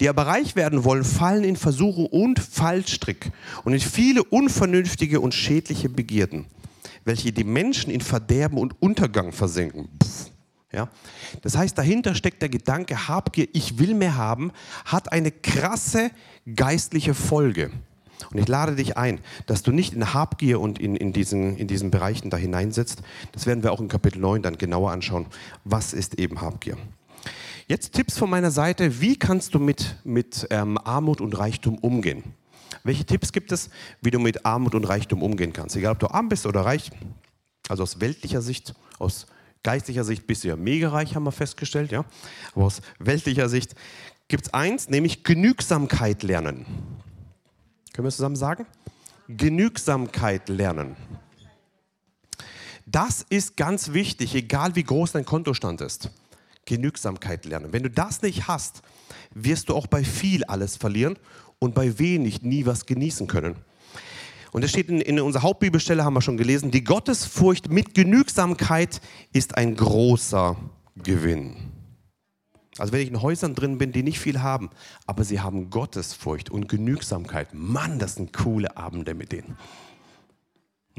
die 0.00 0.08
aber 0.08 0.26
reich 0.26 0.56
werden 0.56 0.84
wollen, 0.84 1.04
fallen 1.04 1.44
in 1.44 1.56
Versuche 1.56 2.02
und 2.02 2.38
Fallstrick 2.38 3.30
und 3.64 3.72
in 3.72 3.80
viele 3.80 4.24
unvernünftige 4.24 5.20
und 5.20 5.34
schädliche 5.34 5.88
Begierden, 5.88 6.46
welche 7.04 7.32
die 7.32 7.44
Menschen 7.44 7.90
in 7.90 8.00
Verderben 8.00 8.58
und 8.58 8.80
Untergang 8.80 9.32
versenken. 9.32 9.88
Pff. 10.02 10.30
Ja? 10.72 10.88
Das 11.42 11.56
heißt, 11.56 11.76
dahinter 11.76 12.14
steckt 12.14 12.42
der 12.42 12.48
Gedanke, 12.48 13.08
Habgier, 13.08 13.48
ich 13.52 13.78
will 13.78 13.94
mehr 13.94 14.16
haben, 14.16 14.52
hat 14.84 15.12
eine 15.12 15.30
krasse 15.30 16.10
geistliche 16.54 17.14
Folge. 17.14 17.70
Und 18.30 18.38
ich 18.38 18.48
lade 18.48 18.76
dich 18.76 18.96
ein, 18.96 19.20
dass 19.46 19.62
du 19.62 19.72
nicht 19.72 19.94
in 19.94 20.12
Habgier 20.12 20.60
und 20.60 20.78
in, 20.78 20.94
in, 20.94 21.12
diesen, 21.12 21.56
in 21.56 21.66
diesen 21.66 21.90
Bereichen 21.90 22.30
da 22.30 22.36
hineinsetzt. 22.36 23.02
Das 23.32 23.46
werden 23.46 23.62
wir 23.62 23.72
auch 23.72 23.80
in 23.80 23.88
Kapitel 23.88 24.20
9 24.20 24.42
dann 24.42 24.58
genauer 24.58 24.92
anschauen. 24.92 25.26
Was 25.64 25.92
ist 25.92 26.18
eben 26.18 26.40
Habgier? 26.40 26.76
Jetzt 27.66 27.92
Tipps 27.92 28.18
von 28.18 28.28
meiner 28.28 28.50
Seite. 28.50 29.00
Wie 29.00 29.16
kannst 29.16 29.54
du 29.54 29.58
mit, 29.58 29.96
mit 30.04 30.46
ähm, 30.50 30.78
Armut 30.78 31.20
und 31.20 31.38
Reichtum 31.38 31.78
umgehen? 31.78 32.24
Welche 32.82 33.04
Tipps 33.04 33.32
gibt 33.32 33.52
es, 33.52 33.70
wie 34.00 34.10
du 34.10 34.18
mit 34.18 34.44
Armut 34.44 34.74
und 34.74 34.84
Reichtum 34.84 35.22
umgehen 35.22 35.52
kannst? 35.52 35.76
Egal, 35.76 35.92
ob 35.92 35.98
du 35.98 36.08
arm 36.08 36.28
bist 36.28 36.46
oder 36.46 36.62
reich, 36.62 36.90
also 37.68 37.82
aus 37.82 38.00
weltlicher 38.00 38.42
Sicht, 38.42 38.74
aus 38.98 39.26
geistlicher 39.62 40.04
Sicht 40.04 40.26
bist 40.26 40.44
du 40.44 40.48
ja 40.48 40.56
mega 40.56 40.88
reich, 40.88 41.14
haben 41.14 41.24
wir 41.24 41.32
festgestellt, 41.32 41.92
ja. 41.92 42.04
Aber 42.54 42.64
aus 42.64 42.80
weltlicher 42.98 43.48
Sicht 43.48 43.74
gibt 44.28 44.46
es 44.46 44.54
eins, 44.54 44.88
nämlich 44.88 45.24
Genügsamkeit 45.24 46.22
lernen. 46.22 46.64
Können 47.92 48.06
wir 48.06 48.12
zusammen 48.12 48.36
sagen? 48.36 48.66
Genügsamkeit 49.28 50.48
lernen. 50.48 50.96
Das 52.86 53.24
ist 53.28 53.56
ganz 53.56 53.92
wichtig, 53.92 54.34
egal 54.34 54.74
wie 54.74 54.82
groß 54.82 55.12
dein 55.12 55.24
Kontostand 55.24 55.80
ist. 55.80 56.10
Genügsamkeit 56.66 57.44
lernen. 57.44 57.72
Wenn 57.72 57.82
du 57.82 57.90
das 57.90 58.22
nicht 58.22 58.48
hast, 58.48 58.82
wirst 59.34 59.68
du 59.68 59.74
auch 59.74 59.86
bei 59.86 60.04
viel 60.04 60.44
alles 60.44 60.76
verlieren 60.76 61.18
und 61.58 61.74
bei 61.74 61.98
wenig 61.98 62.42
nie 62.42 62.66
was 62.66 62.86
genießen 62.86 63.26
können. 63.26 63.56
Und 64.52 64.64
es 64.64 64.70
steht 64.70 64.88
in, 64.88 65.00
in 65.00 65.20
unserer 65.20 65.42
Hauptbibelstelle, 65.42 66.04
haben 66.04 66.14
wir 66.14 66.22
schon 66.22 66.36
gelesen, 66.36 66.70
die 66.70 66.82
Gottesfurcht 66.82 67.70
mit 67.70 67.94
Genügsamkeit 67.94 69.00
ist 69.32 69.56
ein 69.56 69.76
großer 69.76 70.56
Gewinn. 70.96 71.56
Also 72.78 72.92
wenn 72.92 73.00
ich 73.00 73.08
in 73.08 73.20
Häusern 73.20 73.54
drin 73.54 73.78
bin, 73.78 73.92
die 73.92 74.02
nicht 74.02 74.18
viel 74.18 74.40
haben, 74.40 74.70
aber 75.06 75.24
sie 75.24 75.40
haben 75.40 75.70
Gottesfurcht 75.70 76.50
und 76.50 76.68
Genügsamkeit. 76.68 77.52
Mann, 77.52 77.98
das 77.98 78.14
sind 78.14 78.32
coole 78.32 78.76
Abende 78.76 79.14
mit 79.14 79.32
denen. 79.32 79.56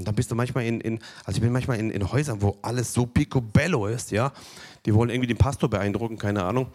Und 0.01 0.07
dann 0.07 0.15
bist 0.15 0.31
du 0.31 0.35
manchmal 0.35 0.65
in, 0.65 0.81
in 0.81 0.99
also 1.25 1.37
ich 1.37 1.41
bin 1.41 1.51
manchmal 1.51 1.77
in, 1.77 1.91
in, 1.91 2.11
Häusern, 2.11 2.41
wo 2.41 2.57
alles 2.63 2.91
so 2.91 3.05
picobello 3.05 3.85
ist, 3.85 4.09
ja. 4.09 4.33
Die 4.87 4.95
wollen 4.95 5.11
irgendwie 5.11 5.27
den 5.27 5.37
Pastor 5.37 5.69
beeindrucken, 5.69 6.17
keine 6.17 6.43
Ahnung. 6.43 6.69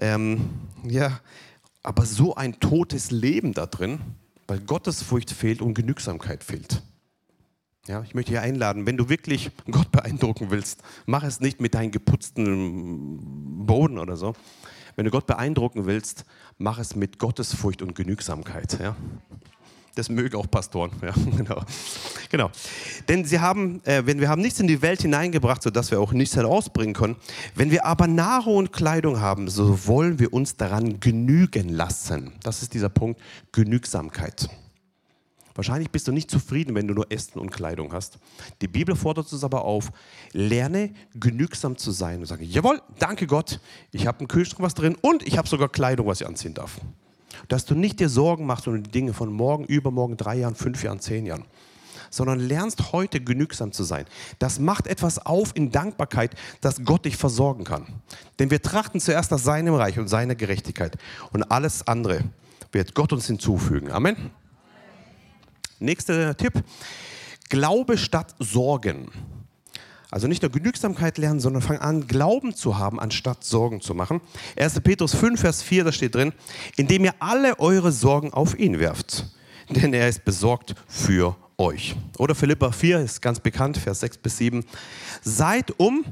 Ähm, 0.00 0.50
ja, 0.82 1.20
aber 1.84 2.04
so 2.04 2.34
ein 2.34 2.58
totes 2.58 3.12
Leben 3.12 3.54
da 3.54 3.66
drin, 3.66 4.00
weil 4.48 4.58
Gottesfurcht 4.58 5.30
fehlt 5.30 5.62
und 5.62 5.74
Genügsamkeit 5.74 6.42
fehlt. 6.42 6.82
Ja, 7.86 8.02
ich 8.02 8.16
möchte 8.16 8.32
dich 8.32 8.40
einladen, 8.40 8.86
wenn 8.86 8.96
du 8.96 9.08
wirklich 9.08 9.52
Gott 9.70 9.92
beeindrucken 9.92 10.50
willst, 10.50 10.82
mach 11.06 11.22
es 11.22 11.38
nicht 11.38 11.60
mit 11.60 11.74
deinem 11.74 11.92
geputzten 11.92 13.66
Boden 13.66 13.98
oder 13.98 14.16
so. 14.16 14.34
Wenn 14.96 15.04
du 15.04 15.12
Gott 15.12 15.28
beeindrucken 15.28 15.86
willst, 15.86 16.24
mach 16.58 16.80
es 16.80 16.96
mit 16.96 17.20
Gottesfurcht 17.20 17.82
und 17.82 17.94
Genügsamkeit. 17.94 18.80
Ja? 18.80 18.96
Das 19.98 20.08
mögen 20.08 20.36
auch 20.36 20.48
Pastoren. 20.48 20.92
Ja, 21.02 21.12
genau. 21.36 21.60
genau. 22.30 22.50
Denn 23.08 23.24
sie 23.24 23.40
haben, 23.40 23.84
äh, 23.84 24.06
wenn 24.06 24.20
wir 24.20 24.28
haben 24.28 24.40
nichts 24.40 24.60
in 24.60 24.68
die 24.68 24.80
Welt 24.80 25.02
hineingebracht, 25.02 25.60
sodass 25.60 25.90
wir 25.90 25.98
auch 25.98 26.12
nichts 26.12 26.36
herausbringen 26.36 26.94
können. 26.94 27.16
Wenn 27.56 27.72
wir 27.72 27.84
aber 27.84 28.06
Nahrung 28.06 28.58
und 28.58 28.72
Kleidung 28.72 29.20
haben, 29.20 29.48
so 29.48 29.88
wollen 29.88 30.20
wir 30.20 30.32
uns 30.32 30.56
daran 30.56 31.00
genügen 31.00 31.68
lassen. 31.68 32.30
Das 32.44 32.62
ist 32.62 32.74
dieser 32.74 32.90
Punkt 32.90 33.20
Genügsamkeit. 33.50 34.48
Wahrscheinlich 35.56 35.90
bist 35.90 36.06
du 36.06 36.12
nicht 36.12 36.30
zufrieden, 36.30 36.76
wenn 36.76 36.86
du 36.86 36.94
nur 36.94 37.10
Essen 37.10 37.40
und 37.40 37.50
Kleidung 37.50 37.92
hast. 37.92 38.20
Die 38.62 38.68
Bibel 38.68 38.94
fordert 38.94 39.32
uns 39.32 39.42
aber 39.42 39.64
auf, 39.64 39.90
lerne 40.30 40.94
genügsam 41.14 41.76
zu 41.76 41.90
sein 41.90 42.20
und 42.20 42.26
sage, 42.26 42.44
jawohl, 42.44 42.80
danke 43.00 43.26
Gott, 43.26 43.58
ich 43.90 44.06
habe 44.06 44.20
einen 44.20 44.28
Kühlschrank 44.28 44.62
was 44.62 44.74
drin 44.74 44.96
und 45.00 45.26
ich 45.26 45.36
habe 45.36 45.48
sogar 45.48 45.68
Kleidung, 45.68 46.06
was 46.06 46.20
ich 46.20 46.26
anziehen 46.28 46.54
darf. 46.54 46.78
Dass 47.48 47.64
du 47.64 47.74
nicht 47.74 48.00
dir 48.00 48.08
Sorgen 48.08 48.46
machst 48.46 48.66
um 48.68 48.82
die 48.82 48.90
Dinge 48.90 49.12
von 49.12 49.32
morgen, 49.32 49.64
übermorgen, 49.64 50.16
drei 50.16 50.36
Jahren, 50.36 50.54
fünf 50.54 50.82
Jahren, 50.82 51.00
zehn 51.00 51.26
Jahren 51.26 51.44
sondern 52.10 52.40
lernst 52.40 52.92
heute 52.92 53.20
genügsam 53.20 53.72
zu 53.72 53.84
sein. 53.84 54.06
Das 54.38 54.58
macht 54.58 54.86
etwas 54.86 55.24
auf 55.24 55.52
in 55.54 55.70
Dankbarkeit, 55.70 56.34
dass 56.60 56.84
Gott 56.84 57.04
dich 57.04 57.16
versorgen 57.16 57.64
kann. 57.64 57.86
Denn 58.38 58.50
wir 58.50 58.62
trachten 58.62 59.00
zuerst 59.00 59.30
nach 59.30 59.38
seinem 59.38 59.74
Reich 59.74 59.98
und 59.98 60.08
seiner 60.08 60.34
Gerechtigkeit 60.34 60.96
und 61.32 61.50
alles 61.50 61.86
andere 61.86 62.20
wird 62.72 62.94
Gott 62.94 63.12
uns 63.12 63.26
hinzufügen. 63.26 63.90
Amen. 63.90 64.30
Nächster 65.78 66.36
Tipp. 66.36 66.64
Glaube 67.48 67.96
statt 67.96 68.34
Sorgen. 68.38 69.10
Also 70.10 70.26
nicht 70.26 70.42
nur 70.42 70.50
Genügsamkeit 70.50 71.18
lernen, 71.18 71.38
sondern 71.38 71.60
fang 71.60 71.78
an, 71.78 72.06
Glauben 72.06 72.54
zu 72.54 72.78
haben, 72.78 72.98
anstatt 72.98 73.44
Sorgen 73.44 73.82
zu 73.82 73.94
machen. 73.94 74.22
1. 74.56 74.80
Petrus 74.80 75.14
5, 75.14 75.38
Vers 75.38 75.62
4, 75.62 75.84
da 75.84 75.92
steht 75.92 76.14
drin, 76.14 76.32
indem 76.76 77.04
ihr 77.04 77.14
alle 77.18 77.58
eure 77.58 77.92
Sorgen 77.92 78.32
auf 78.32 78.58
ihn 78.58 78.78
werft, 78.78 79.26
denn 79.68 79.92
er 79.92 80.08
ist 80.08 80.24
besorgt 80.24 80.74
für 80.86 81.36
euch. 81.58 81.94
Oder 82.16 82.34
Philippa 82.34 82.72
4 82.72 83.00
ist 83.00 83.20
ganz 83.20 83.40
bekannt, 83.40 83.76
Vers 83.76 84.00
6 84.00 84.18
bis 84.18 84.38
7. 84.38 84.64
Seid 85.22 85.78
um 85.78 86.04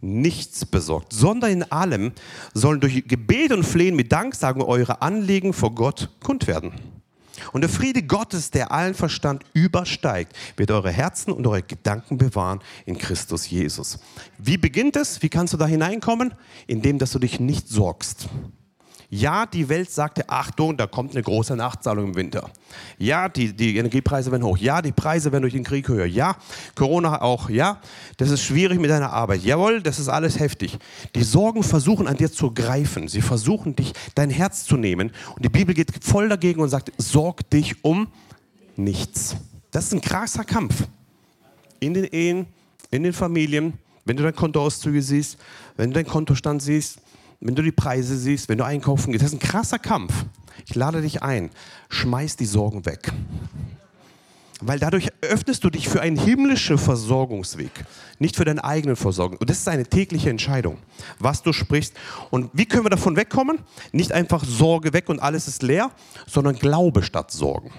nichts 0.00 0.66
besorgt, 0.66 1.12
sondern 1.12 1.50
in 1.50 1.62
allem 1.70 2.12
sollen 2.54 2.80
durch 2.80 3.06
Gebet 3.06 3.52
und 3.52 3.64
Flehen 3.64 3.94
mit 3.94 4.10
Danksagen 4.10 4.62
eure 4.62 5.00
Anliegen 5.00 5.52
vor 5.52 5.74
Gott 5.74 6.10
kund 6.20 6.46
werden. 6.46 6.72
Und 7.52 7.60
der 7.60 7.70
Friede 7.70 8.02
Gottes, 8.02 8.50
der 8.50 8.72
allen 8.72 8.94
Verstand 8.94 9.44
übersteigt, 9.52 10.32
wird 10.56 10.70
eure 10.70 10.90
Herzen 10.90 11.32
und 11.32 11.46
eure 11.46 11.62
Gedanken 11.62 12.18
bewahren 12.18 12.60
in 12.86 12.98
Christus 12.98 13.48
Jesus. 13.48 13.98
Wie 14.38 14.56
beginnt 14.56 14.96
es? 14.96 15.22
Wie 15.22 15.28
kannst 15.28 15.52
du 15.52 15.56
da 15.56 15.66
hineinkommen? 15.66 16.34
Indem, 16.66 16.98
dass 16.98 17.12
du 17.12 17.18
dich 17.18 17.40
nicht 17.40 17.68
sorgst. 17.68 18.28
Ja, 19.10 19.46
die 19.46 19.68
Welt 19.68 19.90
sagte, 19.90 20.28
Achtung, 20.28 20.76
da 20.76 20.86
kommt 20.86 21.12
eine 21.12 21.22
große 21.22 21.54
Nachzahlung 21.56 22.08
im 22.08 22.14
Winter. 22.14 22.50
Ja, 22.98 23.28
die, 23.28 23.52
die 23.52 23.76
Energiepreise 23.76 24.30
werden 24.30 24.44
hoch. 24.44 24.58
Ja, 24.58 24.82
die 24.82 24.92
Preise 24.92 25.30
werden 25.30 25.42
durch 25.42 25.54
den 25.54 25.64
Krieg 25.64 25.88
höher. 25.88 26.06
Ja, 26.06 26.36
Corona 26.74 27.20
auch. 27.22 27.48
Ja, 27.48 27.80
das 28.16 28.30
ist 28.30 28.42
schwierig 28.42 28.80
mit 28.80 28.90
deiner 28.90 29.12
Arbeit. 29.12 29.42
Jawohl, 29.42 29.82
das 29.82 29.98
ist 29.98 30.08
alles 30.08 30.38
heftig. 30.40 30.78
Die 31.14 31.22
Sorgen 31.22 31.62
versuchen 31.62 32.08
an 32.08 32.16
dir 32.16 32.32
zu 32.32 32.50
greifen. 32.50 33.08
Sie 33.08 33.22
versuchen 33.22 33.76
dich, 33.76 33.92
dein 34.14 34.30
Herz 34.30 34.64
zu 34.64 34.76
nehmen. 34.76 35.12
Und 35.34 35.44
die 35.44 35.50
Bibel 35.50 35.74
geht 35.74 35.92
voll 36.02 36.28
dagegen 36.28 36.60
und 36.60 36.68
sagt, 36.68 36.92
sorg 36.98 37.48
dich 37.50 37.84
um 37.84 38.08
nichts. 38.76 39.36
Das 39.70 39.86
ist 39.86 39.92
ein 39.92 40.00
krasser 40.00 40.44
Kampf. 40.44 40.86
In 41.80 41.94
den 41.94 42.04
Ehen, 42.04 42.46
in 42.90 43.02
den 43.02 43.12
Familien, 43.12 43.74
wenn 44.04 44.16
du 44.16 44.22
dein 44.22 44.34
Kontoauszüge 44.34 45.02
siehst, 45.02 45.38
wenn 45.76 45.90
du 45.90 45.94
deinen 45.94 46.06
Kontostand 46.06 46.62
siehst, 46.62 46.98
wenn 47.40 47.54
du 47.54 47.62
die 47.62 47.72
Preise 47.72 48.16
siehst, 48.16 48.48
wenn 48.48 48.58
du 48.58 48.64
einkaufen 48.64 49.12
gehst, 49.12 49.24
das 49.24 49.32
ist 49.32 49.42
ein 49.42 49.48
krasser 49.48 49.78
Kampf. 49.78 50.24
Ich 50.66 50.74
lade 50.74 51.02
dich 51.02 51.22
ein, 51.22 51.50
schmeiß 51.88 52.36
die 52.36 52.46
Sorgen 52.46 52.86
weg. 52.86 53.12
Weil 54.60 54.78
dadurch 54.78 55.08
öffnest 55.20 55.64
du 55.64 55.70
dich 55.70 55.88
für 55.88 56.00
einen 56.00 56.16
himmlischen 56.16 56.78
Versorgungsweg, 56.78 57.70
nicht 58.18 58.36
für 58.36 58.44
deine 58.44 58.64
eigenen 58.64 58.96
Versorgung. 58.96 59.36
Und 59.38 59.50
das 59.50 59.58
ist 59.58 59.68
eine 59.68 59.84
tägliche 59.84 60.30
Entscheidung, 60.30 60.78
was 61.18 61.42
du 61.42 61.52
sprichst. 61.52 61.94
Und 62.30 62.50
wie 62.54 62.64
können 62.64 62.84
wir 62.84 62.90
davon 62.90 63.16
wegkommen? 63.16 63.58
Nicht 63.92 64.12
einfach 64.12 64.42
Sorge 64.44 64.92
weg 64.92 65.08
und 65.08 65.20
alles 65.20 65.48
ist 65.48 65.62
leer, 65.62 65.90
sondern 66.26 66.56
Glaube 66.56 67.02
statt 67.02 67.30
Sorgen. 67.30 67.72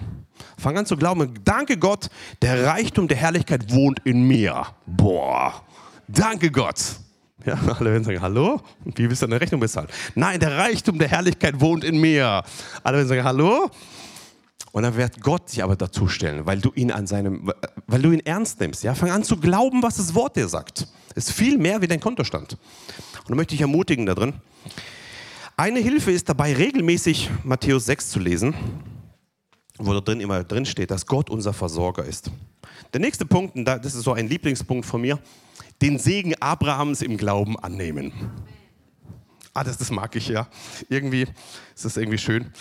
Fang 0.58 0.76
an 0.76 0.86
zu 0.86 0.96
glauben, 0.96 1.34
danke 1.44 1.76
Gott, 1.76 2.08
der 2.42 2.66
Reichtum 2.66 3.08
der 3.08 3.16
Herrlichkeit 3.16 3.72
wohnt 3.72 4.00
in 4.04 4.22
mir. 4.22 4.66
Boah, 4.86 5.62
danke 6.06 6.50
Gott. 6.50 7.00
Ja, 7.46 7.56
alle 7.78 7.92
werden 7.92 8.04
sagen, 8.04 8.20
hallo? 8.20 8.60
Wie 8.84 9.08
willst 9.08 9.22
du 9.22 9.26
deine 9.26 9.40
Rechnung 9.40 9.60
bezahlen? 9.60 9.88
Nein, 10.14 10.40
der 10.40 10.58
Reichtum 10.58 10.98
der 10.98 11.08
Herrlichkeit 11.08 11.60
wohnt 11.60 11.84
in 11.84 11.98
mir. 11.98 12.42
Alle 12.82 12.98
werden 12.98 13.08
sagen, 13.08 13.24
hallo? 13.24 13.70
Und 14.72 14.82
dann 14.82 14.96
wird 14.96 15.22
Gott 15.22 15.48
sich 15.48 15.62
aber 15.62 15.76
dazu 15.76 16.08
stellen, 16.08 16.44
weil 16.44 16.60
du 16.60 16.72
ihn 16.74 16.90
an 16.90 17.06
seinem, 17.06 17.50
weil 17.86 18.02
du 18.02 18.10
ihn 18.10 18.20
ernst 18.20 18.60
nimmst. 18.60 18.82
Ja, 18.82 18.94
fang 18.94 19.10
an 19.10 19.22
zu 19.22 19.38
glauben, 19.38 19.82
was 19.82 19.96
das 19.96 20.14
Wort 20.14 20.36
dir 20.36 20.48
sagt. 20.48 20.88
Es 21.14 21.28
ist 21.28 21.36
viel 21.36 21.56
mehr 21.56 21.80
wie 21.80 21.86
dein 21.86 22.00
Kontostand. 22.00 22.58
Und 23.20 23.30
da 23.30 23.34
möchte 23.36 23.54
ich 23.54 23.60
ermutigen 23.60 24.04
da 24.04 24.14
drin. 24.14 24.34
Eine 25.56 25.78
Hilfe 25.78 26.10
ist 26.10 26.28
dabei, 26.28 26.52
regelmäßig 26.52 27.30
Matthäus 27.44 27.86
6 27.86 28.10
zu 28.10 28.18
lesen, 28.18 28.54
wo 29.78 29.94
da 29.94 30.00
drin 30.00 30.20
immer 30.20 30.44
drin 30.44 30.66
steht, 30.66 30.90
dass 30.90 31.06
Gott 31.06 31.30
unser 31.30 31.54
Versorger 31.54 32.04
ist. 32.04 32.30
Der 32.92 33.00
nächste 33.00 33.24
Punkt, 33.24 33.56
und 33.56 33.64
das 33.64 33.94
ist 33.94 34.02
so 34.02 34.12
ein 34.12 34.28
Lieblingspunkt 34.28 34.84
von 34.84 35.00
mir, 35.00 35.18
den 35.82 35.98
Segen 35.98 36.34
Abrahams 36.40 37.02
im 37.02 37.16
Glauben 37.16 37.58
annehmen. 37.58 38.12
Ah, 39.56 39.64
das, 39.64 39.78
das 39.78 39.90
mag 39.90 40.14
ich 40.16 40.28
ja. 40.28 40.48
Irgendwie 40.90 41.22
ist 41.74 41.86
das 41.86 41.96
irgendwie 41.96 42.18
schön. 42.18 42.52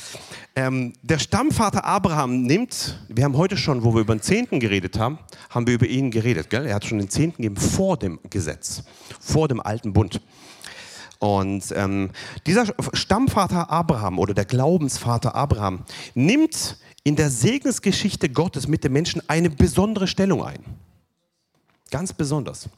Ähm, 0.56 0.94
der 1.02 1.20
Stammvater 1.20 1.84
Abraham 1.84 2.44
nimmt, 2.44 2.98
wir 3.10 3.26
haben 3.26 3.36
heute 3.36 3.58
schon, 3.58 3.84
wo 3.84 3.94
wir 3.94 4.00
über 4.00 4.16
den 4.16 4.22
Zehnten 4.22 4.62
geredet 4.62 4.98
haben, 4.98 5.20
haben 5.50 5.68
wir 5.68 5.74
über 5.74 5.88
ihn 5.88 6.10
geredet. 6.10 6.50
Gell? 6.50 6.66
Er 6.66 6.76
hat 6.76 6.86
schon 6.86 7.00
den 7.00 7.10
Zehnten 7.10 7.42
gegeben 7.42 7.58
vor 7.58 7.98
dem 7.98 8.22
Gesetz, 8.30 8.84
vor 9.20 9.50
dem 9.50 9.60
alten 9.60 9.92
Bund. 9.92 10.22
Und 11.20 11.66
ähm, 11.76 12.12
dieser 12.46 12.74
Stammvater 12.94 13.70
Abraham 13.70 14.18
oder 14.18 14.34
der 14.34 14.46
Glaubensvater 14.46 15.36
Abraham 15.36 15.84
nimmt 16.14 16.78
in 17.04 17.18
der 17.18 17.30
Segensgeschichte 17.30 18.30
Gottes 18.30 18.70
mit 18.70 18.86
den 18.86 18.94
Menschen 18.94 19.22
eine 19.28 19.50
besondere 19.50 20.08
Stellung 20.08 20.46
ein. 20.46 20.64
Ganz 21.92 22.14
besonders. 22.14 22.70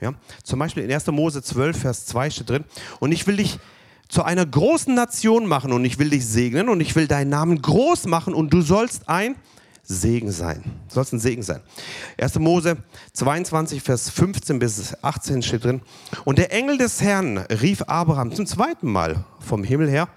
Ja? 0.00 0.14
Zum 0.42 0.58
Beispiel 0.58 0.84
in 0.84 0.92
1. 0.92 1.06
Mose 1.08 1.42
12, 1.42 1.78
Vers 1.78 2.06
2 2.06 2.30
steht 2.30 2.50
drin, 2.50 2.64
und 2.98 3.12
ich 3.12 3.26
will 3.26 3.36
dich 3.36 3.58
zu 4.08 4.24
einer 4.24 4.44
großen 4.44 4.94
Nation 4.94 5.46
machen 5.46 5.72
und 5.72 5.84
ich 5.84 5.98
will 5.98 6.10
dich 6.10 6.26
segnen 6.26 6.68
und 6.68 6.80
ich 6.80 6.96
will 6.96 7.06
deinen 7.06 7.30
Namen 7.30 7.62
groß 7.62 8.06
machen 8.06 8.34
und 8.34 8.52
du 8.52 8.60
sollst 8.60 9.08
ein 9.08 9.36
Segen 9.84 10.30
sein. 10.30 10.62
Du 10.88 10.94
sollst 10.94 11.12
ein 11.12 11.20
Segen 11.20 11.42
sein. 11.42 11.60
1. 12.20 12.38
Mose 12.38 12.76
22, 13.12 13.82
Vers 13.82 14.10
15 14.10 14.58
bis 14.58 14.94
18 15.02 15.42
steht 15.42 15.64
drin. 15.64 15.82
Und 16.24 16.38
der 16.38 16.52
Engel 16.52 16.78
des 16.78 17.00
Herrn 17.00 17.38
rief 17.38 17.82
Abraham 17.82 18.32
zum 18.32 18.46
zweiten 18.46 18.90
Mal 18.90 19.24
vom 19.38 19.64
Himmel 19.64 19.88
her 19.88 20.08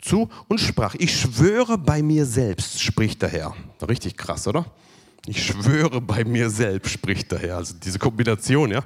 zu 0.00 0.28
und 0.48 0.60
sprach, 0.60 0.94
ich 0.94 1.18
schwöre 1.18 1.78
bei 1.78 2.02
mir 2.02 2.26
selbst, 2.26 2.82
spricht 2.82 3.22
der 3.22 3.30
Herr. 3.30 3.54
Richtig 3.86 4.16
krass, 4.16 4.46
oder? 4.46 4.66
Ich 5.26 5.44
schwöre 5.44 6.00
bei 6.00 6.24
mir 6.24 6.50
selbst, 6.50 6.92
spricht 6.92 7.32
der 7.32 7.40
Herr. 7.40 7.56
Also 7.56 7.74
diese 7.82 7.98
Kombination, 7.98 8.70
ja. 8.70 8.84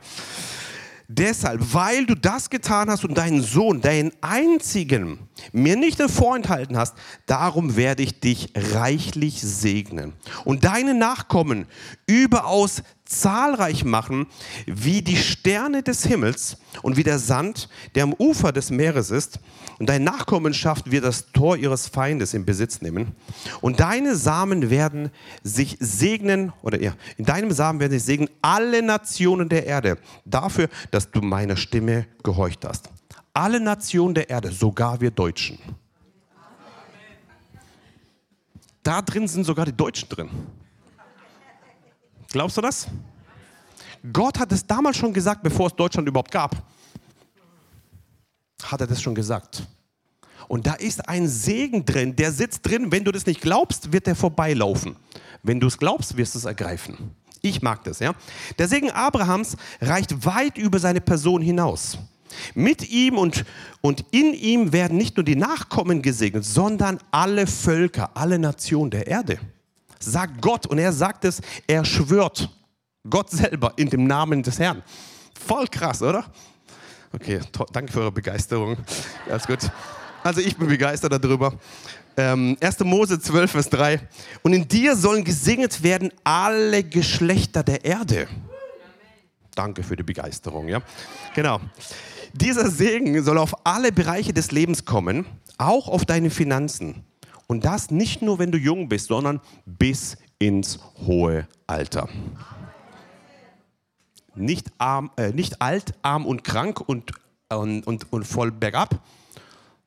Deshalb, 1.12 1.74
weil 1.74 2.07
du 2.07 2.14
das 2.14 2.49
getan 2.51 2.88
hast 2.88 3.05
und 3.05 3.18
deinen 3.18 3.43
Sohn, 3.43 3.80
deinen 3.80 4.12
einzigen, 4.20 5.18
mir 5.51 5.74
nicht 5.74 6.01
vorenthalten 6.01 6.76
hast, 6.76 6.95
darum 7.26 7.74
werde 7.74 8.05
ich 8.05 8.20
dich 8.20 8.53
reichlich 8.55 9.41
segnen 9.43 10.12
und 10.45 10.64
deine 10.64 10.95
Nachkommen 10.95 11.66
überaus 12.07 12.84
zahlreich 13.11 13.84
machen, 13.84 14.26
wie 14.66 15.02
die 15.02 15.16
Sterne 15.16 15.82
des 15.82 16.06
Himmels 16.06 16.56
und 16.82 16.96
wie 16.96 17.02
der 17.02 17.18
Sand, 17.18 17.68
der 17.94 18.04
am 18.04 18.14
Ufer 18.14 18.52
des 18.52 18.70
Meeres 18.70 19.11
ist. 19.11 19.40
Und 19.78 19.88
deine 19.88 20.04
Nachkommenschaft 20.04 20.90
wird 20.90 21.04
das 21.04 21.32
Tor 21.32 21.56
ihres 21.56 21.88
Feindes 21.88 22.34
in 22.34 22.44
Besitz 22.44 22.80
nehmen. 22.80 23.12
Und 23.61 23.80
deine 23.80 24.14
Samen 24.14 24.70
werden 24.70 25.11
sich 25.42 25.76
segnen, 25.80 26.52
oder 26.62 26.80
ja, 26.80 26.94
in 27.16 27.24
deinem 27.24 27.50
Samen 27.50 27.80
werden 27.80 27.92
sich 27.92 28.04
segnen 28.04 28.30
alle 28.42 28.82
Nationen 28.82 29.48
der 29.48 29.66
Erde, 29.66 29.98
dafür, 30.24 30.68
dass 30.90 31.11
du 31.11 31.20
meiner 31.20 31.56
Stimme 31.56 32.06
gehorcht 32.22 32.64
hast. 32.64 32.88
Alle 33.32 33.61
Nationen 33.61 34.14
der 34.14 34.30
Erde, 34.30 34.52
sogar 34.52 35.00
wir 35.00 35.11
Deutschen. 35.11 35.58
Da 38.82 39.02
drin 39.02 39.28
sind 39.28 39.44
sogar 39.44 39.66
die 39.66 39.76
Deutschen 39.76 40.08
drin. 40.08 40.30
Glaubst 42.33 42.57
du 42.57 42.61
das? 42.61 42.87
Gott 44.12 44.39
hat 44.39 44.53
es 44.53 44.64
damals 44.64 44.97
schon 44.97 45.12
gesagt, 45.12 45.43
bevor 45.43 45.66
es 45.66 45.74
Deutschland 45.74 46.07
überhaupt 46.09 46.31
gab. 46.31 46.57
Hat 48.62 48.81
er 48.81 48.87
das 48.87 49.03
schon 49.03 49.14
gesagt. 49.14 49.66
Und 50.47 50.66
da 50.66 50.74
ist 50.74 51.09
ein 51.09 51.28
Segen 51.28 51.85
drin, 51.85 52.14
der 52.14 52.33
sitzt 52.33 52.66
drin. 52.66 52.93
Wenn 52.93 53.05
du 53.05 53.12
das 53.12 53.26
nicht 53.26 53.41
glaubst, 53.41 53.93
wird 53.93 54.07
der 54.07 54.14
vorbeilaufen. 54.14 54.97
Wenn 55.43 55.59
du 55.59 55.66
es 55.66 55.76
glaubst, 55.76 56.16
wirst 56.16 56.35
du 56.35 56.39
es 56.39 56.45
ergreifen. 56.45 57.14
Ich 57.43 57.62
mag 57.62 57.83
das, 57.85 57.99
ja. 57.99 58.14
Der 58.59 58.68
Segen 58.68 58.91
Abrahams 58.91 59.57
reicht 59.81 60.24
weit 60.24 60.57
über 60.57 60.78
seine 60.78 61.01
Person 61.01 61.43
hinaus. 61.43 61.99
Mit 62.55 62.89
ihm 62.91 63.18
und, 63.18 63.45
und 63.81 64.05
in 64.12 64.35
ihm 64.35 64.72
werden 64.72 64.97
nicht 64.97 65.16
nur 65.16 65.24
die 65.24 65.37
Nachkommen 65.37 66.01
gesegnet, 66.01 66.45
sondern 66.45 67.01
alle 67.11 67.47
Völker, 67.47 68.11
alle 68.14 68.39
Nationen 68.39 68.91
der 68.91 69.09
Erde 69.09 69.41
sagt 70.03 70.40
Gott 70.40 70.66
und 70.66 70.78
er 70.78 70.92
sagt 70.92 71.24
es, 71.24 71.40
er 71.66 71.84
schwört. 71.84 72.48
Gott 73.09 73.30
selber 73.30 73.72
in 73.76 73.88
dem 73.88 74.05
Namen 74.05 74.42
des 74.42 74.59
Herrn. 74.59 74.82
Voll 75.46 75.66
krass, 75.68 76.03
oder? 76.03 76.24
Okay, 77.12 77.40
danke 77.72 77.92
für 77.92 78.01
eure 78.01 78.12
Begeisterung. 78.12 78.76
Alles 79.28 79.46
gut. 79.46 79.70
Also 80.22 80.40
ich 80.40 80.57
bin 80.57 80.68
begeistert 80.68 81.12
darüber. 81.12 81.55
Ähm, 82.16 82.57
1. 82.61 82.80
Mose 82.80 83.18
12, 83.18 83.51
Vers 83.51 83.70
3. 83.70 84.01
Und 84.42 84.53
in 84.53 84.68
dir 84.68 84.94
sollen 84.96 85.24
gesegnet 85.24 85.82
werden 85.82 86.12
alle 86.24 86.84
Geschlechter 86.84 87.62
der 87.62 87.84
Erde. 87.84 88.28
Danke 89.55 89.82
für 89.82 89.96
die 89.96 90.03
Begeisterung, 90.03 90.68
ja. 90.68 90.82
Genau. 91.34 91.61
Dieser 92.32 92.70
Segen 92.70 93.22
soll 93.24 93.38
auf 93.38 93.66
alle 93.66 93.90
Bereiche 93.90 94.32
des 94.32 94.53
Lebens 94.53 94.84
kommen, 94.84 95.26
auch 95.59 95.88
auf 95.88 96.05
deine 96.05 96.30
Finanzen. 96.30 97.05
Und 97.51 97.64
das 97.64 97.90
nicht 97.90 98.22
nur, 98.22 98.38
wenn 98.38 98.53
du 98.53 98.59
jung 98.59 98.88
bist, 98.88 99.09
sondern 99.09 99.40
bis 99.66 100.16
ins 100.38 100.78
hohe 101.05 101.48
Alter. 101.66 102.09
Nicht, 104.36 104.70
arm, 104.78 105.11
äh, 105.16 105.32
nicht 105.32 105.61
alt, 105.61 105.94
arm 106.03 106.26
und 106.26 106.44
krank 106.44 106.78
und, 106.78 107.11
und, 107.48 107.84
und, 107.88 108.12
und 108.12 108.24
voll 108.24 108.53
bergab, 108.53 109.03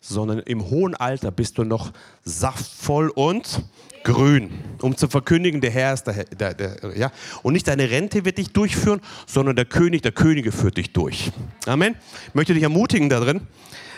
sondern 0.01 0.39
im 0.39 0.69
hohen 0.69 0.93
Alter 0.93 1.31
bist 1.31 1.57
du 1.57 1.63
noch 1.63 1.93
saftvoll 2.25 3.07
und 3.07 3.63
grün, 4.03 4.51
um 4.81 4.97
zu 4.97 5.07
verkündigen, 5.07 5.61
der 5.61 5.71
Herr 5.71 5.93
ist 5.93 6.03
der, 6.03 6.25
der, 6.25 6.53
der, 6.55 6.97
ja. 6.97 7.13
Und 7.43 7.53
nicht 7.53 7.69
deine 7.69 7.89
Rente 7.89 8.25
wird 8.25 8.39
dich 8.39 8.51
durchführen, 8.51 8.99
sondern 9.25 9.55
der 9.55 9.63
König 9.63 10.01
der 10.01 10.11
Könige 10.11 10.51
führt 10.51 10.75
dich 10.75 10.91
durch. 10.91 11.31
Amen. 11.65 11.95
Ich 12.27 12.35
möchte 12.35 12.53
dich 12.53 12.63
ermutigen 12.63 13.07
darin. 13.07 13.47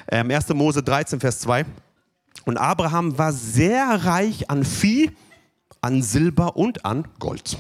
Ähm, 0.08 0.30
1. 0.30 0.50
Mose 0.50 0.84
13, 0.84 1.20
Vers 1.20 1.40
2. 1.40 1.66
Und 2.46 2.58
Abraham 2.58 3.18
war 3.18 3.34
sehr 3.34 4.06
reich 4.06 4.50
an 4.50 4.64
Vieh, 4.64 5.12
an 5.82 6.02
Silber 6.02 6.56
und 6.56 6.86
an 6.86 7.08
Gold. 7.20 7.58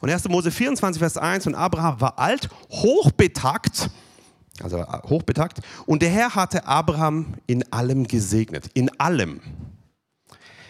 Und 0.00 0.10
1. 0.10 0.28
Mose 0.28 0.50
24, 0.50 0.98
Vers 0.98 1.16
1. 1.16 1.46
Und 1.46 1.54
Abraham 1.54 2.00
war 2.00 2.18
alt, 2.18 2.48
hochbetagt, 2.70 3.90
also 4.62 4.78
äh, 4.78 4.84
hochbetagt. 5.08 5.60
Und 5.86 6.02
der 6.02 6.10
Herr 6.10 6.34
hatte 6.34 6.66
Abraham 6.66 7.34
in 7.46 7.70
allem 7.72 8.06
gesegnet. 8.06 8.70
In 8.74 8.90
allem. 8.98 9.40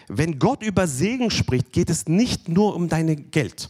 Wenn 0.07 0.39
Gott 0.39 0.61
über 0.61 0.87
Segen 0.87 1.31
spricht, 1.31 1.71
geht 1.71 1.89
es 1.89 2.07
nicht 2.07 2.49
nur 2.49 2.75
um 2.75 2.89
dein 2.89 3.31
Geld. 3.31 3.69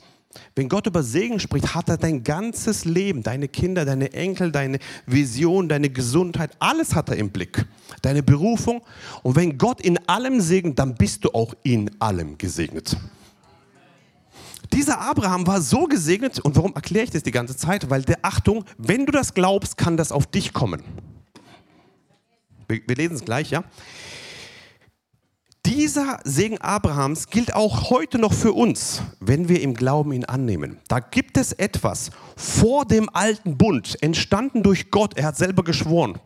Wenn 0.56 0.70
Gott 0.70 0.88
über 0.88 1.04
Segen 1.04 1.40
spricht, 1.40 1.76
hat 1.76 1.90
er 1.90 1.98
dein 1.98 2.24
ganzes 2.24 2.86
Leben, 2.86 3.24
deine 3.24 3.48
Kinder, 3.48 3.86
deine 3.86 4.14
Enkel, 4.14 4.52
deine 4.52 4.80
Vision, 5.06 5.68
deine 5.70 5.90
Gesundheit, 5.90 6.52
alles 6.60 6.96
hat 6.96 7.10
er 7.10 7.18
im 7.18 7.32
Blick. 7.32 7.66
Deine 8.02 8.24
Berufung. 8.24 8.82
Und 9.24 9.36
wenn 9.36 9.58
Gott 9.58 9.82
in 9.82 9.98
allem 10.08 10.42
segnet, 10.42 10.80
dann 10.80 10.96
bist 10.96 11.26
du 11.26 11.32
auch 11.32 11.54
in 11.64 11.92
allem 12.00 12.38
gesegnet. 12.38 12.98
Dieser 14.74 15.02
Abraham 15.02 15.46
war 15.48 15.62
so 15.62 15.84
gesegnet 15.84 16.40
und 16.40 16.56
warum 16.56 16.74
erkläre 16.74 17.04
ich 17.04 17.12
das 17.12 17.24
die 17.24 17.32
ganze 17.32 17.58
Zeit? 17.58 17.90
Weil 17.90 18.04
der 18.04 18.20
Achtung, 18.22 18.64
wenn 18.78 19.06
du 19.06 19.12
das 19.12 19.34
glaubst, 19.34 19.78
kann 19.78 19.98
das 19.98 20.14
auf 20.14 20.28
dich 20.28 20.54
kommen. 20.54 20.82
Wir, 22.70 22.80
wir 22.88 22.96
lesen 22.96 23.16
es 23.16 23.26
gleich, 23.26 23.52
ja? 23.52 23.64
Dieser 25.66 26.20
Segen 26.24 26.58
Abrahams 26.60 27.28
gilt 27.28 27.54
auch 27.54 27.92
heute 27.92 28.18
noch 28.18 28.34
für 28.34 28.54
uns, 28.54 29.04
wenn 29.20 29.48
wir 29.48 29.62
im 29.62 29.76
Glauben 29.76 30.12
ihn 30.12 30.26
annehmen. 30.26 30.80
Da 30.88 31.00
gibt 31.00 31.38
es 31.38 31.54
etwas 31.54 32.10
vor 32.36 32.86
dem 32.86 33.10
alten 33.14 33.58
Bund, 33.58 34.02
entstanden 34.02 34.64
durch 34.64 34.90
Gott, 34.90 35.18
er 35.18 35.26
hat 35.26 35.38
selber 35.38 35.64
geschworen, 35.64 36.20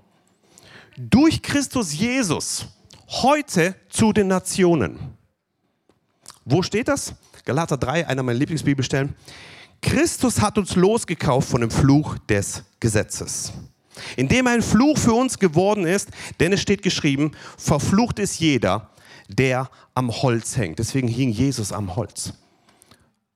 durch 0.97 1.41
Christus 1.41 1.93
Jesus, 1.93 2.67
heute 3.07 3.75
zu 3.89 4.13
den 4.13 4.27
Nationen. 4.27 4.97
Wo 6.45 6.61
steht 6.61 6.87
das? 6.87 7.13
Galater 7.43 7.75
3, 7.75 8.07
einer 8.07 8.23
meiner 8.23 8.39
Lieblingsbibelstellen. 8.39 9.15
Christus 9.81 10.41
hat 10.41 10.57
uns 10.57 10.75
losgekauft 10.75 11.49
von 11.49 11.59
dem 11.61 11.71
Fluch 11.71 12.17
des 12.29 12.63
Gesetzes. 12.79 13.51
Indem 14.15 14.47
ein 14.47 14.61
Fluch 14.61 14.97
für 14.97 15.13
uns 15.13 15.37
geworden 15.37 15.85
ist, 15.85 16.09
denn 16.39 16.53
es 16.53 16.61
steht 16.61 16.81
geschrieben, 16.81 17.31
verflucht 17.57 18.19
ist 18.19 18.39
jeder, 18.39 18.89
der 19.27 19.69
am 19.93 20.11
Holz 20.11 20.57
hängt. 20.57 20.79
Deswegen 20.79 21.07
hing 21.07 21.29
Jesus 21.29 21.71
am 21.71 21.95
Holz. 21.95 22.33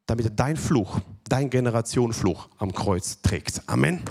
Damit 0.05 0.25
er 0.25 0.31
dein 0.31 0.57
Fluch, 0.57 0.99
dein 1.27 1.49
Generationenfluch 1.49 2.49
am 2.57 2.73
Kreuz 2.73 3.21
trägt. 3.21 3.61
Amen. 3.67 4.01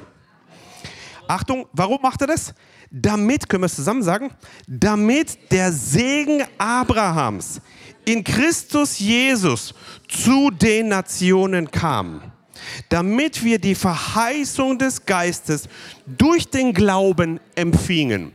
Achtung, 1.27 1.67
warum 1.73 2.01
macht 2.01 2.21
er 2.23 2.29
das? 2.29 2.55
Damit, 2.91 3.49
können 3.49 3.63
wir 3.63 3.67
es 3.67 3.77
zusammen 3.77 4.03
sagen, 4.03 4.31
damit 4.67 5.53
der 5.53 5.73
Segen 5.73 6.43
Abrahams 6.57 7.61
in 8.07 8.25
Christus 8.25 8.99
Jesus 8.99 9.75
zu 10.09 10.51
den 10.51 10.89
Nationen 10.89 11.71
kam. 11.71 12.33
Damit 12.89 13.45
wir 13.45 13.59
die 13.59 13.75
Verheißung 13.75 14.79
des 14.79 15.05
Geistes 15.05 15.69
durch 16.07 16.49
den 16.49 16.73
Glauben 16.73 17.41
empfingen. 17.55 18.33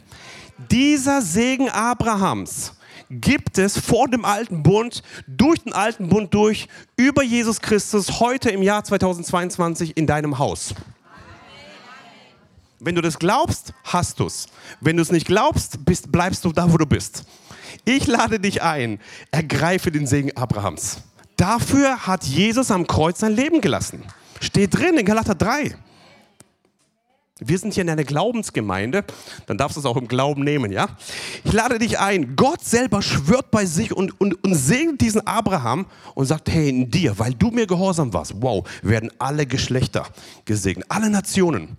Dieser 0.69 1.21
Segen 1.21 1.69
Abrahams 1.69 2.73
gibt 3.21 3.57
es 3.57 3.77
vor 3.77 4.07
dem 4.07 4.25
alten 4.25 4.63
Bund, 4.63 5.03
durch 5.27 5.59
den 5.59 5.73
alten 5.73 6.09
Bund 6.09 6.33
durch, 6.33 6.67
über 6.95 7.23
Jesus 7.23 7.61
Christus 7.61 8.19
heute 8.19 8.49
im 8.49 8.61
Jahr 8.61 8.83
2022 8.83 9.97
in 9.97 10.07
deinem 10.07 10.39
Haus. 10.39 10.73
Wenn 12.79 12.95
du 12.95 13.01
das 13.01 13.17
glaubst, 13.17 13.73
hast 13.83 14.19
du 14.19 14.25
es. 14.25 14.47
Wenn 14.81 14.97
du 14.97 15.03
es 15.03 15.11
nicht 15.11 15.27
glaubst, 15.27 15.85
bist, 15.85 16.11
bleibst 16.11 16.43
du 16.43 16.51
da, 16.51 16.71
wo 16.71 16.77
du 16.77 16.85
bist. 16.85 17.23
Ich 17.85 18.07
lade 18.07 18.39
dich 18.39 18.61
ein, 18.61 18.99
ergreife 19.31 19.91
den 19.91 20.05
Segen 20.05 20.35
Abrahams. 20.35 20.97
Dafür 21.37 22.05
hat 22.05 22.25
Jesus 22.25 22.71
am 22.71 22.85
Kreuz 22.85 23.19
sein 23.19 23.35
Leben 23.35 23.61
gelassen. 23.61 24.03
Steht 24.41 24.77
drin 24.77 24.97
in 24.97 25.05
Galater 25.05 25.35
3. 25.35 25.75
Wir 27.47 27.57
sind 27.57 27.73
hier 27.73 27.83
in 27.83 27.89
einer 27.89 28.03
Glaubensgemeinde, 28.03 29.03
dann 29.45 29.57
darfst 29.57 29.75
du 29.75 29.79
es 29.79 29.85
auch 29.85 29.97
im 29.97 30.07
Glauben 30.07 30.43
nehmen, 30.43 30.71
ja? 30.71 30.87
Ich 31.43 31.53
lade 31.53 31.79
dich 31.79 31.99
ein. 31.99 32.35
Gott 32.35 32.63
selber 32.63 33.01
schwört 33.01 33.51
bei 33.51 33.65
sich 33.65 33.93
und, 33.93 34.19
und, 34.19 34.43
und 34.43 34.55
segnet 34.55 35.01
diesen 35.01 35.25
Abraham 35.25 35.85
und 36.15 36.25
sagt, 36.25 36.49
hey, 36.49 36.69
in 36.69 36.89
dir, 36.89 37.17
weil 37.19 37.33
du 37.33 37.49
mir 37.49 37.67
gehorsam 37.67 38.13
warst, 38.13 38.33
wow, 38.37 38.67
werden 38.81 39.11
alle 39.19 39.45
Geschlechter 39.45 40.05
gesegnet, 40.45 40.85
alle 40.89 41.09
Nationen. 41.09 41.77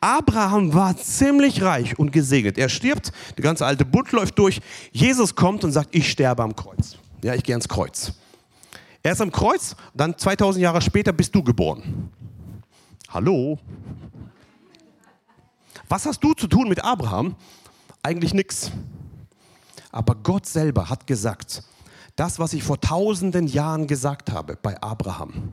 Abraham 0.00 0.72
war 0.72 0.96
ziemlich 0.96 1.62
reich 1.62 1.98
und 1.98 2.10
gesegnet. 2.10 2.56
Er 2.56 2.70
stirbt, 2.70 3.12
der 3.36 3.42
ganze 3.42 3.66
alte 3.66 3.84
Bund 3.84 4.12
läuft 4.12 4.38
durch. 4.38 4.60
Jesus 4.92 5.34
kommt 5.34 5.62
und 5.62 5.72
sagt, 5.72 5.94
ich 5.94 6.10
sterbe 6.10 6.42
am 6.42 6.56
Kreuz. 6.56 6.96
Ja, 7.22 7.34
ich 7.34 7.42
gehe 7.42 7.54
ans 7.54 7.68
Kreuz. 7.68 8.12
Er 9.02 9.12
ist 9.12 9.20
am 9.20 9.30
Kreuz, 9.30 9.76
dann 9.94 10.16
2000 10.16 10.62
Jahre 10.62 10.80
später 10.80 11.12
bist 11.12 11.34
du 11.34 11.42
geboren. 11.42 12.10
Hallo? 13.08 13.58
Was 15.90 16.06
hast 16.06 16.22
du 16.22 16.34
zu 16.34 16.46
tun 16.46 16.68
mit 16.68 16.84
Abraham? 16.84 17.34
Eigentlich 18.00 18.32
nichts. 18.32 18.70
Aber 19.90 20.14
Gott 20.14 20.46
selber 20.46 20.88
hat 20.88 21.08
gesagt, 21.08 21.64
das, 22.14 22.38
was 22.38 22.52
ich 22.52 22.62
vor 22.62 22.80
tausenden 22.80 23.48
Jahren 23.48 23.88
gesagt 23.88 24.30
habe 24.30 24.56
bei 24.62 24.80
Abraham, 24.80 25.52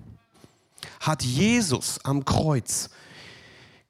hat 0.99 1.23
Jesus 1.23 1.99
am 2.05 2.23
Kreuz 2.23 2.91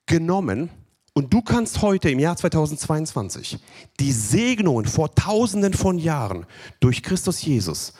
genommen 0.05 0.69
und 1.13 1.33
du 1.33 1.41
kannst 1.41 1.81
heute 1.81 2.09
im 2.11 2.19
Jahr 2.19 2.37
2022 2.37 3.59
die 3.99 4.13
Segnungen 4.13 4.85
vor 4.85 5.13
tausenden 5.13 5.73
von 5.73 5.99
Jahren 5.99 6.45
durch 6.79 7.03
Christus 7.03 7.41
Jesus 7.41 7.91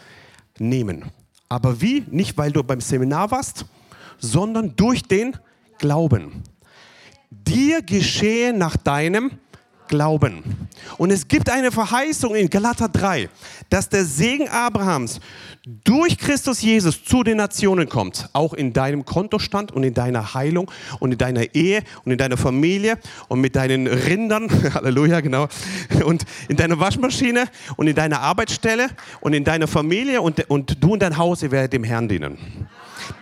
nehmen. 0.58 1.12
Aber 1.50 1.82
wie? 1.82 2.06
Nicht, 2.10 2.38
weil 2.38 2.54
du 2.54 2.64
beim 2.64 2.80
Seminar 2.80 3.30
warst, 3.30 3.66
sondern 4.20 4.74
durch 4.78 5.04
den 5.04 5.36
Glauben 5.80 6.44
dir 7.30 7.82
geschehe 7.82 8.54
nach 8.54 8.78
deinem 8.78 9.32
Glauben. 9.88 10.68
Und 10.98 11.12
es 11.12 11.28
gibt 11.28 11.50
eine 11.50 11.72
Verheißung 11.72 12.36
in 12.36 12.50
Galater 12.50 12.90
3, 12.90 13.30
dass 13.70 13.90
der 13.90 14.06
Segen 14.06 14.48
Abrahams 14.50 15.20
durch 15.84 16.18
Christus 16.18 16.62
Jesus 16.62 17.04
zu 17.04 17.24
den 17.24 17.38
Nationen 17.38 17.90
kommt, 17.90 18.30
auch 18.34 18.54
in 18.54 18.74
deinem 18.74 19.06
Kontostand 19.06 19.72
und 19.72 19.84
in 19.84 19.94
deiner 19.94 20.34
Heilung 20.34 20.72
und 21.00 21.12
in 21.12 21.18
deiner 21.18 21.54
Ehe 21.56 21.84
und 22.06 22.12
in 22.12 22.18
deiner 22.18 22.38
Familie 22.38 22.98
und 23.28 23.42
mit 23.42 23.56
deinen 23.56 23.88
Rindern, 23.88 24.50
Halleluja, 24.74 25.20
genau, 25.20 25.48
und 26.06 26.24
in 26.48 26.56
deiner 26.56 26.80
Waschmaschine 26.80 27.46
und 27.76 27.88
in 27.88 27.96
deiner 27.96 28.22
Arbeitsstelle 28.22 28.88
und 29.20 29.34
in 29.34 29.44
deiner 29.44 29.68
Familie 29.68 30.22
und, 30.22 30.50
und 30.50 30.82
du 30.82 30.94
und 30.94 31.02
dein 31.02 31.18
Haus, 31.18 31.44
ihr 31.44 31.52
werdet 31.52 31.74
dem 31.74 31.84
Herrn 31.84 32.08
dienen. 32.08 32.38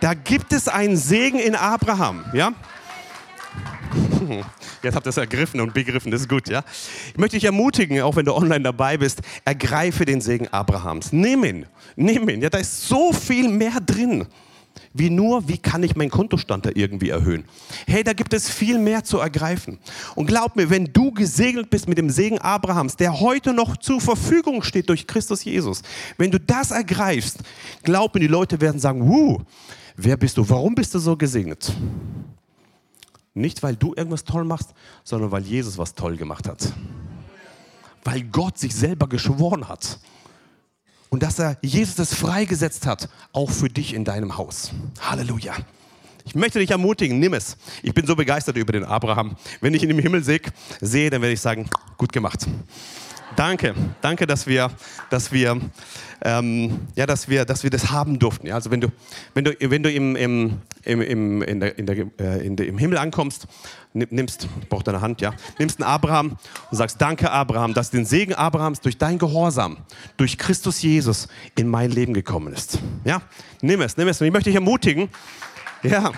Da 0.00 0.14
gibt 0.14 0.52
es 0.52 0.68
einen 0.68 0.96
Segen 0.96 1.38
in 1.38 1.54
Abraham, 1.54 2.24
ja? 2.32 2.52
Jetzt 4.82 4.94
habt 4.94 5.06
ihr 5.06 5.10
es 5.10 5.16
ergriffen 5.16 5.60
und 5.60 5.74
begriffen, 5.74 6.10
das 6.10 6.22
ist 6.22 6.28
gut, 6.28 6.48
ja? 6.48 6.62
Ich 7.08 7.18
möchte 7.18 7.36
dich 7.36 7.44
ermutigen, 7.44 8.00
auch 8.02 8.16
wenn 8.16 8.24
du 8.24 8.34
online 8.34 8.62
dabei 8.62 8.96
bist, 8.96 9.20
ergreife 9.44 10.04
den 10.04 10.20
Segen 10.20 10.48
Abrahams. 10.48 11.12
Nimm 11.12 11.44
ihn, 11.44 11.66
nimm 11.96 12.28
ihn. 12.28 12.42
Ja, 12.42 12.50
da 12.50 12.58
ist 12.58 12.88
so 12.88 13.12
viel 13.12 13.48
mehr 13.48 13.80
drin, 13.80 14.26
wie 14.92 15.10
nur, 15.10 15.48
wie 15.48 15.58
kann 15.58 15.82
ich 15.82 15.96
meinen 15.96 16.10
Kontostand 16.10 16.66
da 16.66 16.70
irgendwie 16.74 17.10
erhöhen. 17.10 17.44
Hey, 17.86 18.02
da 18.02 18.12
gibt 18.12 18.32
es 18.32 18.48
viel 18.50 18.78
mehr 18.78 19.04
zu 19.04 19.18
ergreifen. 19.18 19.78
Und 20.14 20.26
glaub 20.26 20.56
mir, 20.56 20.70
wenn 20.70 20.86
du 20.92 21.12
gesegnet 21.12 21.70
bist 21.70 21.88
mit 21.88 21.98
dem 21.98 22.10
Segen 22.10 22.38
Abrahams, 22.38 22.96
der 22.96 23.20
heute 23.20 23.52
noch 23.52 23.76
zur 23.76 24.00
Verfügung 24.00 24.62
steht 24.62 24.88
durch 24.88 25.06
Christus 25.06 25.44
Jesus, 25.44 25.82
wenn 26.18 26.30
du 26.30 26.40
das 26.40 26.70
ergreifst, 26.70 27.38
glaub 27.82 28.14
mir, 28.14 28.20
die 28.20 28.26
Leute 28.26 28.60
werden 28.60 28.80
sagen, 28.80 29.06
wuh, 29.06 29.38
wer 29.96 30.16
bist 30.16 30.36
du? 30.36 30.48
Warum 30.48 30.74
bist 30.74 30.94
du 30.94 30.98
so 30.98 31.16
gesegnet? 31.16 31.72
Nicht, 33.36 33.62
weil 33.62 33.76
du 33.76 33.94
irgendwas 33.94 34.24
toll 34.24 34.44
machst, 34.44 34.70
sondern 35.04 35.30
weil 35.30 35.42
Jesus 35.42 35.78
was 35.78 35.94
toll 35.94 36.16
gemacht 36.16 36.48
hat. 36.48 36.72
weil 38.04 38.22
Gott 38.22 38.56
sich 38.56 38.74
selber 38.74 39.08
geschworen 39.08 39.68
hat. 39.68 39.98
Und 41.08 41.22
dass 41.24 41.38
er 41.40 41.58
Jesus 41.60 41.96
das 41.96 42.14
freigesetzt 42.14 42.86
hat, 42.86 43.08
auch 43.32 43.50
für 43.50 43.68
dich 43.68 43.94
in 43.94 44.04
deinem 44.04 44.36
Haus. 44.36 44.70
Halleluja. 45.00 45.54
Ich 46.24 46.34
möchte 46.34 46.58
dich 46.60 46.70
ermutigen, 46.70 47.18
nimm 47.18 47.34
es. 47.34 47.56
Ich 47.82 47.94
bin 47.94 48.06
so 48.06 48.16
begeistert 48.16 48.56
über 48.56 48.72
den 48.72 48.84
Abraham. 48.84 49.36
Wenn 49.60 49.74
ich 49.74 49.82
ihn 49.82 49.90
im 49.90 49.98
Himmel 49.98 50.22
sehe, 50.24 50.40
dann 51.10 51.20
werde 51.20 51.32
ich 51.32 51.40
sagen, 51.40 51.68
gut 51.96 52.12
gemacht. 52.12 52.46
Danke, 53.34 53.74
danke, 54.00 54.26
dass 54.26 54.46
wir, 54.46 54.70
dass 55.10 55.32
wir, 55.32 55.60
ähm, 56.22 56.86
ja, 56.94 57.06
dass 57.06 57.28
wir, 57.28 57.44
dass 57.44 57.64
wir 57.64 57.70
das 57.70 57.90
haben 57.90 58.18
durften. 58.18 58.46
Ja, 58.46 58.54
also 58.54 58.70
wenn 58.70 58.80
du, 58.80 58.88
wenn 59.34 59.44
du, 59.44 59.52
wenn 59.60 59.82
du 59.82 59.90
im, 59.90 60.14
im, 60.14 60.58
im, 60.84 61.00
im, 61.00 61.42
in 61.42 61.60
der, 61.60 61.78
in 61.78 61.86
der, 61.86 61.96
äh, 62.20 62.46
in 62.46 62.56
der, 62.56 62.66
im 62.68 62.78
Himmel 62.78 62.98
ankommst, 62.98 63.48
nimmst, 63.92 64.48
ich 64.60 64.68
brauche 64.68 64.84
deine 64.84 65.00
Hand, 65.00 65.20
ja, 65.20 65.34
nimmst 65.58 65.80
einen 65.80 65.90
Abraham 65.90 66.36
und 66.70 66.76
sagst, 66.76 67.00
danke 67.00 67.30
Abraham, 67.30 67.74
dass 67.74 67.90
den 67.90 68.04
Segen 68.04 68.34
Abrahams 68.34 68.80
durch 68.80 68.96
dein 68.96 69.18
Gehorsam, 69.18 69.78
durch 70.16 70.38
Christus 70.38 70.80
Jesus 70.82 71.28
in 71.56 71.68
mein 71.68 71.90
Leben 71.90 72.14
gekommen 72.14 72.52
ist. 72.52 72.78
Ja, 73.04 73.22
nimm 73.60 73.80
es, 73.80 73.96
nimm 73.96 74.08
es. 74.08 74.20
Und 74.20 74.28
ich 74.28 74.32
möchte 74.32 74.50
dich 74.50 74.56
ermutigen, 74.56 75.08
ja. 75.82 76.12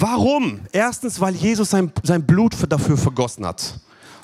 Warum? 0.00 0.60
Erstens, 0.72 1.20
weil 1.20 1.34
Jesus 1.34 1.70
sein, 1.70 1.92
sein 2.02 2.24
Blut 2.24 2.54
dafür 2.68 2.96
vergossen 2.96 3.44
hat. 3.44 3.78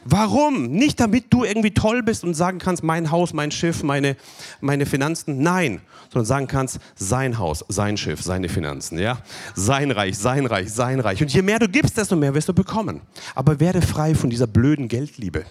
Warum? 0.05 0.69
Nicht 0.69 0.99
damit 0.99 1.27
du 1.31 1.45
irgendwie 1.45 1.73
toll 1.73 2.03
bist 2.03 2.25
und 2.25 2.33
sagen 2.33 2.59
kannst, 2.59 2.83
mein 2.83 3.11
Haus, 3.11 3.35
mein 3.35 3.51
Schiff, 3.51 3.83
meine, 3.83 4.16
meine 4.62 4.87
Finanzen. 4.87 5.43
Nein, 5.43 5.83
sondern 6.11 6.25
sagen 6.25 6.47
kannst, 6.47 6.79
sein 6.95 7.39
Haus, 7.39 7.64
sein 7.69 7.99
Schiff, 7.99 8.23
seine 8.23 8.49
Finanzen, 8.49 8.99
ja? 8.99 9.19
Sein 9.55 9.91
Reich, 9.91 10.16
sein 10.16 10.47
Reich, 10.47 10.73
sein 10.73 11.01
Reich. 11.01 11.21
Und 11.21 11.35
je 11.35 11.43
mehr 11.43 11.59
du 11.59 11.69
gibst, 11.69 11.99
desto 11.99 12.16
mehr 12.16 12.33
wirst 12.35 12.49
du 12.49 12.55
bekommen. 12.55 13.03
Aber 13.35 13.61
werde 13.61 13.83
frei 13.83 14.14
von 14.14 14.31
dieser 14.31 14.47
blöden 14.47 14.89
Geldliebe. 14.89 15.45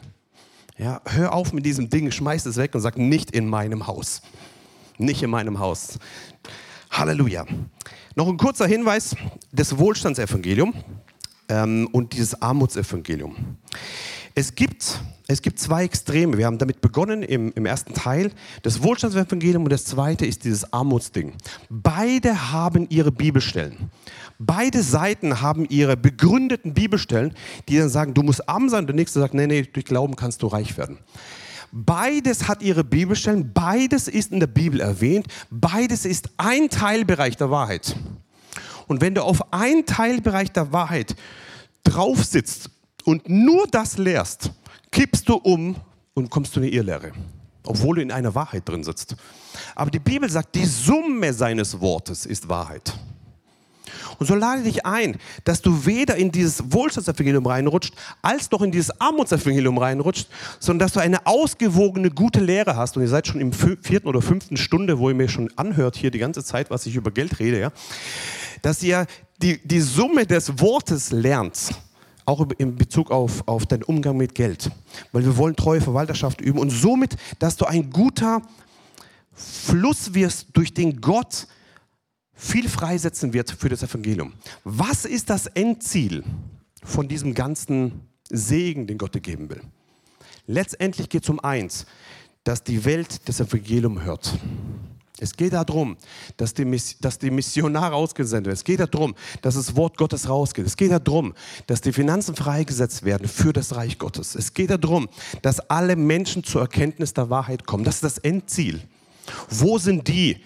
Ja, 0.79 1.01
hör 1.05 1.33
auf 1.33 1.53
mit 1.53 1.65
diesem 1.65 1.91
Ding, 1.91 2.09
schmeiß 2.09 2.47
es 2.47 2.57
weg 2.57 2.73
und 2.73 2.81
sag, 2.81 2.97
nicht 2.97 3.29
in 3.29 3.47
meinem 3.47 3.85
Haus. 3.85 4.23
Nicht 4.97 5.21
in 5.21 5.29
meinem 5.29 5.59
Haus. 5.59 5.99
Halleluja. 6.89 7.45
Noch 8.17 8.27
ein 8.29 8.37
kurzer 8.37 8.65
Hinweis, 8.65 9.15
das 9.51 9.77
Wohlstandsevangelium 9.77 10.73
ähm, 11.49 11.87
und 11.91 12.13
dieses 12.13 12.41
Armutsevangelium. 12.41 13.35
Es 14.33 14.55
gibt, 14.55 15.01
es 15.27 15.43
gibt 15.43 15.59
zwei 15.59 15.83
Extreme. 15.83 16.35
Wir 16.35 16.47
haben 16.47 16.57
damit 16.57 16.81
begonnen 16.81 17.21
im, 17.21 17.53
im 17.53 17.67
ersten 17.67 17.93
Teil. 17.93 18.31
Das 18.63 18.81
Wohlstandsevangelium 18.81 19.65
und 19.65 19.69
das 19.69 19.85
zweite 19.85 20.25
ist 20.25 20.45
dieses 20.45 20.73
Armutsding. 20.73 21.33
Beide 21.69 22.51
haben 22.51 22.87
ihre 22.89 23.11
Bibelstellen. 23.11 23.91
Beide 24.39 24.81
Seiten 24.81 25.39
haben 25.41 25.65
ihre 25.69 25.95
begründeten 25.95 26.73
Bibelstellen, 26.73 27.35
die 27.69 27.77
dann 27.77 27.89
sagen, 27.89 28.15
du 28.15 28.23
musst 28.23 28.49
arm 28.49 28.67
sein. 28.69 28.79
Und 28.79 28.87
der 28.87 28.95
nächste 28.95 29.19
sagt, 29.19 29.35
nee, 29.35 29.45
nee, 29.45 29.61
durch 29.61 29.85
Glauben 29.85 30.15
kannst 30.15 30.41
du 30.41 30.47
reich 30.47 30.75
werden. 30.75 30.97
Beides 31.71 32.47
hat 32.47 32.61
ihre 32.61 32.83
Bibelstellen, 32.83 33.51
beides 33.53 34.07
ist 34.07 34.31
in 34.31 34.39
der 34.39 34.47
Bibel 34.47 34.79
erwähnt, 34.79 35.27
beides 35.49 36.05
ist 36.05 36.29
ein 36.37 36.69
Teilbereich 36.69 37.37
der 37.37 37.51
Wahrheit. 37.51 37.95
Und 38.87 39.01
wenn 39.01 39.15
du 39.15 39.23
auf 39.23 39.53
einen 39.53 39.85
Teilbereich 39.85 40.51
der 40.51 40.71
Wahrheit 40.71 41.15
drauf 41.83 42.23
sitzt 42.23 42.69
und 43.03 43.27
nur 43.29 43.67
das 43.67 43.97
lehrst, 43.97 44.51
kippst 44.91 45.27
du 45.27 45.35
um 45.35 45.75
und 46.13 46.29
kommst 46.29 46.53
zu 46.53 46.59
einer 46.59 46.69
Irrlehre, 46.69 47.11
obwohl 47.63 47.97
du 47.97 48.01
in 48.01 48.11
einer 48.11 48.33
Wahrheit 48.33 48.67
drin 48.67 48.83
sitzt. 48.83 49.15
Aber 49.75 49.91
die 49.91 49.99
Bibel 49.99 50.29
sagt, 50.29 50.55
die 50.55 50.65
Summe 50.65 51.33
seines 51.33 51.79
Wortes 51.79 52.25
ist 52.25 52.47
Wahrheit. 52.47 52.97
Und 54.19 54.25
so 54.25 54.35
lade 54.35 54.63
dich 54.63 54.85
ein, 54.85 55.17
dass 55.43 55.61
du 55.61 55.85
weder 55.85 56.15
in 56.15 56.31
dieses 56.31 56.71
Wohlstandsevangelium 56.71 57.45
reinrutscht, 57.45 57.93
als 58.21 58.49
noch 58.51 58.61
in 58.61 58.71
dieses 58.71 58.99
Armutsevangelium 58.99 59.77
reinrutscht, 59.77 60.27
sondern 60.59 60.85
dass 60.85 60.93
du 60.93 60.99
eine 60.99 61.25
ausgewogene, 61.25 62.09
gute 62.09 62.39
Lehre 62.39 62.75
hast. 62.75 62.97
Und 62.97 63.03
ihr 63.03 63.09
seid 63.09 63.27
schon 63.27 63.41
im 63.41 63.53
vierten 63.53 64.07
oder 64.07 64.21
fünften 64.21 64.57
Stunde, 64.57 64.99
wo 64.99 65.09
ihr 65.09 65.15
mir 65.15 65.29
schon 65.29 65.49
anhört 65.55 65.95
hier 65.95 66.11
die 66.11 66.19
ganze 66.19 66.43
Zeit, 66.43 66.69
was 66.69 66.85
ich 66.85 66.95
über 66.95 67.11
Geld 67.11 67.39
rede, 67.39 67.59
ja. 67.59 67.71
Dass 68.61 68.81
ihr 68.81 69.05
die, 69.41 69.59
die 69.65 69.81
Summe 69.81 70.25
des 70.25 70.59
Wortes 70.59 71.11
lernt 71.11 71.71
auch 72.25 72.45
in 72.57 72.75
Bezug 72.75 73.09
auf, 73.09 73.47
auf 73.47 73.65
deinen 73.65 73.83
Umgang 73.83 74.17
mit 74.17 74.35
Geld. 74.35 74.69
Weil 75.13 75.23
wir 75.23 75.37
wollen 75.37 75.55
treue 75.55 75.79
Verwalterschaft 75.79 76.41
üben 76.41 76.59
und 76.59 76.71
somit, 76.71 77.15
dass 77.39 77.55
du 77.55 77.65
ein 77.65 77.89
guter 77.89 78.41
Fluss 79.33 80.13
wirst, 80.13 80.47
durch 80.51 80.73
den 80.73 80.99
Gott 80.99 81.47
viel 82.37 82.69
freisetzen 82.69 83.33
wird 83.33 83.51
für 83.51 83.67
das 83.67 83.83
Evangelium. 83.83 84.33
Was 84.63 85.05
ist 85.05 85.29
das 85.29 85.47
Endziel 85.47 86.23
von 86.83 87.07
diesem 87.07 87.33
ganzen 87.33 88.01
Segen, 88.29 88.87
den 88.87 88.97
Gott 88.97 89.15
dir 89.15 89.21
geben 89.21 89.49
will? 89.49 89.61
Letztendlich 90.45 91.09
geht 91.09 91.23
es 91.23 91.29
um 91.29 91.39
eins, 91.39 91.85
dass 92.43 92.63
die 92.63 92.85
Welt 92.85 93.27
das 93.27 93.41
Evangelium 93.41 94.03
hört. 94.03 94.33
Es 95.19 95.35
geht 95.35 95.53
darum, 95.53 95.97
dass 96.37 96.53
die, 96.53 96.79
dass 97.01 97.17
die 97.17 97.31
Missionare 97.31 97.95
ausgesendet 97.95 98.45
werden. 98.45 98.53
Es 98.53 98.63
geht 98.63 98.79
darum, 98.79 99.15
dass 99.41 99.55
das 99.55 99.75
Wort 99.75 99.97
Gottes 99.97 100.29
rausgeht. 100.29 100.65
Es 100.65 100.77
geht 100.77 100.91
darum, 100.91 101.33
dass 101.65 101.81
die 101.81 101.91
Finanzen 101.91 102.35
freigesetzt 102.35 103.03
werden 103.03 103.27
für 103.27 103.51
das 103.51 103.75
Reich 103.75 103.97
Gottes. 103.97 104.35
Es 104.35 104.53
geht 104.53 104.69
darum, 104.69 105.09
dass 105.41 105.59
alle 105.59 105.95
Menschen 105.95 106.43
zur 106.43 106.61
Erkenntnis 106.61 107.13
der 107.13 107.29
Wahrheit 107.29 107.65
kommen. 107.65 107.83
Das 107.83 107.95
ist 107.95 108.03
das 108.03 108.17
Endziel. 108.19 108.81
Wo 109.49 109.79
sind 109.79 110.07
die, 110.07 110.37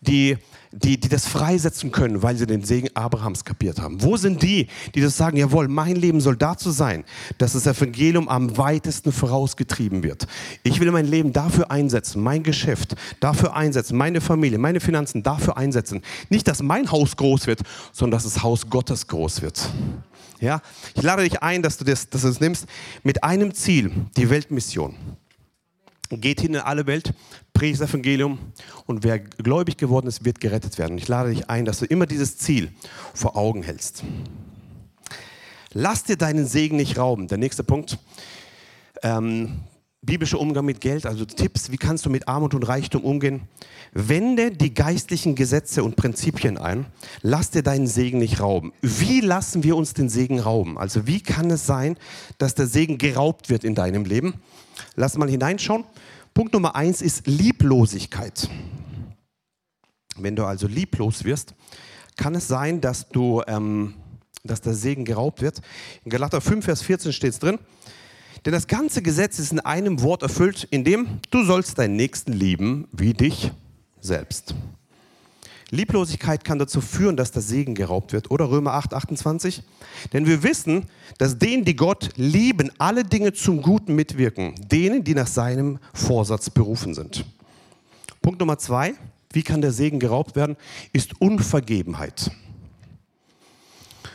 die 0.00 0.38
die, 0.72 0.98
die 1.00 1.08
das 1.08 1.26
freisetzen 1.26 1.92
können, 1.92 2.22
weil 2.22 2.36
sie 2.36 2.46
den 2.46 2.62
Segen 2.64 2.88
Abrahams 2.94 3.44
kapiert 3.44 3.80
haben? 3.80 4.02
Wo 4.02 4.16
sind 4.16 4.42
die, 4.42 4.68
die 4.94 5.00
das 5.00 5.16
sagen, 5.16 5.36
jawohl, 5.36 5.68
mein 5.68 5.96
Leben 5.96 6.20
soll 6.20 6.36
dazu 6.36 6.70
sein, 6.70 7.04
dass 7.38 7.52
das 7.52 7.66
Evangelium 7.66 8.28
am 8.28 8.56
weitesten 8.56 9.12
vorausgetrieben 9.12 10.02
wird? 10.02 10.26
Ich 10.62 10.80
will 10.80 10.90
mein 10.90 11.06
Leben 11.06 11.32
dafür 11.32 11.70
einsetzen, 11.70 12.22
mein 12.22 12.42
Geschäft 12.42 12.96
dafür 13.20 13.56
einsetzen, 13.56 13.96
meine 13.96 14.20
Familie, 14.20 14.58
meine 14.58 14.80
Finanzen 14.80 15.22
dafür 15.22 15.56
einsetzen. 15.56 16.02
Nicht, 16.28 16.48
dass 16.48 16.62
mein 16.62 16.90
Haus 16.90 17.16
groß 17.16 17.46
wird, 17.46 17.60
sondern 17.92 18.18
dass 18.18 18.24
das 18.24 18.42
Haus 18.42 18.68
Gottes 18.68 19.06
groß 19.06 19.42
wird. 19.42 19.68
Ja? 20.40 20.60
Ich 20.94 21.02
lade 21.02 21.22
dich 21.22 21.42
ein, 21.42 21.62
dass 21.62 21.78
du 21.78 21.84
das, 21.84 22.10
dass 22.10 22.22
du 22.22 22.28
das 22.28 22.40
nimmst 22.40 22.66
mit 23.02 23.24
einem 23.24 23.54
Ziel, 23.54 23.90
die 24.16 24.28
Weltmission. 24.28 24.94
Geht 26.10 26.40
hin 26.40 26.54
in 26.54 26.60
alle 26.60 26.86
Welt, 26.86 27.12
predigt 27.52 27.80
das 27.80 27.90
Evangelium 27.90 28.38
und 28.86 29.04
wer 29.04 29.18
gläubig 29.18 29.76
geworden 29.76 30.06
ist, 30.06 30.24
wird 30.24 30.40
gerettet 30.40 30.78
werden. 30.78 30.96
Ich 30.96 31.08
lade 31.08 31.30
dich 31.30 31.50
ein, 31.50 31.64
dass 31.64 31.80
du 31.80 31.84
immer 31.84 32.06
dieses 32.06 32.38
Ziel 32.38 32.72
vor 33.14 33.36
Augen 33.36 33.62
hältst. 33.62 34.04
Lass 35.72 36.04
dir 36.04 36.16
deinen 36.16 36.46
Segen 36.46 36.76
nicht 36.76 36.96
rauben. 36.96 37.28
Der 37.28 37.36
nächste 37.36 37.62
Punkt. 37.62 37.98
Ähm, 39.02 39.60
biblischer 40.00 40.40
Umgang 40.40 40.64
mit 40.64 40.80
Geld, 40.80 41.04
also 41.06 41.24
Tipps, 41.24 41.70
wie 41.70 41.76
kannst 41.76 42.06
du 42.06 42.10
mit 42.10 42.28
Armut 42.28 42.54
und 42.54 42.62
Reichtum 42.62 43.04
umgehen? 43.04 43.42
Wende 43.92 44.50
die 44.50 44.72
geistlichen 44.72 45.34
Gesetze 45.34 45.82
und 45.84 45.96
Prinzipien 45.96 46.56
ein. 46.56 46.86
Lass 47.22 47.50
dir 47.50 47.62
deinen 47.62 47.86
Segen 47.86 48.18
nicht 48.18 48.40
rauben. 48.40 48.72
Wie 48.80 49.20
lassen 49.20 49.62
wir 49.62 49.76
uns 49.76 49.94
den 49.94 50.08
Segen 50.08 50.40
rauben? 50.40 50.78
Also 50.78 51.06
wie 51.06 51.20
kann 51.20 51.50
es 51.50 51.66
sein, 51.66 51.98
dass 52.38 52.54
der 52.54 52.66
Segen 52.66 52.96
geraubt 52.96 53.50
wird 53.50 53.64
in 53.64 53.74
deinem 53.74 54.04
Leben? 54.04 54.34
Lass 54.96 55.16
mal 55.16 55.28
hineinschauen. 55.28 55.84
Punkt 56.34 56.52
Nummer 56.52 56.74
eins 56.76 57.02
ist 57.02 57.26
Lieblosigkeit. 57.26 58.48
Wenn 60.16 60.36
du 60.36 60.44
also 60.44 60.66
lieblos 60.66 61.24
wirst, 61.24 61.54
kann 62.16 62.34
es 62.34 62.48
sein, 62.48 62.80
dass, 62.80 63.08
du, 63.08 63.42
ähm, 63.46 63.94
dass 64.44 64.60
der 64.60 64.74
Segen 64.74 65.04
geraubt 65.04 65.40
wird. 65.40 65.60
In 66.04 66.10
Galater 66.10 66.40
5, 66.40 66.64
Vers 66.64 66.82
14 66.82 67.12
steht 67.12 67.32
es 67.32 67.38
drin. 67.38 67.58
Denn 68.44 68.52
das 68.52 68.66
ganze 68.66 69.02
Gesetz 69.02 69.38
ist 69.38 69.52
in 69.52 69.60
einem 69.60 70.02
Wort 70.02 70.22
erfüllt, 70.22 70.66
in 70.70 70.84
dem 70.84 71.20
du 71.30 71.44
sollst 71.44 71.78
deinen 71.78 71.96
Nächsten 71.96 72.32
lieben 72.32 72.88
wie 72.92 73.14
dich 73.14 73.50
selbst. 74.00 74.54
Lieblosigkeit 75.70 76.44
kann 76.44 76.58
dazu 76.58 76.80
führen, 76.80 77.16
dass 77.16 77.30
der 77.30 77.42
Segen 77.42 77.74
geraubt 77.74 78.12
wird. 78.12 78.30
Oder 78.30 78.50
Römer 78.50 78.72
8, 78.74 78.94
28. 78.94 79.62
Denn 80.12 80.26
wir 80.26 80.42
wissen, 80.42 80.86
dass 81.18 81.38
denen, 81.38 81.64
die 81.64 81.76
Gott 81.76 82.10
lieben, 82.16 82.70
alle 82.78 83.04
Dinge 83.04 83.34
zum 83.34 83.60
Guten 83.60 83.94
mitwirken. 83.94 84.54
Denen, 84.70 85.04
die 85.04 85.14
nach 85.14 85.26
seinem 85.26 85.78
Vorsatz 85.92 86.48
berufen 86.50 86.94
sind. 86.94 87.24
Punkt 88.22 88.40
Nummer 88.40 88.58
zwei. 88.58 88.94
Wie 89.30 89.42
kann 89.42 89.60
der 89.60 89.72
Segen 89.72 90.00
geraubt 90.00 90.36
werden? 90.36 90.56
Ist 90.92 91.20
Unvergebenheit. 91.20 92.30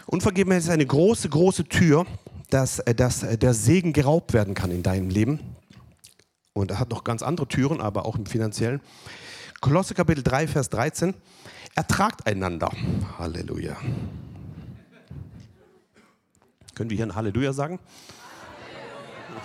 Unvergebenheit 0.08 0.64
ist 0.64 0.70
eine 0.70 0.86
große, 0.86 1.30
große 1.30 1.66
Tür, 1.66 2.06
dass, 2.49 2.80
äh, 2.80 2.95
dass 2.95 3.24
äh, 3.24 3.38
der 3.38 3.54
Segen 3.54 3.93
geraubt 3.93 4.34
werden 4.34 4.54
kann 4.54 4.72
in 4.72 4.84
deinem 4.84 5.10
Leben. 5.10 5.39
Und 6.54 6.72
er 6.72 6.80
hat 6.80 6.89
noch 6.89 7.04
ganz 7.04 7.22
andere 7.24 7.47
Türen, 7.47 7.82
aber 7.82 8.06
auch 8.06 8.16
im 8.16 8.26
finanziellen. 8.26 8.82
Kolosse 9.62 9.93
Kapitel 9.93 10.24
3, 10.24 10.47
Vers 10.47 10.70
13. 10.70 11.14
Ertragt 11.76 12.28
einander. 12.28 12.71
Halleluja. 13.17 13.76
Können 16.76 16.89
wir 16.89 16.97
hier 16.97 17.07
ein 17.07 17.15
Halleluja 17.15 17.53
sagen? 17.53 17.80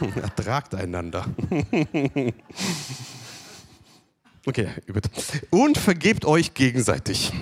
Halleluja. 0.00 0.22
Ertragt 0.22 0.74
einander. 0.74 1.26
okay, 4.46 4.68
bitte. 4.86 5.10
Und 5.50 5.78
vergebt 5.78 6.26
euch 6.26 6.52
gegenseitig, 6.54 7.32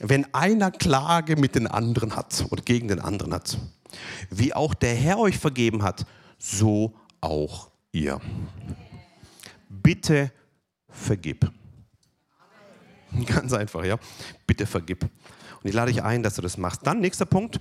wenn 0.00 0.32
einer 0.32 0.70
Klage 0.70 1.36
mit 1.36 1.54
den 1.56 1.66
anderen 1.66 2.14
hat 2.14 2.46
oder 2.50 2.62
gegen 2.62 2.88
den 2.88 3.00
anderen 3.00 3.34
hat. 3.34 3.58
Wie 4.30 4.54
auch 4.54 4.74
der 4.74 4.94
Herr 4.94 5.18
euch 5.18 5.38
vergeben 5.38 5.82
hat, 5.82 6.06
so 6.38 6.94
auch 7.20 7.70
ihr. 7.92 8.20
Bitte 9.68 10.32
vergib. 10.88 11.50
Ganz 13.26 13.52
einfach, 13.52 13.84
ja. 13.84 13.96
Bitte 14.46 14.66
vergib. 14.66 15.04
Und 15.04 15.68
ich 15.68 15.74
lade 15.74 15.92
dich 15.92 16.02
ein, 16.02 16.22
dass 16.22 16.34
du 16.34 16.42
das 16.42 16.58
machst. 16.58 16.86
Dann, 16.86 17.00
nächster 17.00 17.26
Punkt, 17.26 17.60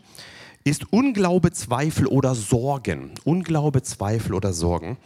ist 0.64 0.92
Unglaube, 0.92 1.52
Zweifel 1.52 2.08
oder 2.08 2.36
Sorgen. 2.36 3.12
Unglaube, 3.24 3.82
Zweifel 3.82 4.34
oder 4.34 4.54
Sorgen. 4.54 4.98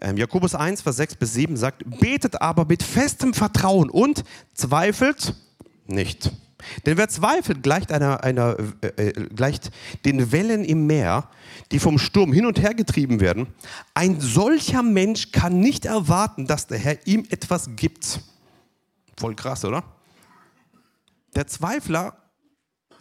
Ähm, 0.00 0.16
Jakobus 0.16 0.54
1, 0.54 0.82
Vers 0.82 0.96
6 0.96 1.16
bis 1.16 1.34
7 1.34 1.56
sagt, 1.56 1.82
betet 2.00 2.40
aber 2.40 2.66
mit 2.66 2.82
festem 2.82 3.32
Vertrauen 3.32 3.90
und 3.90 4.24
zweifelt 4.54 5.34
nicht. 5.86 6.32
Denn 6.84 6.98
wer 6.98 7.08
zweifelt, 7.08 7.62
gleicht, 7.62 7.92
einer, 7.92 8.24
einer, 8.24 8.56
äh, 8.80 9.08
äh, 9.08 9.12
gleicht 9.34 9.70
den 10.04 10.32
Wellen 10.32 10.64
im 10.64 10.86
Meer, 10.86 11.28
die 11.70 11.78
vom 11.78 11.98
Sturm 11.98 12.32
hin 12.32 12.46
und 12.46 12.60
her 12.60 12.74
getrieben 12.74 13.20
werden. 13.20 13.46
Ein 13.94 14.20
solcher 14.20 14.82
Mensch 14.82 15.32
kann 15.32 15.60
nicht 15.60 15.84
erwarten, 15.84 16.46
dass 16.46 16.66
der 16.66 16.78
Herr 16.78 17.06
ihm 17.06 17.24
etwas 17.30 17.70
gibt. 17.76 18.20
Voll 19.18 19.34
krass, 19.34 19.64
oder? 19.64 19.82
Der 21.34 21.46
Zweifler 21.46 22.16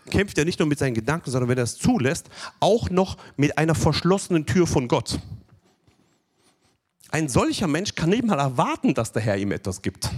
kämpft 0.09 0.37
ja 0.37 0.45
nicht 0.45 0.59
nur 0.59 0.67
mit 0.67 0.79
seinen 0.79 0.93
Gedanken, 0.93 1.31
sondern 1.31 1.49
wenn 1.49 1.57
er 1.57 1.63
es 1.63 1.77
zulässt, 1.77 2.29
auch 2.59 2.89
noch 2.89 3.17
mit 3.37 3.57
einer 3.57 3.75
verschlossenen 3.75 4.45
Tür 4.45 4.67
von 4.67 4.87
Gott. 4.87 5.19
Ein 7.11 7.29
solcher 7.29 7.67
Mensch 7.67 7.95
kann 7.95 8.09
nicht 8.09 8.25
mal 8.25 8.39
erwarten, 8.39 8.93
dass 8.93 9.11
der 9.11 9.21
Herr 9.21 9.37
ihm 9.37 9.51
etwas 9.51 9.81
gibt. 9.81 10.09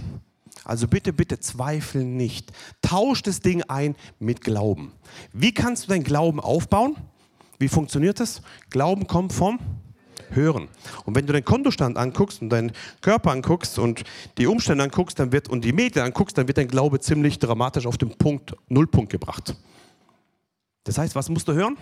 Also 0.64 0.86
bitte, 0.88 1.12
bitte 1.12 1.40
zweifel 1.40 2.04
nicht. 2.04 2.52
Tausch 2.82 3.22
das 3.22 3.40
Ding 3.40 3.62
ein 3.62 3.96
mit 4.18 4.42
Glauben. 4.42 4.92
Wie 5.32 5.54
kannst 5.54 5.84
du 5.84 5.88
dein 5.88 6.04
Glauben 6.04 6.40
aufbauen? 6.40 6.96
Wie 7.58 7.68
funktioniert 7.68 8.20
das? 8.20 8.42
Glauben 8.70 9.06
kommt 9.06 9.32
vom 9.32 9.58
Hören. 10.30 10.68
Und 11.04 11.14
wenn 11.14 11.26
du 11.26 11.32
deinen 11.32 11.44
Kontostand 11.44 11.96
anguckst 11.96 12.42
und 12.42 12.50
deinen 12.50 12.72
Körper 13.00 13.30
anguckst 13.30 13.78
und 13.78 14.04
die 14.38 14.46
Umstände 14.46 14.84
anguckst 14.84 15.18
dann 15.18 15.32
wird, 15.32 15.48
und 15.48 15.64
die 15.64 15.72
Medien 15.72 16.04
anguckst, 16.04 16.36
dann 16.38 16.46
wird 16.46 16.58
dein 16.58 16.68
Glaube 16.68 17.00
ziemlich 17.00 17.38
dramatisch 17.38 17.86
auf 17.86 17.98
den 17.98 18.10
Punkt, 18.16 18.54
Nullpunkt 18.68 19.10
gebracht. 19.10 19.56
Das 20.84 20.98
heißt, 20.98 21.14
was 21.14 21.28
musst 21.28 21.48
du 21.48 21.52
hören? 21.52 21.76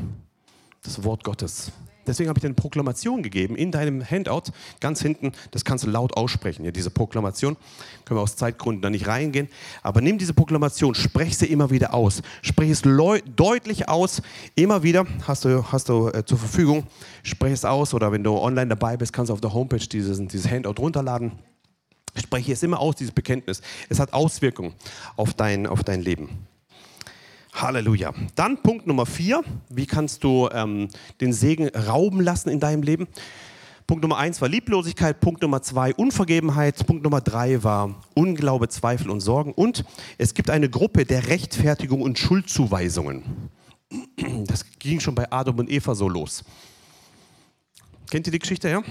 Das 0.83 1.03
Wort 1.03 1.25
Gottes. 1.25 1.73
Deswegen 2.07 2.29
habe 2.29 2.39
ich 2.39 2.43
dir 2.43 2.49
eine 2.49 2.55
Proklamation 2.55 3.23
gegeben 3.23 3.57
in 3.57 3.71
deinem 3.71 4.09
Handout, 4.09 4.53
ganz 4.81 5.03
hinten. 5.03 5.33
Das 5.51 5.65
kannst 5.65 5.85
du 5.85 5.91
laut 5.91 6.17
aussprechen. 6.17 6.65
Ja, 6.65 6.71
diese 6.71 6.91
Proklamation 6.91 7.57
können 8.05 8.19
wir 8.19 8.23
aus 8.23 8.37
Zeitgründen 8.37 8.83
da 8.83 8.91
nicht 8.91 9.07
reingehen. 9.07 9.49
Aber 9.83 10.01
nimm 10.01 10.19
diese 10.19 10.35
Proklamation, 10.35 10.95
sprech 10.95 11.37
sie 11.37 11.47
immer 11.47 11.71
wieder 11.71 11.95
aus. 11.95 12.23
Sprech 12.43 12.71
es 12.71 12.83
deutlich 12.83 13.89
aus, 13.89 14.23
immer 14.55 14.83
wieder. 14.83 15.07
Hast 15.27 15.45
du, 15.45 15.65
hast 15.71 15.89
du 15.89 16.09
äh, 16.09 16.25
zur 16.25 16.39
Verfügung. 16.39 16.87
Sprech 17.23 17.53
es 17.53 17.65
aus. 17.65 17.95
Oder 17.95 18.13
wenn 18.13 18.25
du 18.25 18.37
online 18.37 18.69
dabei 18.69 18.97
bist, 18.97 19.13
kannst 19.13 19.31
du 19.31 19.35
auf 19.35 19.41
der 19.41 19.53
Homepage 19.53 19.79
dieses, 19.79 20.19
dieses 20.29 20.51
Handout 20.51 20.81
runterladen. 20.81 21.33
Spreche 22.17 22.53
es 22.53 22.63
immer 22.63 22.81
aus, 22.81 22.97
dieses 22.97 23.13
Bekenntnis. 23.13 23.61
Es 23.89 24.01
hat 24.01 24.13
Auswirkungen 24.13 24.73
auf 25.17 25.35
dein, 25.35 25.67
auf 25.67 25.85
dein 25.85 26.01
Leben. 26.01 26.47
Halleluja. 27.57 28.13
Dann 28.35 28.63
Punkt 28.63 28.87
Nummer 28.87 29.07
vier. 29.07 29.43
Wie 29.71 29.87
kannst 29.87 30.23
du 30.25 30.49
ähm, 30.53 30.89
den 31.21 31.33
Segen 31.33 31.69
rauben 31.69 32.21
lassen 32.21 32.51
in 32.51 32.61
deinem 32.61 32.83
Leben? 32.83 33.09
Punkt 33.87 34.03
Nummer 34.03 34.19
eins 34.19 34.41
war 34.41 34.49
Lieblosigkeit, 34.49 35.21
Punkt 35.21 35.43
Nummer 35.43 35.63
zwei 35.63 35.95
Unvergebenheit, 35.95 36.87
Punkt 36.87 37.05
Nummer 37.05 37.21
drei 37.21 37.63
war 37.63 38.03
Unglaube, 38.15 38.69
Zweifel 38.69 39.11
und 39.11 39.21
Sorgen. 39.21 39.53
Und 39.53 39.85
es 40.19 40.35
gibt 40.35 40.51
eine 40.51 40.69
Gruppe 40.69 41.05
der 41.05 41.29
Rechtfertigung 41.29 42.03
und 42.03 42.19
Schuldzuweisungen. 42.19 43.23
Das 44.47 44.65
ging 44.79 44.99
schon 44.99 45.15
bei 45.15 45.31
Adam 45.31 45.61
und 45.61 45.71
Eva 45.71 45.95
so 45.95 46.09
los. 46.09 46.45
Kennt 48.11 48.27
ihr 48.27 48.33
die 48.33 48.39
Geschichte, 48.41 48.69
ja? 48.69 48.83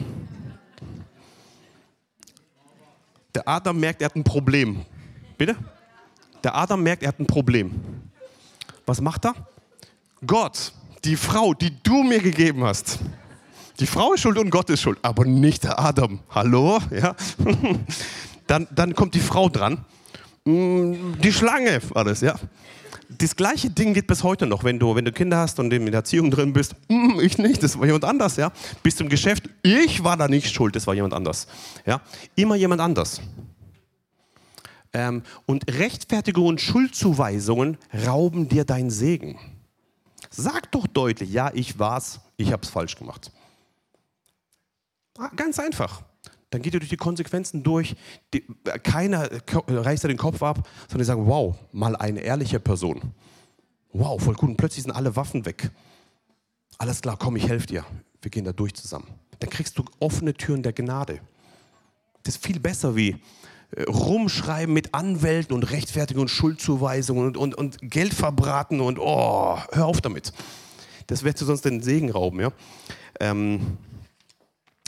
Der 3.34 3.47
Adam 3.47 3.78
merkt, 3.78 4.01
er 4.01 4.05
hat 4.05 4.16
ein 4.16 4.24
Problem. 4.24 4.86
Bitte? 5.38 5.57
Der 6.41 6.55
Adam 6.55 6.82
merkt, 6.82 7.03
er 7.03 7.09
hat 7.09 7.20
ein 7.20 7.28
Problem. 7.28 8.05
Was 8.86 9.02
macht 9.02 9.26
er? 9.26 9.34
Gott, 10.26 10.74
die 11.04 11.16
Frau, 11.16 11.54
die 11.54 11.72
du 11.84 12.04
mir 12.04 12.20
gegeben 12.20 12.64
hast. 12.64 13.00
Die 13.80 13.88
Frau 13.88 14.14
ist 14.14 14.22
schuld 14.22 14.38
und 14.38 14.50
Gott 14.50 14.70
ist 14.70 14.82
schuld, 14.82 15.00
aber 15.02 15.26
nicht 15.26 15.64
der 15.64 15.80
Adam. 15.80 16.20
Hallo? 16.30 16.80
Ja? 16.92 17.16
Dann, 18.48 18.68
dann 18.70 18.94
kommt 18.94 19.16
die 19.16 19.22
Frau 19.22 19.50
dran. 19.50 19.84
Mm, 20.46 21.20
die 21.20 21.34
Schlange 21.34 21.82
war 21.90 22.04
das, 22.04 22.22
ja. 22.22 22.36
Das 23.10 23.36
gleiche 23.36 23.72
Ding 23.72 23.96
geht 23.96 24.06
bis 24.06 24.22
heute 24.22 24.46
noch, 24.46 24.64
wenn 24.64 24.78
du, 24.78 24.94
wenn 24.94 25.04
du 25.04 25.12
Kinder 25.12 25.38
hast 25.38 25.60
und 25.60 25.74
in 25.74 25.86
der 25.88 25.96
Erziehung 25.96 26.30
drin 26.30 26.54
bist. 26.54 26.76
Mm, 26.88 27.20
ich 27.20 27.40
nicht, 27.40 27.64
das 27.64 27.80
war 27.80 27.88
jemand 27.88 28.06
anders, 28.06 28.36
ja. 28.36 28.52
Bist 28.84 29.00
du 29.00 29.04
im 29.04 29.10
Geschäft, 29.10 29.50
ich 29.64 30.04
war 30.04 30.16
da 30.16 30.28
nicht 30.28 30.54
schuld, 30.54 30.76
das 30.76 30.86
war 30.86 30.94
jemand 30.94 31.16
anders. 31.16 31.48
Ja? 31.88 32.02
Immer 32.36 32.56
jemand 32.56 32.82
anders. 32.82 33.20
Ähm, 34.96 35.24
und 35.46 35.70
Rechtfertigung 35.70 36.48
und 36.48 36.62
Schuldzuweisungen 36.62 37.78
rauben 38.06 38.48
dir 38.48 38.64
deinen 38.64 38.89
Segen. 38.89 39.38
Sag 40.30 40.72
doch 40.72 40.88
deutlich, 40.88 41.34
ja, 41.34 41.52
ich 41.54 41.78
war's, 41.78 42.22
ich 42.38 42.54
hab's 42.54 42.70
falsch 42.70 42.96
gemacht. 42.96 43.30
Ah, 45.18 45.30
ganz 45.36 45.60
einfach. 45.60 46.02
Dann 46.50 46.62
geht 46.62 46.74
ihr 46.74 46.80
durch 46.80 46.89
die 46.89 46.96
Konsequenzen 46.96 47.62
durch. 47.62 47.98
Die, 48.34 48.46
keiner 48.84 49.30
reißt 49.68 50.06
dir 50.06 50.08
den 50.08 50.18
Kopf 50.18 50.41
ab, 50.41 50.66
sondern 50.84 51.00
die 51.00 51.04
sagen, 51.04 51.28
wow, 51.28 51.58
mal 51.74 51.98
eine 51.98 52.22
ehrliche 52.22 52.62
Person. 52.62 53.02
Wow, 53.91 54.24
voll 54.24 54.36
gut. 54.36 54.52
Und 54.52 54.56
plötzlich 54.56 54.84
sind 54.84 54.93
alle 54.93 55.18
Waffen 55.18 55.46
weg. 55.46 55.72
Alles 56.78 57.02
klar, 57.02 57.18
komm, 57.20 57.36
ich 57.36 57.50
helfe 57.50 57.68
dir. 57.68 57.86
Wir 58.22 58.32
gehen 58.32 58.46
da 58.46 58.54
durch 58.54 58.74
zusammen. 58.74 59.08
Dann 59.39 59.50
kriegst 59.50 59.78
du 59.78 59.84
offene 60.00 60.34
Türen 60.34 60.64
der 60.64 60.72
Gnade. 60.72 61.20
Das 62.24 62.36
ist 62.36 62.46
viel 62.46 62.62
besser 62.62 62.96
wie, 62.96 63.18
rumschreiben 63.84 64.74
mit 64.74 64.94
Anwälten 64.94 65.54
und 65.54 65.70
Rechtfertigung 65.72 66.24
und 66.24 66.30
Schuldzuweisungen 66.30 67.28
und, 67.28 67.38
und, 67.38 67.56
und 67.56 67.78
Geld 67.82 68.14
verbraten 68.14 68.80
und 68.80 69.00
oh, 69.00 69.58
hör 69.72 69.86
auf 69.86 70.02
damit. 70.02 70.32
Das 71.08 71.24
wird 71.24 71.40
du 71.40 71.46
sonst 71.46 71.66
den 71.66 71.82
Segen 71.82 72.12
rauben. 72.12 72.40
Ja? 72.40 72.52
Ähm, 73.20 73.78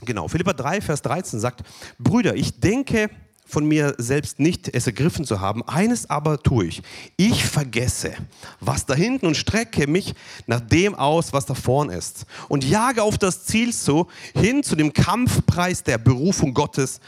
genau, 0.03 0.27
Philippa 0.27 0.53
3, 0.53 0.81
Vers 0.81 1.01
13 1.01 1.39
sagt, 1.39 1.63
Brüder, 1.99 2.35
ich 2.35 2.59
denke, 2.59 3.09
von 3.47 3.65
mir 3.65 3.95
selbst 3.97 4.39
nicht 4.39 4.73
es 4.73 4.85
ergriffen 4.85 5.25
zu 5.25 5.39
haben. 5.39 5.63
Eines 5.67 6.09
aber 6.09 6.41
tue 6.43 6.65
ich. 6.65 6.81
Ich 7.15 7.45
vergesse, 7.45 8.13
was 8.59 8.85
da 8.85 8.93
hinten 8.93 9.25
und 9.25 9.37
strecke 9.37 9.87
mich 9.87 10.13
nach 10.45 10.59
dem 10.59 10.93
aus, 10.95 11.33
was 11.33 11.45
da 11.45 11.53
vorn 11.53 11.89
ist. 11.89 12.25
Und 12.49 12.65
jage 12.65 13.01
auf 13.01 13.17
das 13.17 13.45
Ziel 13.45 13.73
zu, 13.73 14.07
hin 14.35 14.63
zu 14.63 14.75
dem 14.75 14.93
Kampfpreis 14.93 15.83
der 15.83 15.97
Berufung 15.97 16.53
Gottes, 16.53 16.99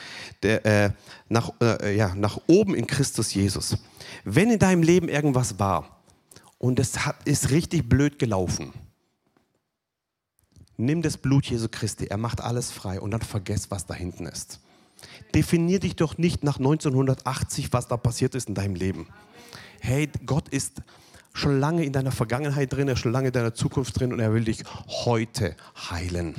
der, 0.42 0.66
äh, 0.66 0.92
nach, 1.28 1.52
äh, 1.62 1.96
ja, 1.96 2.16
nach 2.16 2.40
oben 2.48 2.74
in 2.74 2.88
Christus 2.88 3.34
Jesus. 3.34 3.78
Wenn 4.24 4.50
in 4.50 4.60
deinem 4.60 4.84
Leben 4.84 5.10
irgendwas 5.10 5.60
war 5.60 6.02
und 6.58 6.80
es 6.80 7.06
hat, 7.06 7.16
ist 7.26 7.52
richtig 7.52 7.88
blöd 7.88 8.18
gelaufen, 8.18 8.74
nimm 10.78 11.02
das 11.02 11.18
Blut 11.18 11.46
Jesu 11.46 11.68
Christi, 11.70 12.06
er 12.06 12.18
macht 12.18 12.42
alles 12.42 12.72
frei 12.72 13.00
und 13.02 13.12
dann 13.12 13.22
vergess, 13.22 13.70
was 13.70 13.86
da 13.86 13.94
hinten 13.94 14.26
ist. 14.26 14.60
Definier 15.34 15.80
dich 15.80 15.96
doch 15.96 16.18
nicht 16.18 16.44
nach 16.44 16.58
1980, 16.58 17.72
was 17.72 17.88
da 17.88 17.98
passiert 17.98 18.36
ist 18.36 18.50
in 18.50 18.56
deinem 18.56 18.76
Leben. 18.76 19.08
Hey, 19.80 20.10
Gott 20.26 20.50
ist 20.50 20.82
schon 21.34 21.60
lange 21.60 21.84
in 21.86 21.94
deiner 21.94 22.12
Vergangenheit 22.12 22.74
drin, 22.74 22.88
er 22.88 22.96
ist 22.96 23.00
schon 23.00 23.12
lange 23.12 23.28
in 23.28 23.34
deiner 23.34 23.54
Zukunft 23.54 24.00
drin 24.00 24.12
und 24.12 24.20
er 24.20 24.34
will 24.34 24.44
dich 24.44 24.64
heute 24.88 25.56
heilen. 25.90 26.36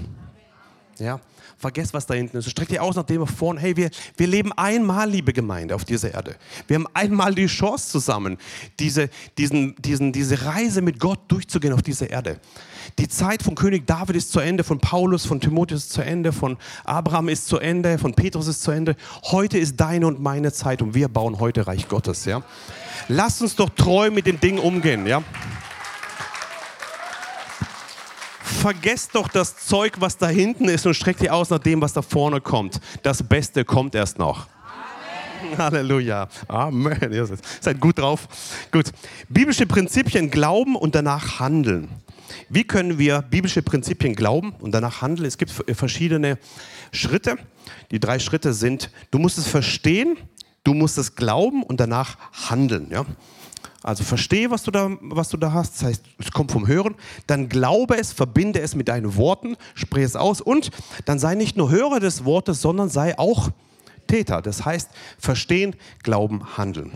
Ja? 0.98 1.20
Vergesst, 1.60 1.92
was 1.92 2.06
da 2.06 2.14
hinten 2.14 2.38
ist. 2.38 2.50
Streck 2.50 2.68
dich 2.68 2.80
aus 2.80 2.96
nach 2.96 3.04
dem 3.04 3.26
vorne. 3.26 3.60
Hey, 3.60 3.76
wir, 3.76 3.90
wir 4.16 4.26
leben 4.26 4.50
einmal, 4.52 5.10
liebe 5.10 5.34
Gemeinde, 5.34 5.74
auf 5.74 5.84
dieser 5.84 6.14
Erde. 6.14 6.36
Wir 6.66 6.76
haben 6.76 6.86
einmal 6.94 7.34
die 7.34 7.48
Chance 7.48 7.90
zusammen, 7.90 8.38
diese, 8.78 9.10
diesen, 9.36 9.76
diesen, 9.76 10.10
diese 10.10 10.46
Reise 10.46 10.80
mit 10.80 10.98
Gott 10.98 11.20
durchzugehen 11.28 11.74
auf 11.74 11.82
dieser 11.82 12.08
Erde. 12.08 12.40
Die 12.98 13.08
Zeit 13.08 13.42
von 13.42 13.56
König 13.56 13.86
David 13.86 14.16
ist 14.16 14.32
zu 14.32 14.40
Ende, 14.40 14.64
von 14.64 14.80
Paulus, 14.80 15.26
von 15.26 15.38
Timotheus 15.38 15.84
ist 15.84 15.92
zu 15.92 16.00
Ende, 16.00 16.32
von 16.32 16.56
Abraham 16.84 17.28
ist 17.28 17.46
zu 17.46 17.58
Ende, 17.58 17.98
von 17.98 18.14
Petrus 18.14 18.46
ist 18.46 18.62
zu 18.62 18.70
Ende. 18.70 18.96
Heute 19.24 19.58
ist 19.58 19.78
deine 19.78 20.06
und 20.06 20.18
meine 20.18 20.54
Zeit 20.54 20.80
und 20.80 20.94
wir 20.94 21.08
bauen 21.08 21.40
heute 21.40 21.66
Reich 21.66 21.88
Gottes. 21.88 22.24
Ja? 22.24 22.42
Lass 23.08 23.42
uns 23.42 23.54
doch 23.54 23.68
treu 23.68 24.10
mit 24.10 24.26
den 24.26 24.40
Dingen 24.40 24.60
umgehen. 24.60 25.06
Ja? 25.06 25.22
Vergesst 28.50 29.14
doch 29.14 29.28
das 29.28 29.56
Zeug, 29.56 30.00
was 30.00 30.18
da 30.18 30.28
hinten 30.28 30.68
ist 30.68 30.86
und 30.86 30.94
streckt 30.94 31.22
ihr 31.22 31.34
aus 31.34 31.50
nach 31.50 31.58
dem, 31.58 31.80
was 31.80 31.92
da 31.92 32.02
vorne 32.02 32.40
kommt. 32.40 32.80
Das 33.02 33.22
Beste 33.22 33.64
kommt 33.64 33.94
erst 33.94 34.18
noch. 34.18 34.46
Amen. 35.42 35.58
Halleluja. 35.58 36.28
Amen. 36.48 37.12
Ihr 37.12 37.28
seid 37.60 37.80
gut 37.80 37.98
drauf. 37.98 38.28
Gut. 38.70 38.86
Biblische 39.28 39.66
Prinzipien 39.66 40.30
glauben 40.30 40.76
und 40.76 40.94
danach 40.94 41.40
handeln. 41.40 41.88
Wie 42.48 42.64
können 42.64 42.98
wir 42.98 43.22
biblische 43.22 43.62
Prinzipien 43.62 44.14
glauben 44.14 44.52
und 44.60 44.72
danach 44.72 45.02
handeln? 45.02 45.26
Es 45.26 45.38
gibt 45.38 45.50
verschiedene 45.50 46.38
Schritte. 46.92 47.36
Die 47.90 48.00
drei 48.00 48.18
Schritte 48.18 48.52
sind, 48.52 48.90
du 49.10 49.18
musst 49.18 49.38
es 49.38 49.48
verstehen, 49.48 50.16
du 50.64 50.74
musst 50.74 50.98
es 50.98 51.14
glauben 51.14 51.62
und 51.62 51.80
danach 51.80 52.16
handeln. 52.48 52.88
Ja? 52.90 53.04
Also 53.82 54.04
verstehe, 54.04 54.50
was 54.50 54.62
du, 54.62 54.70
da, 54.70 54.90
was 55.00 55.30
du 55.30 55.36
da 55.36 55.52
hast. 55.52 55.76
Das 55.76 55.82
heißt, 55.84 56.04
es 56.18 56.30
kommt 56.32 56.52
vom 56.52 56.66
Hören. 56.66 56.94
Dann 57.26 57.48
glaube 57.48 57.96
es, 57.96 58.12
verbinde 58.12 58.60
es 58.60 58.74
mit 58.74 58.88
deinen 58.88 59.16
Worten, 59.16 59.56
spreche 59.74 60.06
es 60.06 60.16
aus. 60.16 60.40
Und 60.40 60.70
dann 61.06 61.18
sei 61.18 61.34
nicht 61.34 61.56
nur 61.56 61.70
Hörer 61.70 62.00
des 62.00 62.24
Wortes, 62.24 62.60
sondern 62.60 62.90
sei 62.90 63.18
auch 63.18 63.50
Täter. 64.06 64.42
Das 64.42 64.64
heißt, 64.64 64.90
verstehen, 65.18 65.76
glauben, 66.02 66.58
handeln. 66.58 66.92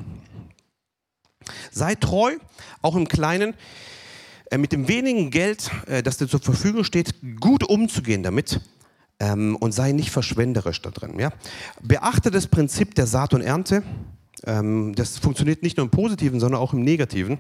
Sei 1.71 1.95
treu, 1.95 2.37
auch 2.83 2.97
im 2.97 3.09
Kleinen, 3.09 3.55
äh, 4.51 4.59
mit 4.59 4.73
dem 4.73 4.89
wenigen 4.89 5.31
Geld, 5.31 5.71
äh, 5.87 6.03
das 6.03 6.19
dir 6.19 6.29
zur 6.29 6.41
Verfügung 6.41 6.85
steht, 6.85 7.15
gut 7.41 7.65
umzugehen 7.65 8.23
damit 8.23 8.61
ähm, 9.21 9.57
und 9.57 9.73
sei 9.73 9.93
nicht 9.93 10.11
verschwenderisch 10.11 10.83
da 10.83 10.91
drin. 10.91 11.19
Ja? 11.19 11.31
Beachte 11.83 12.31
das 12.31 12.47
Prinzip 12.47 12.95
der 12.95 13.07
Saat 13.07 13.35
und 13.35 13.41
Ernte. 13.41 13.83
Ähm, 14.47 14.95
das 14.95 15.19
funktioniert 15.19 15.63
nicht 15.63 15.77
nur 15.77 15.85
im 15.85 15.91
Positiven, 15.91 16.41
sondern 16.41 16.61
auch 16.61 16.73
im 16.73 16.83
Negativen. 16.83 17.39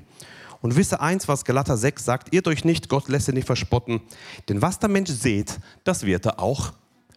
Und 0.61 0.77
wisse 0.77 1.01
eins, 1.01 1.29
was 1.29 1.45
Galater 1.45 1.77
6 1.77 2.05
sagt, 2.05 2.35
irrt 2.35 2.49
euch 2.49 2.65
nicht, 2.65 2.89
Gott 2.89 3.09
lässt 3.09 3.29
ihr 3.29 3.35
nicht 3.35 3.47
verspotten. 3.47 4.01
Denn 4.49 4.63
was 4.63 4.79
der 4.79 4.89
Mensch 4.89 5.11
sät, 5.11 5.59
das 5.85 6.05
wird 6.05 6.25
er 6.25 6.41
auch 6.41 6.73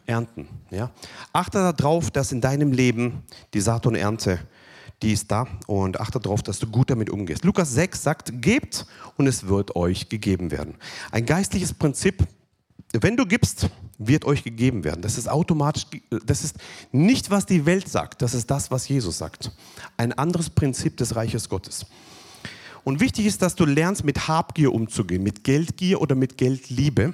ernten. 0.06 0.48
Ja? 0.70 0.92
Achte 1.32 1.74
darauf, 1.74 2.12
dass 2.12 2.32
in 2.32 2.42
deinem 2.42 2.72
Leben 2.72 3.24
die 3.54 3.62
Saat 3.62 3.86
und 3.86 3.96
Ernte, 3.96 4.40
die 5.02 5.14
ist 5.14 5.32
da. 5.32 5.48
Und 5.68 6.00
achte 6.00 6.20
darauf, 6.20 6.44
dass 6.44 6.60
du 6.60 6.68
gut 6.68 6.90
damit 6.90 7.10
umgehst. 7.10 7.46
Lukas 7.46 7.74
6 7.74 8.04
sagt, 8.04 8.42
gebt 8.42 8.86
und 9.16 9.28
es 9.28 9.48
wird 9.48 9.76
euch 9.76 10.10
gegeben 10.10 10.52
werden. 10.52 10.76
Ein 11.12 11.26
geistliches 11.26 11.74
Prinzip, 11.74 12.28
wenn 12.94 13.18
du 13.18 13.26
gibst, 13.26 13.70
wird 13.98 14.26
euch 14.26 14.44
gegeben 14.44 14.84
werden. 14.84 15.02
Das 15.02 15.18
ist 15.18 15.28
automatisch, 15.28 15.86
das 16.26 16.44
ist 16.44 16.56
nicht, 16.92 17.30
was 17.32 17.46
die 17.46 17.66
Welt 17.66 17.90
sagt, 17.90 18.22
das 18.22 18.34
ist 18.34 18.50
das, 18.50 18.72
was 18.72 18.88
Jesus 18.88 19.18
sagt. 19.18 19.52
Ein 19.98 20.14
anderes 20.14 20.50
Prinzip 20.50 20.98
des 20.98 21.16
Reiches 21.16 21.50
Gottes. 21.50 21.86
Und 22.84 23.02
wichtig 23.02 23.26
ist, 23.26 23.42
dass 23.42 23.56
du 23.56 23.66
lernst, 23.66 24.06
mit 24.06 24.30
Habgier 24.30 24.74
umzugehen, 24.74 25.22
mit 25.22 25.44
Geldgier 25.44 26.00
oder 26.00 26.16
mit 26.16 26.38
Geldliebe. 26.38 27.14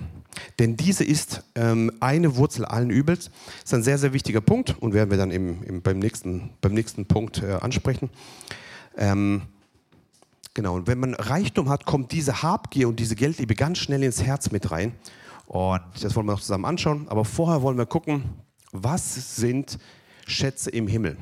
Denn 0.59 0.77
diese 0.77 1.03
ist 1.03 1.43
ähm, 1.55 1.91
eine 1.99 2.35
Wurzel 2.35 2.65
allen 2.65 2.89
Übels. 2.89 3.31
Das 3.61 3.63
ist 3.65 3.73
ein 3.73 3.83
sehr, 3.83 3.97
sehr 3.97 4.13
wichtiger 4.13 4.41
Punkt 4.41 4.75
und 4.79 4.93
werden 4.93 5.09
wir 5.09 5.17
dann 5.17 5.31
im, 5.31 5.63
im, 5.63 5.81
beim, 5.81 5.99
nächsten, 5.99 6.51
beim 6.61 6.73
nächsten 6.73 7.07
Punkt 7.07 7.41
äh, 7.41 7.53
ansprechen. 7.53 8.09
Ähm, 8.97 9.43
genau, 10.53 10.75
und 10.75 10.87
wenn 10.87 10.99
man 10.99 11.15
Reichtum 11.15 11.69
hat, 11.69 11.85
kommt 11.85 12.11
diese 12.11 12.43
Habgier 12.43 12.87
und 12.87 12.99
diese 12.99 13.15
Geldliebe 13.15 13.55
ganz 13.55 13.79
schnell 13.79 14.03
ins 14.03 14.21
Herz 14.21 14.51
mit 14.51 14.69
rein. 14.69 14.93
Und 15.53 15.83
das 16.01 16.15
wollen 16.15 16.25
wir 16.25 16.31
noch 16.31 16.41
zusammen 16.41 16.65
anschauen. 16.65 17.07
Aber 17.09 17.23
vorher 17.25 17.61
wollen 17.61 17.77
wir 17.77 17.85
gucken, 17.85 18.23
was 18.71 19.35
sind 19.35 19.77
Schätze 20.25 20.71
im 20.71 20.87
Himmel? 20.87 21.15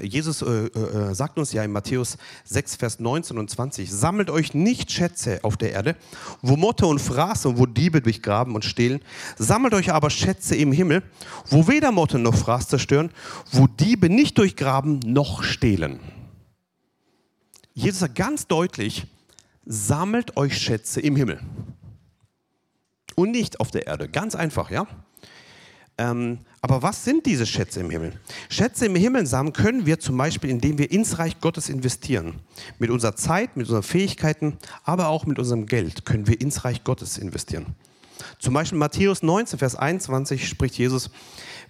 Jesus 0.00 0.40
äh, 0.40 0.68
äh, 0.68 1.14
sagt 1.14 1.38
uns 1.38 1.52
ja 1.52 1.62
in 1.62 1.70
Matthäus 1.70 2.16
6, 2.44 2.76
Vers 2.76 3.00
19 3.00 3.36
und 3.36 3.50
20, 3.50 3.92
sammelt 3.92 4.30
euch 4.30 4.54
nicht 4.54 4.90
Schätze 4.90 5.40
auf 5.42 5.58
der 5.58 5.72
Erde, 5.72 5.96
wo 6.40 6.56
Motte 6.56 6.86
und 6.86 6.98
Fraß 6.98 7.44
und 7.44 7.58
wo 7.58 7.66
Diebe 7.66 8.00
durchgraben 8.00 8.54
und 8.54 8.64
stehlen, 8.64 9.02
sammelt 9.36 9.74
euch 9.74 9.92
aber 9.92 10.08
Schätze 10.08 10.56
im 10.56 10.72
Himmel, 10.72 11.02
wo 11.50 11.68
weder 11.68 11.92
Motte 11.92 12.18
noch 12.18 12.34
Fraß 12.34 12.68
zerstören, 12.68 13.10
wo 13.52 13.66
Diebe 13.66 14.08
nicht 14.08 14.38
durchgraben 14.38 15.00
noch 15.00 15.42
stehlen. 15.42 16.00
Jesus 17.74 18.00
sagt 18.00 18.14
ganz 18.14 18.46
deutlich, 18.46 19.06
sammelt 19.66 20.38
euch 20.38 20.56
Schätze 20.56 21.02
im 21.02 21.16
Himmel 21.16 21.38
und 23.16 23.30
nicht 23.30 23.60
auf 23.60 23.70
der 23.70 23.86
Erde. 23.86 24.08
Ganz 24.08 24.34
einfach, 24.34 24.70
ja? 24.70 24.86
Ähm, 25.96 26.38
aber 26.60 26.82
was 26.82 27.04
sind 27.04 27.24
diese 27.26 27.46
Schätze 27.46 27.80
im 27.80 27.90
Himmel? 27.90 28.12
Schätze 28.48 28.86
im 28.86 28.96
Himmel 28.96 29.26
sammeln 29.26 29.52
können 29.52 29.86
wir 29.86 30.00
zum 30.00 30.16
Beispiel, 30.16 30.50
indem 30.50 30.78
wir 30.78 30.90
ins 30.90 31.18
Reich 31.18 31.40
Gottes 31.40 31.68
investieren. 31.68 32.40
Mit 32.78 32.90
unserer 32.90 33.14
Zeit, 33.14 33.56
mit 33.56 33.66
unseren 33.66 33.84
Fähigkeiten, 33.84 34.58
aber 34.82 35.08
auch 35.08 35.26
mit 35.26 35.38
unserem 35.38 35.66
Geld 35.66 36.04
können 36.04 36.26
wir 36.26 36.40
ins 36.40 36.64
Reich 36.64 36.82
Gottes 36.82 37.18
investieren. 37.18 37.66
Zum 38.38 38.54
Beispiel 38.54 38.78
Matthäus 38.78 39.22
19, 39.22 39.58
Vers 39.58 39.76
21 39.76 40.48
spricht 40.48 40.76
Jesus, 40.76 41.10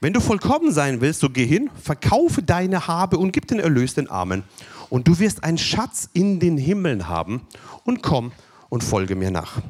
wenn 0.00 0.12
du 0.12 0.20
vollkommen 0.20 0.72
sein 0.72 1.00
willst, 1.00 1.20
so 1.20 1.28
geh 1.28 1.46
hin, 1.46 1.70
verkaufe 1.82 2.42
deine 2.42 2.86
Habe 2.86 3.18
und 3.18 3.32
gib 3.32 3.46
den 3.48 3.58
Erlös 3.58 3.94
den 3.94 4.08
Armen. 4.08 4.44
Und 4.90 5.08
du 5.08 5.18
wirst 5.18 5.44
einen 5.44 5.58
Schatz 5.58 6.08
in 6.12 6.40
den 6.40 6.56
Himmeln 6.56 7.08
haben 7.08 7.42
und 7.84 8.02
komm 8.02 8.32
und 8.68 8.84
folge 8.84 9.16
mir 9.16 9.30
nach 9.30 9.60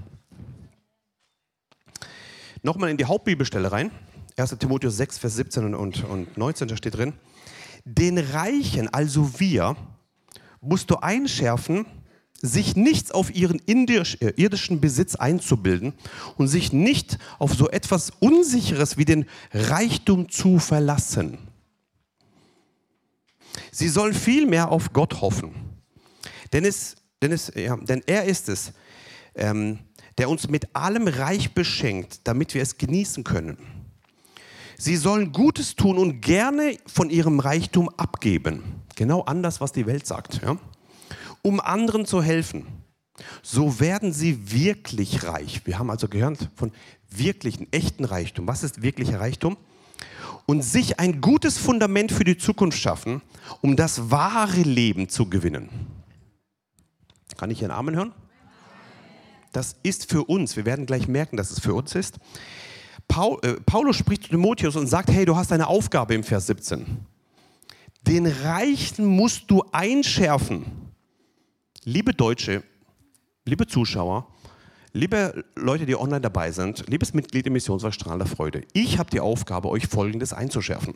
nochmal 2.65 2.91
in 2.91 2.97
die 2.97 3.05
Hauptbibelstelle 3.05 3.71
rein. 3.71 3.91
1. 4.37 4.57
Timotheus 4.59 4.97
6, 4.97 5.19
Vers 5.19 5.37
17 5.37 5.75
und, 5.75 6.05
und 6.05 6.37
19, 6.37 6.67
da 6.67 6.77
steht 6.77 6.97
drin. 6.97 7.13
Den 7.85 8.19
Reichen, 8.19 8.89
also 8.93 9.39
wir, 9.39 9.77
musst 10.61 10.91
du 10.91 10.97
einschärfen, 10.97 11.87
sich 12.41 12.75
nichts 12.75 13.11
auf 13.13 13.35
ihren 13.35 13.61
äh, 13.67 14.33
irdischen 14.37 14.81
Besitz 14.81 15.15
einzubilden 15.15 15.93
und 16.37 16.49
sich 16.49 16.73
nicht 16.73 17.19
auf 17.39 17.55
so 17.55 17.71
etwas 17.71 18.11
Unsicheres 18.19 18.99
wie 18.99 19.05
den 19.05 19.27
Reichtum 19.53 20.29
zu 20.29 20.59
verlassen. 20.59 21.39
Sie 23.71 23.89
sollen 23.89 24.15
vielmehr 24.15 24.71
auf 24.71 24.93
Gott 24.93 25.21
hoffen. 25.21 25.55
Denn, 26.53 26.65
es, 26.65 26.97
denn, 27.23 27.33
es, 27.33 27.53
ja, 27.55 27.77
denn 27.77 28.03
er 28.07 28.25
ist 28.25 28.49
es, 28.49 28.73
ähm, 29.35 29.79
der 30.19 30.29
uns 30.31 30.49
mit 30.49 30.75
allem 30.75 31.09
reich 31.09 31.55
beschenkt, 31.55 32.21
damit 32.25 32.55
wir 32.55 32.63
es 32.63 32.79
genießen 32.79 33.25
können. 33.25 33.59
Sie 34.77 34.97
sollen 34.97 35.33
Gutes 35.33 35.77
tun 35.77 35.99
und 35.99 36.21
gerne 36.21 36.77
von 36.87 37.11
ihrem 37.11 37.41
Reichtum 37.41 37.89
abgeben. 37.97 38.83
Genau 38.97 39.23
anders, 39.23 39.61
was 39.61 39.73
die 39.73 39.87
Welt 39.87 40.07
sagt. 40.07 40.43
Ja? 40.43 40.57
Um 41.43 41.61
anderen 41.61 42.07
zu 42.07 42.23
helfen. 42.23 42.67
So 43.43 43.79
werden 43.79 44.13
sie 44.13 44.53
wirklich 44.53 45.25
reich. 45.25 45.63
Wir 45.65 45.79
haben 45.79 45.91
also 45.91 46.09
gehört 46.09 46.51
von 46.57 46.73
wirklichen, 47.09 47.73
echten 47.73 48.05
Reichtum. 48.05 48.49
Was 48.49 48.63
ist 48.63 48.83
wirklicher 48.83 49.21
Reichtum? 49.21 49.57
Und 50.47 50.63
sich 50.63 50.99
ein 50.99 51.21
gutes 51.21 51.57
Fundament 51.57 52.13
für 52.13 52.25
die 52.25 52.37
Zukunft 52.37 52.79
schaffen, 52.79 53.23
um 53.63 53.77
das 53.77 54.11
wahre 54.11 54.61
Leben 54.63 55.09
zu 55.09 55.31
gewinnen. 55.31 55.69
Kann 57.39 57.51
ich 57.51 57.63
Ihren 57.63 57.71
Amen 57.71 57.95
hören? 57.97 58.13
Das 59.57 59.77
ist 59.83 60.11
für 60.11 60.25
uns. 60.25 60.57
Wir 60.57 60.67
werden 60.67 60.87
gleich 60.87 61.09
merken, 61.09 61.37
dass 61.37 61.51
es 61.51 61.61
für 61.61 61.75
uns 61.75 61.95
ist. 61.95 62.19
Paul, 63.09 63.39
äh, 63.43 63.55
Paulus 63.67 63.97
spricht 63.97 64.25
zu 64.25 64.31
Timotheus 64.31 64.77
und 64.77 64.87
sagt, 64.87 65.11
hey, 65.11 65.25
du 65.25 65.37
hast 65.37 65.53
eine 65.53 65.67
Aufgabe 65.67 66.15
im 66.15 66.25
Vers 66.25 66.47
17. 66.47 66.99
Den 68.03 68.27
Reichen 68.27 69.07
musst 69.07 69.51
du 69.51 69.63
einschärfen. 69.73 70.67
Liebe 71.85 72.13
Deutsche, 72.13 72.63
liebe 73.45 73.67
Zuschauer, 73.67 74.27
liebe 74.93 75.45
Leute, 75.55 75.87
die 75.87 75.97
online 75.97 76.21
dabei 76.21 76.51
sind, 76.51 76.89
liebes 76.89 77.15
Mitglied 77.15 77.47
im 77.47 77.53
Missionswerk 77.55 77.95
Strahl 77.95 78.19
der 78.19 78.27
Freude, 78.27 78.63
ich 78.73 78.99
habe 78.99 79.11
die 79.11 79.21
Aufgabe, 79.21 79.69
euch 79.69 79.87
Folgendes 79.87 80.33
einzuschärfen. 80.33 80.95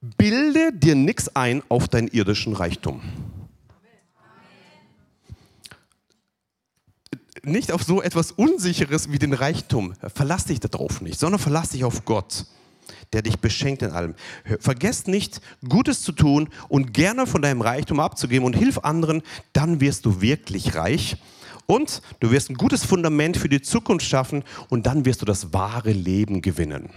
Bilde 0.00 0.72
dir 0.72 0.94
nichts 0.94 1.34
ein 1.34 1.62
auf 1.68 1.88
deinen 1.88 2.08
irdischen 2.08 2.52
Reichtum. 2.52 3.00
Nicht 7.46 7.72
auf 7.72 7.82
so 7.82 8.02
etwas 8.02 8.32
Unsicheres 8.32 9.10
wie 9.10 9.18
den 9.18 9.32
Reichtum. 9.32 9.94
Verlass 10.14 10.44
dich 10.44 10.60
darauf 10.60 11.00
nicht, 11.00 11.18
sondern 11.18 11.38
verlass 11.38 11.70
dich 11.70 11.84
auf 11.84 12.04
Gott, 12.04 12.46
der 13.12 13.22
dich 13.22 13.38
beschenkt 13.38 13.82
in 13.82 13.90
allem. 13.90 14.14
Vergesst 14.60 15.08
nicht, 15.08 15.40
Gutes 15.68 16.02
zu 16.02 16.12
tun 16.12 16.48
und 16.68 16.92
gerne 16.92 17.26
von 17.26 17.42
deinem 17.42 17.60
Reichtum 17.60 18.00
abzugeben 18.00 18.46
und 18.46 18.54
hilf 18.54 18.78
anderen, 18.78 19.22
dann 19.52 19.80
wirst 19.80 20.06
du 20.06 20.20
wirklich 20.20 20.74
reich. 20.74 21.16
Und 21.66 22.00
du 22.20 22.30
wirst 22.30 22.48
ein 22.48 22.56
gutes 22.56 22.84
Fundament 22.84 23.36
für 23.36 23.48
die 23.48 23.60
Zukunft 23.60 24.06
schaffen 24.06 24.44
und 24.68 24.86
dann 24.86 25.04
wirst 25.04 25.22
du 25.22 25.26
das 25.26 25.52
wahre 25.52 25.90
Leben 25.92 26.40
gewinnen. 26.40 26.90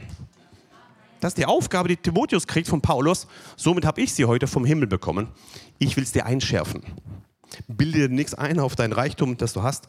Das 1.20 1.32
ist 1.32 1.38
die 1.38 1.46
Aufgabe, 1.46 1.90
die 1.90 1.98
Timotheus 1.98 2.48
kriegt 2.48 2.68
von 2.68 2.80
Paulus. 2.80 3.28
Somit 3.58 3.86
habe 3.86 4.00
ich 4.02 4.14
sie 4.14 4.26
heute 4.26 4.48
vom 4.48 4.64
Himmel 4.66 4.88
bekommen. 4.88 5.28
Ich 5.80 5.98
will 5.98 6.04
es 6.04 6.12
dir 6.12 6.26
einschärfen. 6.26 6.84
Bilde 7.68 8.08
dir 8.08 8.10
nichts 8.10 8.34
ein 8.34 8.60
auf 8.60 8.76
dein 8.76 8.92
Reichtum, 8.92 9.38
das 9.38 9.54
du 9.54 9.64
hast. 9.64 9.88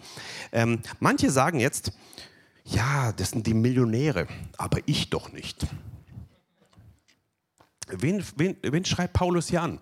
Ähm, 0.53 0.81
manche 0.99 1.31
sagen 1.31 1.61
jetzt, 1.61 1.93
ja, 2.65 3.13
das 3.13 3.31
sind 3.31 3.47
die 3.47 3.55
Millionäre, 3.55 4.27
aber 4.57 4.79
ich 4.87 5.11
doch 5.11 5.33
nicht. 5.33 5.67
Wen, 7.89 8.25
wen, 8.37 8.57
wen 8.63 8.85
schreibt 8.85 9.15
Paulus 9.15 9.49
hier 9.49 9.63
an? 9.63 9.81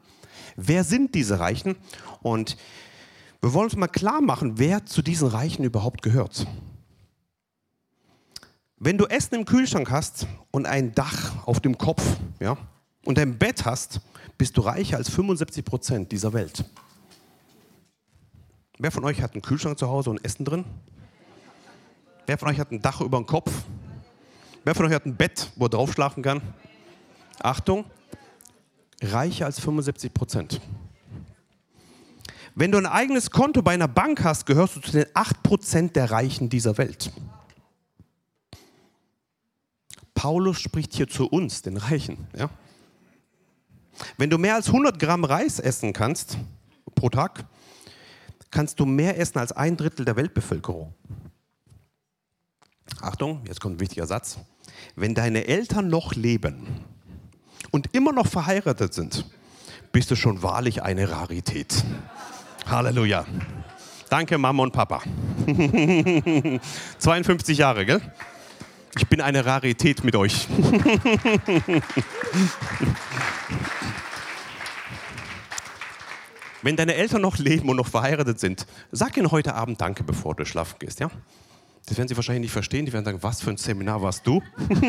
Wer 0.57 0.85
sind 0.85 1.15
diese 1.15 1.41
Reichen? 1.41 1.77
Und 2.23 2.57
wir 3.41 3.53
wollen 3.53 3.67
uns 3.67 3.77
mal 3.77 3.89
klar 3.89 4.21
machen, 4.21 4.59
wer 4.59 4.87
zu 4.87 5.03
diesen 5.03 5.29
Reichen 5.29 5.65
überhaupt 5.65 6.03
gehört. 6.03 6.47
Wenn 8.77 8.97
du 8.97 9.07
Essen 9.07 9.35
im 9.35 9.45
Kühlschrank 9.45 9.91
hast 9.91 10.27
und 10.51 10.67
ein 10.67 10.95
Dach 10.95 11.47
auf 11.47 11.61
dem 11.61 11.79
Kopf 11.79 12.03
ja, 12.41 12.57
und 13.05 13.19
ein 13.19 13.39
Bett 13.39 13.65
hast, 13.65 14.01
bist 14.39 14.57
du 14.57 14.61
reicher 14.61 14.97
als 14.97 15.11
75 15.11 15.65
Prozent 15.65 16.13
dieser 16.13 16.33
Welt. 16.33 16.65
Wer 18.81 18.93
von 18.93 19.05
euch 19.05 19.21
hat 19.21 19.33
einen 19.33 19.43
Kühlschrank 19.43 19.77
zu 19.77 19.89
Hause 19.89 20.11
und 20.11 20.25
Essen 20.25 20.45
drin? 20.45 20.65
Wer 22.27 22.39
von 22.39 22.49
euch 22.49 22.61
hat 22.61 22.71
ein 22.71 22.81
Dach 22.81 23.01
über 23.01 23.19
dem 23.19 23.27
Kopf? 23.27 23.51
Wer 24.63 24.75
von 24.75 24.87
euch 24.87 24.93
hat 24.93 25.05
ein 25.05 25.17
Bett, 25.17 25.51
wo 25.57 25.67
er 25.67 25.71
drauf 25.71 25.93
schlafen 25.93 26.23
kann? 26.23 26.41
Achtung, 27.41 27.85
reicher 29.03 29.47
als 29.47 29.59
75 29.59 30.15
Prozent. 30.15 30.61
Wenn 32.55 32.71
du 32.71 32.79
ein 32.79 32.87
eigenes 32.87 33.31
Konto 33.31 33.63
bei 33.63 33.75
einer 33.75 33.89
Bank 33.89 34.23
hast, 34.23 34.47
gehörst 34.47 34.77
du 34.77 34.81
zu 34.81 34.93
den 34.93 35.07
8 35.15 35.43
Prozent 35.43 35.97
der 35.97 36.11
Reichen 36.11 36.49
dieser 36.49 36.79
Welt. 36.79 37.13
Paulus 40.15 40.61
spricht 40.61 40.95
hier 40.95 41.09
zu 41.09 41.29
uns, 41.29 41.63
den 41.63 41.77
Reichen. 41.77 42.29
Ja? 42.37 42.51
Wenn 44.17 44.31
du 44.31 44.39
mehr 44.39 44.55
als 44.55 44.69
100 44.69 44.99
Gramm 44.99 45.25
Reis 45.25 45.59
essen 45.59 45.93
kannst 45.93 46.37
pro 46.95 47.09
Tag, 47.09 47.45
kannst 48.51 48.81
du 48.81 48.87
mehr 48.87 49.19
essen 49.19 49.39
als 49.39 49.53
ein 49.53 49.77
Drittel 49.77 50.05
der 50.05 50.17
Weltbevölkerung. 50.17 50.95
Achtung, 53.01 53.43
jetzt 53.47 53.61
kommt 53.61 53.77
ein 53.77 53.81
wichtiger 53.81 54.07
Satz. 54.07 54.39
Wenn 54.97 55.15
deine 55.15 55.47
Eltern 55.47 55.89
noch 55.89 56.15
leben 56.15 56.67
und 57.71 57.95
immer 57.95 58.13
noch 58.13 58.27
verheiratet 58.27 58.95
sind, 58.95 59.25
bist 59.93 60.11
du 60.11 60.17
schon 60.17 60.43
wahrlich 60.43 60.83
eine 60.83 61.11
Rarität. 61.11 61.85
Halleluja. 62.67 63.27
Danke, 64.11 64.39
Mama 64.39 64.63
und 64.63 64.73
Papa. 64.73 65.03
52 66.99 67.59
Jahre, 67.59 67.85
gell? 67.85 68.01
Ich 68.97 69.07
bin 69.07 69.21
eine 69.21 69.45
Rarität 69.45 70.03
mit 70.03 70.17
euch. 70.17 70.49
Wenn 76.63 76.77
deine 76.77 76.95
Eltern 76.95 77.23
noch 77.23 77.39
leben 77.39 77.69
und 77.69 77.77
noch 77.77 77.87
verheiratet 77.87 78.41
sind, 78.41 78.67
sag 78.91 79.17
ihnen 79.17 79.31
heute 79.31 79.55
Abend 79.55 79.81
Danke, 79.81 80.03
bevor 80.03 80.35
du 80.35 80.45
schlafen 80.45 80.77
gehst, 80.79 81.01
ja? 81.01 81.11
Das 81.87 81.97
werden 81.97 82.09
sie 82.09 82.17
wahrscheinlich 82.17 82.43
nicht 82.43 82.53
verstehen. 82.53 82.85
Die 82.85 82.93
werden 82.93 83.07
sagen, 83.07 83.23
was 83.23 83.41
für 83.41 83.49
ein 83.49 83.57
Seminar 83.57 84.03
warst 84.03 84.27
du? 84.27 84.43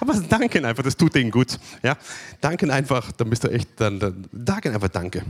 Aber 0.00 0.12
danken 0.28 0.66
einfach, 0.66 0.82
das 0.82 0.98
tut 0.98 1.14
denen 1.14 1.30
gut. 1.30 1.58
Ja? 1.82 1.96
Danken 2.42 2.70
einfach, 2.70 3.10
dann 3.12 3.30
bist 3.30 3.42
du 3.44 3.48
echt, 3.48 3.68
dann, 3.76 3.98
dann 3.98 4.28
danken 4.32 4.74
einfach 4.74 4.88
Danke. 4.88 5.24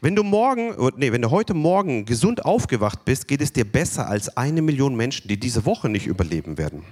Wenn 0.00 0.16
du 0.16 0.22
morgen, 0.22 0.74
nee, 0.96 1.12
wenn 1.12 1.20
du 1.20 1.30
heute 1.30 1.52
Morgen 1.52 2.06
gesund 2.06 2.46
aufgewacht 2.46 3.04
bist, 3.04 3.28
geht 3.28 3.42
es 3.42 3.52
dir 3.52 3.64
besser 3.64 4.08
als 4.08 4.34
eine 4.36 4.62
Million 4.62 4.94
Menschen, 4.94 5.28
die 5.28 5.38
diese 5.38 5.66
Woche 5.66 5.90
nicht 5.90 6.06
überleben 6.06 6.56
werden. 6.56 6.82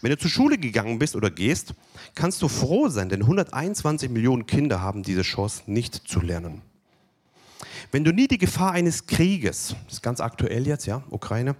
Wenn 0.00 0.10
du 0.10 0.18
zur 0.18 0.30
Schule 0.30 0.58
gegangen 0.58 0.98
bist 0.98 1.16
oder 1.16 1.30
gehst, 1.30 1.74
kannst 2.14 2.42
du 2.42 2.48
froh 2.48 2.88
sein, 2.88 3.08
denn 3.08 3.22
121 3.22 4.10
Millionen 4.10 4.46
Kinder 4.46 4.80
haben 4.80 5.02
diese 5.02 5.22
Chance 5.22 5.62
nicht 5.66 5.94
zu 5.94 6.20
lernen. 6.20 6.62
Wenn 7.90 8.04
du 8.04 8.12
nie 8.12 8.28
die 8.28 8.38
Gefahr 8.38 8.72
eines 8.72 9.06
Krieges, 9.06 9.76
das 9.86 9.94
ist 9.94 10.02
ganz 10.02 10.20
aktuell 10.20 10.66
jetzt, 10.66 10.86
ja, 10.86 11.02
Ukraine, 11.10 11.56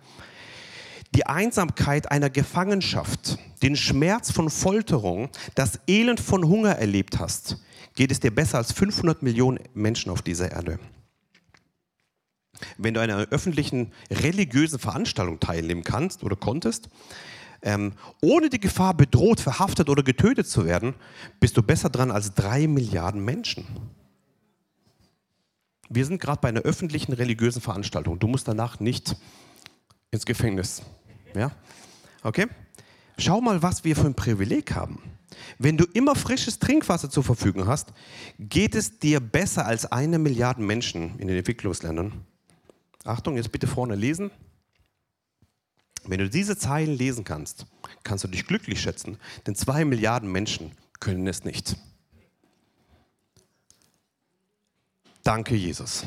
die 1.14 1.27
Einsamkeit 1.27 2.11
einer 2.11 2.29
Gefangenschaft, 2.29 3.39
den 3.62 3.77
Schmerz 3.77 4.33
von 4.33 4.51
Folterung, 4.51 5.31
das 5.55 5.79
Elend 5.87 6.18
von 6.18 6.49
Hunger 6.49 6.72
erlebt 6.72 7.20
hast, 7.20 7.59
geht 7.95 8.11
es 8.11 8.20
dir 8.20 8.35
besser 8.35 8.59
als 8.59 8.72
500 8.72 9.22
Millionen 9.22 9.61
Menschen 9.75 10.11
auf 10.11 10.22
dieser 10.22 10.51
Erde. 10.51 10.81
Wenn 12.79 12.95
du 12.95 13.01
einer 13.01 13.18
öffentlichen 13.31 13.93
religiösen 14.11 14.79
Veranstaltung 14.79 15.39
teilnehmen 15.41 15.85
kannst 15.85 16.25
oder 16.25 16.37
konntest, 16.37 16.89
ähm, 17.64 17.94
ohne 18.20 18.50
die 18.50 18.60
Gefahr 18.60 18.94
bedroht, 18.94 19.40
verhaftet 19.40 19.88
oder 19.88 20.02
getötet 20.02 20.46
zu 20.46 20.66
werden, 20.66 20.94
bist 21.40 21.56
du 21.56 21.62
besser 21.62 21.88
dran 21.88 22.10
als 22.10 22.34
drei 22.34 22.68
Milliarden 22.68 23.24
Menschen. 23.24 23.66
Wir 25.88 26.04
sind 26.04 26.20
gerade 26.20 26.40
bei 26.40 26.48
einer 26.48 26.60
öffentlichen 26.60 27.12
religiösen 27.12 27.62
Veranstaltung. 27.62 28.18
Du 28.18 28.26
musst 28.26 28.46
danach 28.46 28.80
nicht 28.80 29.16
ins 30.10 30.26
Gefängnis. 30.26 30.82
Ja? 31.34 31.52
Okay? 32.22 32.46
Schau 33.16 33.40
mal, 33.40 33.62
was 33.62 33.84
wir 33.84 33.96
für 33.96 34.06
ein 34.06 34.14
Privileg 34.14 34.74
haben. 34.74 35.02
Wenn 35.58 35.76
du 35.76 35.84
immer 35.94 36.14
frisches 36.14 36.58
Trinkwasser 36.58 37.10
zur 37.10 37.24
Verfügung 37.24 37.66
hast, 37.66 37.92
geht 38.38 38.74
es 38.74 38.98
dir 38.98 39.20
besser 39.20 39.66
als 39.66 39.90
eine 39.90 40.18
Milliarde 40.18 40.62
Menschen 40.62 41.18
in 41.18 41.28
den 41.28 41.38
Entwicklungsländern. 41.38 42.24
Achtung, 43.04 43.36
jetzt 43.36 43.52
bitte 43.52 43.66
vorne 43.66 43.94
lesen. 43.94 44.30
Wenn 46.07 46.18
du 46.18 46.28
diese 46.28 46.57
Zeilen 46.57 46.96
lesen 46.96 47.24
kannst, 47.24 47.66
kannst 48.02 48.24
du 48.24 48.28
dich 48.28 48.46
glücklich 48.46 48.80
schätzen, 48.80 49.18
denn 49.46 49.55
zwei 49.55 49.84
Milliarden 49.84 50.30
Menschen 50.30 50.72
können 51.00 51.26
es 51.26 51.44
nicht. 51.44 51.76
Danke, 55.22 55.55
Jesus. 55.55 56.05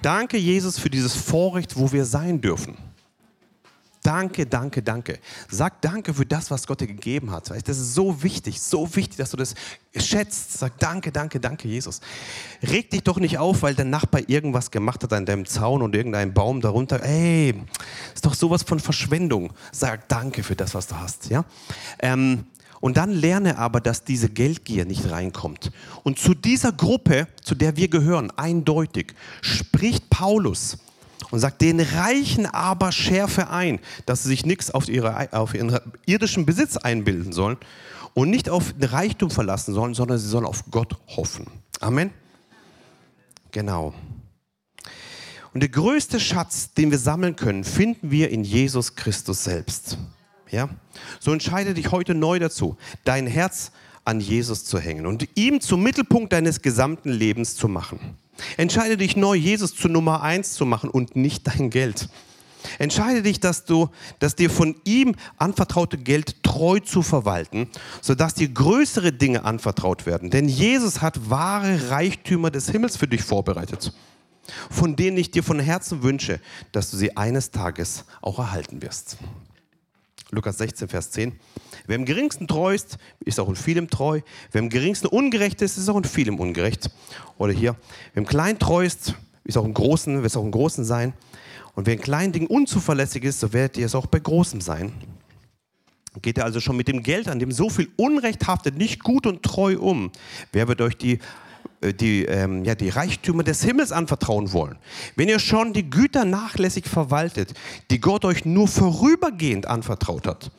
Danke, 0.00 0.38
Jesus, 0.38 0.78
für 0.78 0.90
dieses 0.90 1.14
Vorrecht, 1.14 1.76
wo 1.76 1.92
wir 1.92 2.04
sein 2.04 2.40
dürfen. 2.40 2.76
Danke, 4.02 4.46
danke, 4.46 4.82
danke. 4.82 5.20
Sag 5.48 5.80
danke 5.80 6.12
für 6.12 6.26
das, 6.26 6.50
was 6.50 6.66
Gott 6.66 6.80
dir 6.80 6.88
gegeben 6.88 7.30
hat. 7.30 7.50
Das 7.50 7.78
ist 7.78 7.94
so 7.94 8.24
wichtig, 8.24 8.60
so 8.60 8.96
wichtig, 8.96 9.16
dass 9.18 9.30
du 9.30 9.36
das 9.36 9.54
schätzt. 9.96 10.58
Sag 10.58 10.76
danke, 10.80 11.12
danke, 11.12 11.38
danke, 11.38 11.68
Jesus. 11.68 12.00
Reg 12.64 12.90
dich 12.90 13.04
doch 13.04 13.20
nicht 13.20 13.38
auf, 13.38 13.62
weil 13.62 13.76
dein 13.76 13.90
Nachbar 13.90 14.22
irgendwas 14.28 14.72
gemacht 14.72 15.04
hat 15.04 15.12
an 15.12 15.24
deinem 15.24 15.46
Zaun 15.46 15.82
und 15.82 15.94
irgendein 15.94 16.34
Baum 16.34 16.60
darunter. 16.60 17.00
Ey, 17.00 17.54
ist 18.12 18.26
doch 18.26 18.34
sowas 18.34 18.64
von 18.64 18.80
Verschwendung. 18.80 19.52
Sag 19.70 20.08
danke 20.08 20.42
für 20.42 20.56
das, 20.56 20.74
was 20.74 20.88
du 20.88 20.96
hast. 20.96 21.30
Ja? 21.30 21.44
Ähm, 22.00 22.46
und 22.80 22.96
dann 22.96 23.12
lerne 23.12 23.58
aber, 23.58 23.80
dass 23.80 24.02
diese 24.02 24.28
Geldgier 24.28 24.84
nicht 24.84 25.08
reinkommt. 25.08 25.70
Und 26.02 26.18
zu 26.18 26.34
dieser 26.34 26.72
Gruppe, 26.72 27.28
zu 27.44 27.54
der 27.54 27.76
wir 27.76 27.86
gehören, 27.86 28.32
eindeutig, 28.32 29.14
spricht 29.42 30.10
Paulus 30.10 30.78
und 31.30 31.38
sagt, 31.38 31.60
den 31.60 31.80
Reichen 31.80 32.46
aber 32.46 32.92
schärfe 32.92 33.50
ein, 33.50 33.78
dass 34.06 34.22
sie 34.22 34.30
sich 34.30 34.46
nichts 34.46 34.70
auf, 34.70 34.88
ihre, 34.88 35.32
auf 35.32 35.54
ihren 35.54 35.78
irdischen 36.06 36.46
Besitz 36.46 36.76
einbilden 36.76 37.32
sollen 37.32 37.56
und 38.14 38.30
nicht 38.30 38.48
auf 38.48 38.72
den 38.72 38.88
Reichtum 38.88 39.30
verlassen 39.30 39.74
sollen, 39.74 39.94
sondern 39.94 40.18
sie 40.18 40.28
sollen 40.28 40.44
auf 40.44 40.64
Gott 40.70 40.96
hoffen. 41.08 41.46
Amen. 41.80 42.10
Genau. 43.50 43.94
Und 45.54 45.60
der 45.60 45.68
größte 45.68 46.18
Schatz, 46.18 46.72
den 46.72 46.90
wir 46.90 46.98
sammeln 46.98 47.36
können, 47.36 47.64
finden 47.64 48.10
wir 48.10 48.30
in 48.30 48.42
Jesus 48.42 48.94
Christus 48.94 49.44
selbst. 49.44 49.98
Ja? 50.50 50.68
So 51.20 51.32
entscheide 51.32 51.74
dich 51.74 51.90
heute 51.90 52.14
neu 52.14 52.38
dazu, 52.38 52.76
dein 53.04 53.26
Herz 53.26 53.72
an 54.04 54.20
Jesus 54.20 54.64
zu 54.64 54.78
hängen 54.78 55.06
und 55.06 55.28
ihm 55.36 55.60
zum 55.60 55.82
Mittelpunkt 55.82 56.32
deines 56.32 56.62
gesamten 56.62 57.10
Lebens 57.10 57.56
zu 57.56 57.68
machen. 57.68 58.16
Entscheide 58.56 58.96
dich 58.96 59.16
neu, 59.16 59.34
Jesus 59.34 59.74
zu 59.74 59.88
Nummer 59.88 60.22
eins 60.22 60.54
zu 60.54 60.66
machen 60.66 60.90
und 60.90 61.16
nicht 61.16 61.46
dein 61.46 61.70
Geld. 61.70 62.08
Entscheide 62.78 63.22
dich, 63.22 63.40
dass 63.40 63.64
du, 63.64 63.88
dass 64.18 64.36
dir 64.36 64.50
von 64.50 64.76
ihm 64.84 65.14
anvertraute 65.36 65.98
Geld 65.98 66.42
treu 66.42 66.78
zu 66.80 67.02
verwalten, 67.02 67.68
sodass 68.00 68.34
dir 68.34 68.48
größere 68.48 69.12
Dinge 69.12 69.44
anvertraut 69.44 70.06
werden. 70.06 70.30
Denn 70.30 70.48
Jesus 70.48 71.02
hat 71.02 71.30
wahre 71.30 71.90
Reichtümer 71.90 72.50
des 72.50 72.70
Himmels 72.70 72.96
für 72.96 73.08
dich 73.08 73.22
vorbereitet, 73.22 73.92
von 74.70 74.96
denen 74.96 75.16
ich 75.16 75.30
dir 75.30 75.42
von 75.42 75.58
Herzen 75.58 76.02
wünsche, 76.02 76.40
dass 76.72 76.90
du 76.90 76.96
sie 76.96 77.16
eines 77.16 77.50
Tages 77.50 78.04
auch 78.20 78.38
erhalten 78.38 78.82
wirst. 78.82 79.16
Lukas 80.30 80.58
16, 80.58 80.88
Vers 80.88 81.10
10. 81.10 81.38
Wer 81.86 81.96
im 81.96 82.04
geringsten 82.04 82.46
treu 82.46 82.74
ist, 82.74 82.98
ist 83.20 83.40
auch 83.40 83.48
in 83.48 83.56
vielem 83.56 83.90
treu. 83.90 84.20
Wer 84.50 84.60
im 84.60 84.68
geringsten 84.68 85.06
ungerecht 85.08 85.62
ist, 85.62 85.78
ist 85.78 85.88
auch 85.88 85.96
in 85.96 86.04
vielem 86.04 86.38
ungerecht. 86.38 86.90
Oder 87.38 87.52
hier, 87.52 87.76
wer 88.14 88.22
im 88.22 88.26
Kleinen 88.26 88.58
treu 88.58 88.84
ist, 88.84 89.14
ist 89.44 89.56
auch 89.56 89.64
im 89.64 89.74
Großen, 89.74 90.16
wird 90.16 90.26
es 90.26 90.36
auch 90.36 90.44
im 90.44 90.50
Großen 90.50 90.84
sein. 90.84 91.12
Und 91.74 91.86
wer 91.86 91.94
in 91.94 92.00
kleinen 92.00 92.32
Dingen 92.32 92.46
unzuverlässig 92.46 93.24
ist, 93.24 93.40
so 93.40 93.52
werdet 93.52 93.76
ihr 93.78 93.86
es 93.86 93.94
auch 93.94 94.06
bei 94.06 94.18
Großem 94.18 94.60
sein. 94.60 94.92
Geht 96.20 96.38
er 96.38 96.44
also 96.44 96.60
schon 96.60 96.76
mit 96.76 96.88
dem 96.88 97.02
Geld, 97.02 97.28
an 97.28 97.38
dem 97.38 97.50
so 97.50 97.70
viel 97.70 97.88
Unrecht 97.96 98.46
haftet, 98.46 98.76
nicht 98.76 99.02
gut 99.02 99.26
und 99.26 99.42
treu 99.42 99.78
um? 99.78 100.12
Wer 100.52 100.68
wird 100.68 100.82
euch 100.82 100.96
die 100.96 101.18
äh, 101.82 101.92
die, 101.92 102.24
ähm, 102.24 102.64
ja, 102.64 102.74
die 102.74 102.88
Reichtümer 102.88 103.42
des 103.42 103.62
Himmels 103.62 103.92
anvertrauen 103.92 104.52
wollen, 104.52 104.78
wenn 105.16 105.28
ihr 105.28 105.38
schon 105.38 105.72
die 105.72 105.88
Güter 105.88 106.24
nachlässig 106.24 106.86
verwaltet, 106.86 107.54
die 107.90 108.00
Gott 108.00 108.24
euch 108.24 108.44
nur 108.44 108.68
vorübergehend 108.68 109.66
anvertraut 109.66 110.26
hat, 110.26 110.50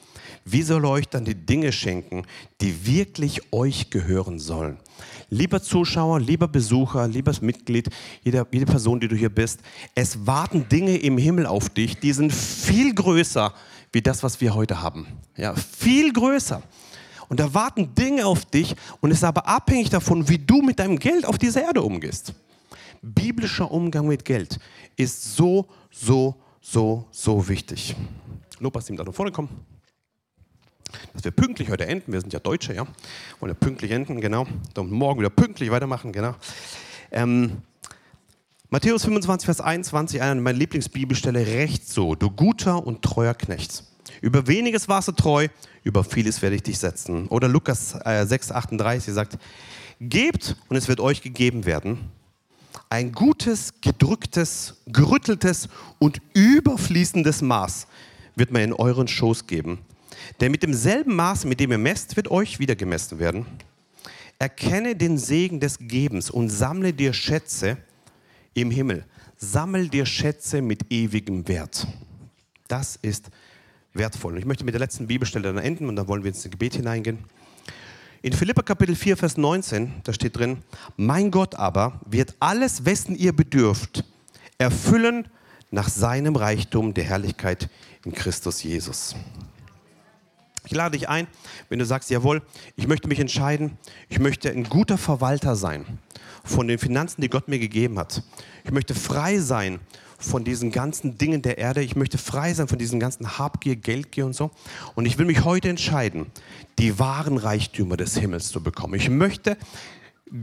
wie 0.46 0.62
soll 0.62 0.86
er 0.86 0.90
euch 0.90 1.08
dann 1.08 1.26
die 1.26 1.36
Dinge 1.36 1.72
schenken, 1.72 2.24
die 2.62 2.86
wirklich 2.86 3.42
euch 3.54 3.90
gehören 3.90 4.40
sollen? 4.40 4.78
Lieber 5.30 5.62
Zuschauer, 5.62 6.20
lieber 6.20 6.48
Besucher, 6.48 7.08
liebes 7.08 7.42
Mitglied, 7.42 7.90
jede, 8.24 8.46
jede 8.52 8.66
Person, 8.66 9.00
die 9.00 9.08
du 9.08 9.16
hier 9.16 9.34
bist, 9.34 9.62
es 9.96 10.28
warten 10.28 10.68
Dinge 10.70 10.98
im 10.98 11.18
Himmel 11.18 11.46
auf 11.46 11.70
dich, 11.70 12.00
die 12.00 12.14
sind 12.14 12.32
viel 12.34 12.94
größer 12.94 13.54
wie 13.92 14.02
das, 14.02 14.24
was 14.24 14.42
wir 14.42 14.54
heute 14.54 14.82
haben. 14.82 15.08
Ja, 15.38 15.56
viel 15.56 16.12
größer. 16.12 16.62
Und 17.30 17.40
da 17.40 17.54
warten 17.54 17.96
Dinge 17.96 18.26
auf 18.26 18.46
dich 18.46 18.76
und 19.02 19.12
es 19.12 19.18
ist 19.18 19.24
aber 19.24 19.48
abhängig 19.48 19.90
davon, 19.90 20.28
wie 20.30 20.38
du 20.38 20.62
mit 20.62 20.80
deinem 20.80 21.00
Geld 21.00 21.26
auf 21.26 21.38
dieser 21.38 21.64
Erde 21.64 21.82
umgehst. 21.82 22.34
Biblischer 23.02 23.72
Umgang 23.72 24.08
mit 24.08 24.26
Geld 24.26 24.60
ist 24.96 25.36
so, 25.36 25.68
so, 25.92 26.36
so, 26.62 27.06
so 27.12 27.48
wichtig. 27.48 27.96
Lopas, 28.60 28.90
ihm 28.90 28.98
da 28.98 29.12
vorne 29.12 29.32
kommen. 29.32 29.50
Dass 31.14 31.24
wir 31.24 31.32
pünktlich 31.32 31.70
heute 31.70 31.86
enden. 31.86 32.12
Wir 32.12 32.22
sind 32.22 32.34
ja 32.34 32.40
Deutsche, 32.40 32.74
ja. 32.74 32.86
Wollen 33.40 33.52
ja 33.52 33.60
pünktlich 33.60 33.92
enden, 33.92 34.22
genau. 34.22 34.48
Und 34.78 34.92
morgen 34.92 35.20
wieder 35.20 35.30
pünktlich 35.30 35.72
weitermachen, 35.72 36.12
genau. 36.12 36.36
Ähm, 37.12 37.62
Matthäus 38.70 39.04
25, 39.04 39.46
Vers 39.46 39.62
21, 39.62 40.22
eine 40.22 40.42
meiner 40.42 40.58
Lieblingsbibelstelle, 40.58 41.46
recht 41.46 41.88
so, 41.88 42.16
du 42.16 42.32
guter 42.32 42.86
und 42.86 43.04
treuer 43.04 43.36
Knecht. 43.36 43.84
Über 44.22 44.48
weniges 44.48 44.88
warst 44.88 45.10
du 45.10 45.12
treu, 45.12 45.48
über 45.84 46.04
vieles 46.04 46.42
werde 46.42 46.56
ich 46.56 46.64
dich 46.64 46.80
setzen. 46.80 47.28
Oder 47.28 47.48
Lukas 47.48 47.96
äh, 48.04 48.26
6, 48.26 48.52
38 48.52 49.14
sagt, 49.14 49.38
gebt 50.00 50.56
und 50.70 50.76
es 50.76 50.88
wird 50.88 51.00
euch 51.00 51.22
gegeben 51.22 51.66
werden. 51.66 52.00
Ein 52.90 53.12
gutes, 53.12 53.82
gedrücktes, 53.82 54.82
gerütteltes 54.88 55.70
und 56.00 56.22
überfließendes 56.34 57.42
Maß 57.42 57.88
wird 58.36 58.52
man 58.52 58.62
in 58.62 58.74
euren 58.74 59.08
Schoß 59.08 59.46
geben. 59.48 59.80
Denn 60.40 60.52
mit 60.52 60.64
demselben 60.64 61.16
Maß, 61.16 61.46
mit 61.46 61.60
dem 61.60 61.72
ihr 61.72 61.78
messt, 61.78 62.16
wird 62.16 62.30
euch 62.30 62.60
wieder 62.60 62.76
gemessen 62.76 63.20
werden. 63.20 63.46
Erkenne 64.40 64.96
den 64.96 65.18
Segen 65.18 65.60
des 65.60 65.78
Gebens 65.80 66.30
und 66.30 66.50
sammle 66.50 66.94
dir 66.94 67.14
Schätze 67.14 67.78
im 68.54 68.72
Himmel. 68.72 69.06
Sammel 69.38 69.90
dir 69.90 70.06
Schätze 70.06 70.62
mit 70.62 70.92
ewigem 70.92 71.48
Wert. 71.48 71.88
Das 72.68 72.98
ist 73.02 73.30
wertvoll. 73.94 74.34
Und 74.34 74.40
ich 74.40 74.46
möchte 74.46 74.66
mit 74.66 74.74
der 74.74 74.80
letzten 74.80 75.08
Bibelstelle 75.08 75.54
dann 75.54 75.64
enden 75.64 75.88
und 75.88 75.96
dann 75.96 76.08
wollen 76.08 76.24
wir 76.24 76.30
ins 76.30 76.44
Gebet 76.44 76.76
hineingehen. 76.76 77.20
In 78.22 78.32
Philippa 78.32 78.62
Kapitel 78.62 78.96
4, 78.96 79.18
Vers 79.18 79.36
19, 79.36 80.02
da 80.04 80.14
steht 80.14 80.38
drin, 80.38 80.60
mein 80.96 81.30
Gott 81.30 81.56
aber 81.56 82.00
wird 82.06 82.36
alles, 82.40 82.86
wessen 82.86 83.18
ihr 83.18 83.34
bedürft, 83.34 84.06
erfüllen 84.58 85.28
nach 85.72 85.90
seinem 85.90 86.38
Reichtum 86.38 86.94
der 86.94 87.04
Herrlichkeit 87.04 87.70
in 88.06 88.14
Christus 88.14 88.64
Jesus. 88.64 89.16
Ich 90.66 90.74
lade 90.74 90.98
dich 90.98 91.10
ein, 91.10 91.28
wenn 91.70 91.80
du 91.80 91.86
sagst, 91.86 92.10
jawohl, 92.10 92.42
ich 92.76 92.88
möchte 92.88 93.08
mich 93.08 93.20
entscheiden, 93.20 93.78
ich 94.10 94.20
möchte 94.20 94.50
ein 94.50 94.64
guter 94.64 94.98
Verwalter 94.98 95.56
sein 95.56 95.86
von 96.44 96.68
den 96.68 96.80
Finanzen, 96.80 97.22
die 97.22 97.30
Gott 97.30 97.48
mir 97.48 97.60
gegeben 97.60 98.00
hat. 98.00 98.24
Ich 98.64 98.72
möchte 98.72 98.96
frei 98.96 99.40
sein 99.40 99.80
von 100.18 100.44
diesen 100.44 100.72
ganzen 100.72 101.18
Dingen 101.18 101.42
der 101.42 101.58
Erde. 101.58 101.82
Ich 101.82 101.96
möchte 101.96 102.18
frei 102.18 102.54
sein 102.54 102.68
von 102.68 102.78
diesen 102.78 103.00
ganzen 103.00 103.38
Habgier, 103.38 103.76
Geldgier 103.76 104.26
und 104.26 104.34
so. 104.34 104.52
Und 104.96 105.06
ich 105.06 105.18
will 105.18 105.26
mich 105.26 105.44
heute 105.44 105.70
entscheiden, 105.70 106.28
die 106.80 106.98
wahren 106.98 107.38
Reichtümer 107.38 107.98
des 107.98 108.18
Himmels 108.18 108.50
zu 108.50 108.64
bekommen. 108.64 108.94
Ich 108.96 109.10
möchte 109.10 109.58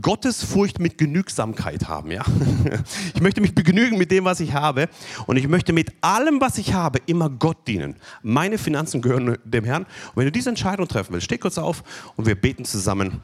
Gottesfurcht 0.01 0.79
mit 0.79 0.97
Genügsamkeit 0.97 1.87
haben. 1.87 2.11
Ja? 2.11 2.23
Ich 3.13 3.21
möchte 3.21 3.41
mich 3.41 3.53
begnügen 3.53 3.97
mit 3.97 4.11
dem, 4.11 4.25
was 4.25 4.39
ich 4.39 4.53
habe. 4.53 4.89
Und 5.27 5.37
ich 5.37 5.47
möchte 5.47 5.73
mit 5.73 5.91
allem, 6.01 6.41
was 6.41 6.57
ich 6.57 6.73
habe, 6.73 6.99
immer 7.05 7.29
Gott 7.29 7.67
dienen. 7.67 7.95
Meine 8.23 8.57
Finanzen 8.57 9.01
gehören 9.01 9.37
dem 9.43 9.63
Herrn. 9.65 9.83
Und 9.83 10.15
wenn 10.15 10.25
du 10.25 10.31
diese 10.31 10.49
Entscheidung 10.49 10.87
treffen 10.87 11.13
willst, 11.13 11.25
steh 11.25 11.37
kurz 11.37 11.57
auf 11.57 11.83
und 12.15 12.25
wir 12.25 12.35
beten 12.35 12.65
zusammen 12.65 13.21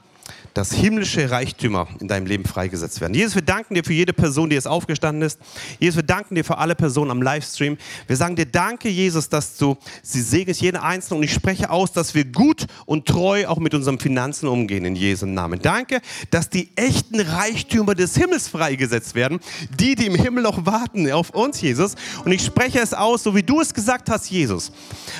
dass 0.53 0.73
himmlische 0.73 1.29
Reichtümer 1.29 1.87
in 1.99 2.07
deinem 2.07 2.25
Leben 2.25 2.45
freigesetzt 2.45 2.99
werden. 2.99 3.13
Jesus, 3.13 3.35
wir 3.35 3.43
danken 3.43 3.75
dir 3.75 3.83
für 3.83 3.93
jede 3.93 4.13
Person, 4.13 4.49
die 4.49 4.55
jetzt 4.55 4.67
aufgestanden 4.67 5.21
ist. 5.21 5.39
Jesus, 5.79 5.97
wir 5.97 6.03
danken 6.03 6.33
dir 6.33 6.43
für 6.43 6.57
alle 6.57 6.73
Personen 6.73 7.11
am 7.11 7.21
Livestream. 7.21 7.77
Wir 8.07 8.15
sagen 8.15 8.35
dir 8.35 8.47
danke, 8.47 8.89
Jesus, 8.89 9.29
dass 9.29 9.57
du 9.57 9.77
sie 10.01 10.21
segnest, 10.21 10.61
jede 10.61 10.81
Einzelne. 10.81 11.19
Und 11.19 11.23
ich 11.23 11.33
spreche 11.33 11.69
aus, 11.69 11.91
dass 11.91 12.15
wir 12.15 12.25
gut 12.25 12.65
und 12.85 13.05
treu 13.05 13.47
auch 13.47 13.59
mit 13.59 13.75
unseren 13.75 13.99
Finanzen 13.99 14.47
umgehen 14.47 14.83
in 14.85 14.95
Jesu 14.95 15.27
Namen. 15.27 15.61
Danke, 15.61 16.01
dass 16.31 16.49
die 16.49 16.69
echten 16.75 17.19
Reichtümer 17.19 17.93
des 17.93 18.15
Himmels 18.15 18.47
freigesetzt 18.47 19.13
werden. 19.13 19.39
Die, 19.79 19.93
die 19.93 20.07
im 20.07 20.15
Himmel 20.15 20.43
noch 20.43 20.65
warten 20.65 21.11
auf 21.11 21.29
uns, 21.31 21.61
Jesus. 21.61 21.95
Und 22.25 22.31
ich 22.31 22.43
spreche 22.43 22.79
es 22.79 22.93
aus, 22.93 23.23
so 23.23 23.35
wie 23.35 23.43
du 23.43 23.61
es 23.61 23.73
gesagt 23.73 24.09
hast, 24.09 24.29
Jesus. 24.31 24.71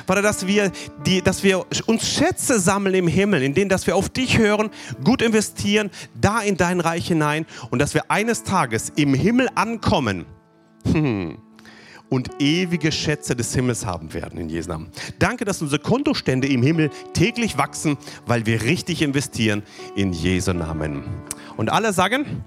Vater, 0.08 0.22
dass 0.22 0.48
wir, 0.48 0.72
die, 1.06 1.22
dass 1.22 1.44
wir 1.44 1.66
uns 1.86 2.10
Schätze 2.10 2.60
sammeln 2.60 2.96
im 2.96 3.08
Himmel, 3.08 3.44
in 3.44 3.54
denen, 3.54 3.70
dass 3.70 3.86
wir 3.86 3.96
auf 3.96 4.10
dich 4.10 4.38
hören, 4.38 4.70
gut 5.04 5.22
investieren, 5.22 5.90
da 6.20 6.42
in 6.42 6.58
dein 6.58 6.80
Reich 6.80 7.08
hinein 7.08 7.46
und 7.70 7.80
dass 7.80 7.94
wir 7.94 8.12
eines 8.12 8.44
Tages 8.44 8.92
im 8.96 9.14
Himmel 9.14 9.48
ankommen. 9.56 10.26
und 12.10 12.30
ewige 12.40 12.92
Schätze 12.92 13.36
des 13.36 13.54
Himmels 13.54 13.86
haben 13.86 14.14
werden 14.14 14.40
in 14.40 14.50
Jesu 14.50 14.70
Namen. 14.70 14.90
Danke, 15.20 15.46
dass 15.46 15.62
unsere 15.62 15.82
Kontostände 15.82 16.48
im 16.48 16.64
Himmel 16.64 16.90
täglich 17.14 17.58
wachsen, 17.58 17.98
weil 18.26 18.46
wir 18.46 18.64
richtig 18.64 19.02
investieren 19.02 19.64
in 19.96 20.14
Jesu 20.14 20.54
Namen. 20.54 21.04
Und 21.58 21.70
alle 21.70 21.94
sagen, 21.94 22.44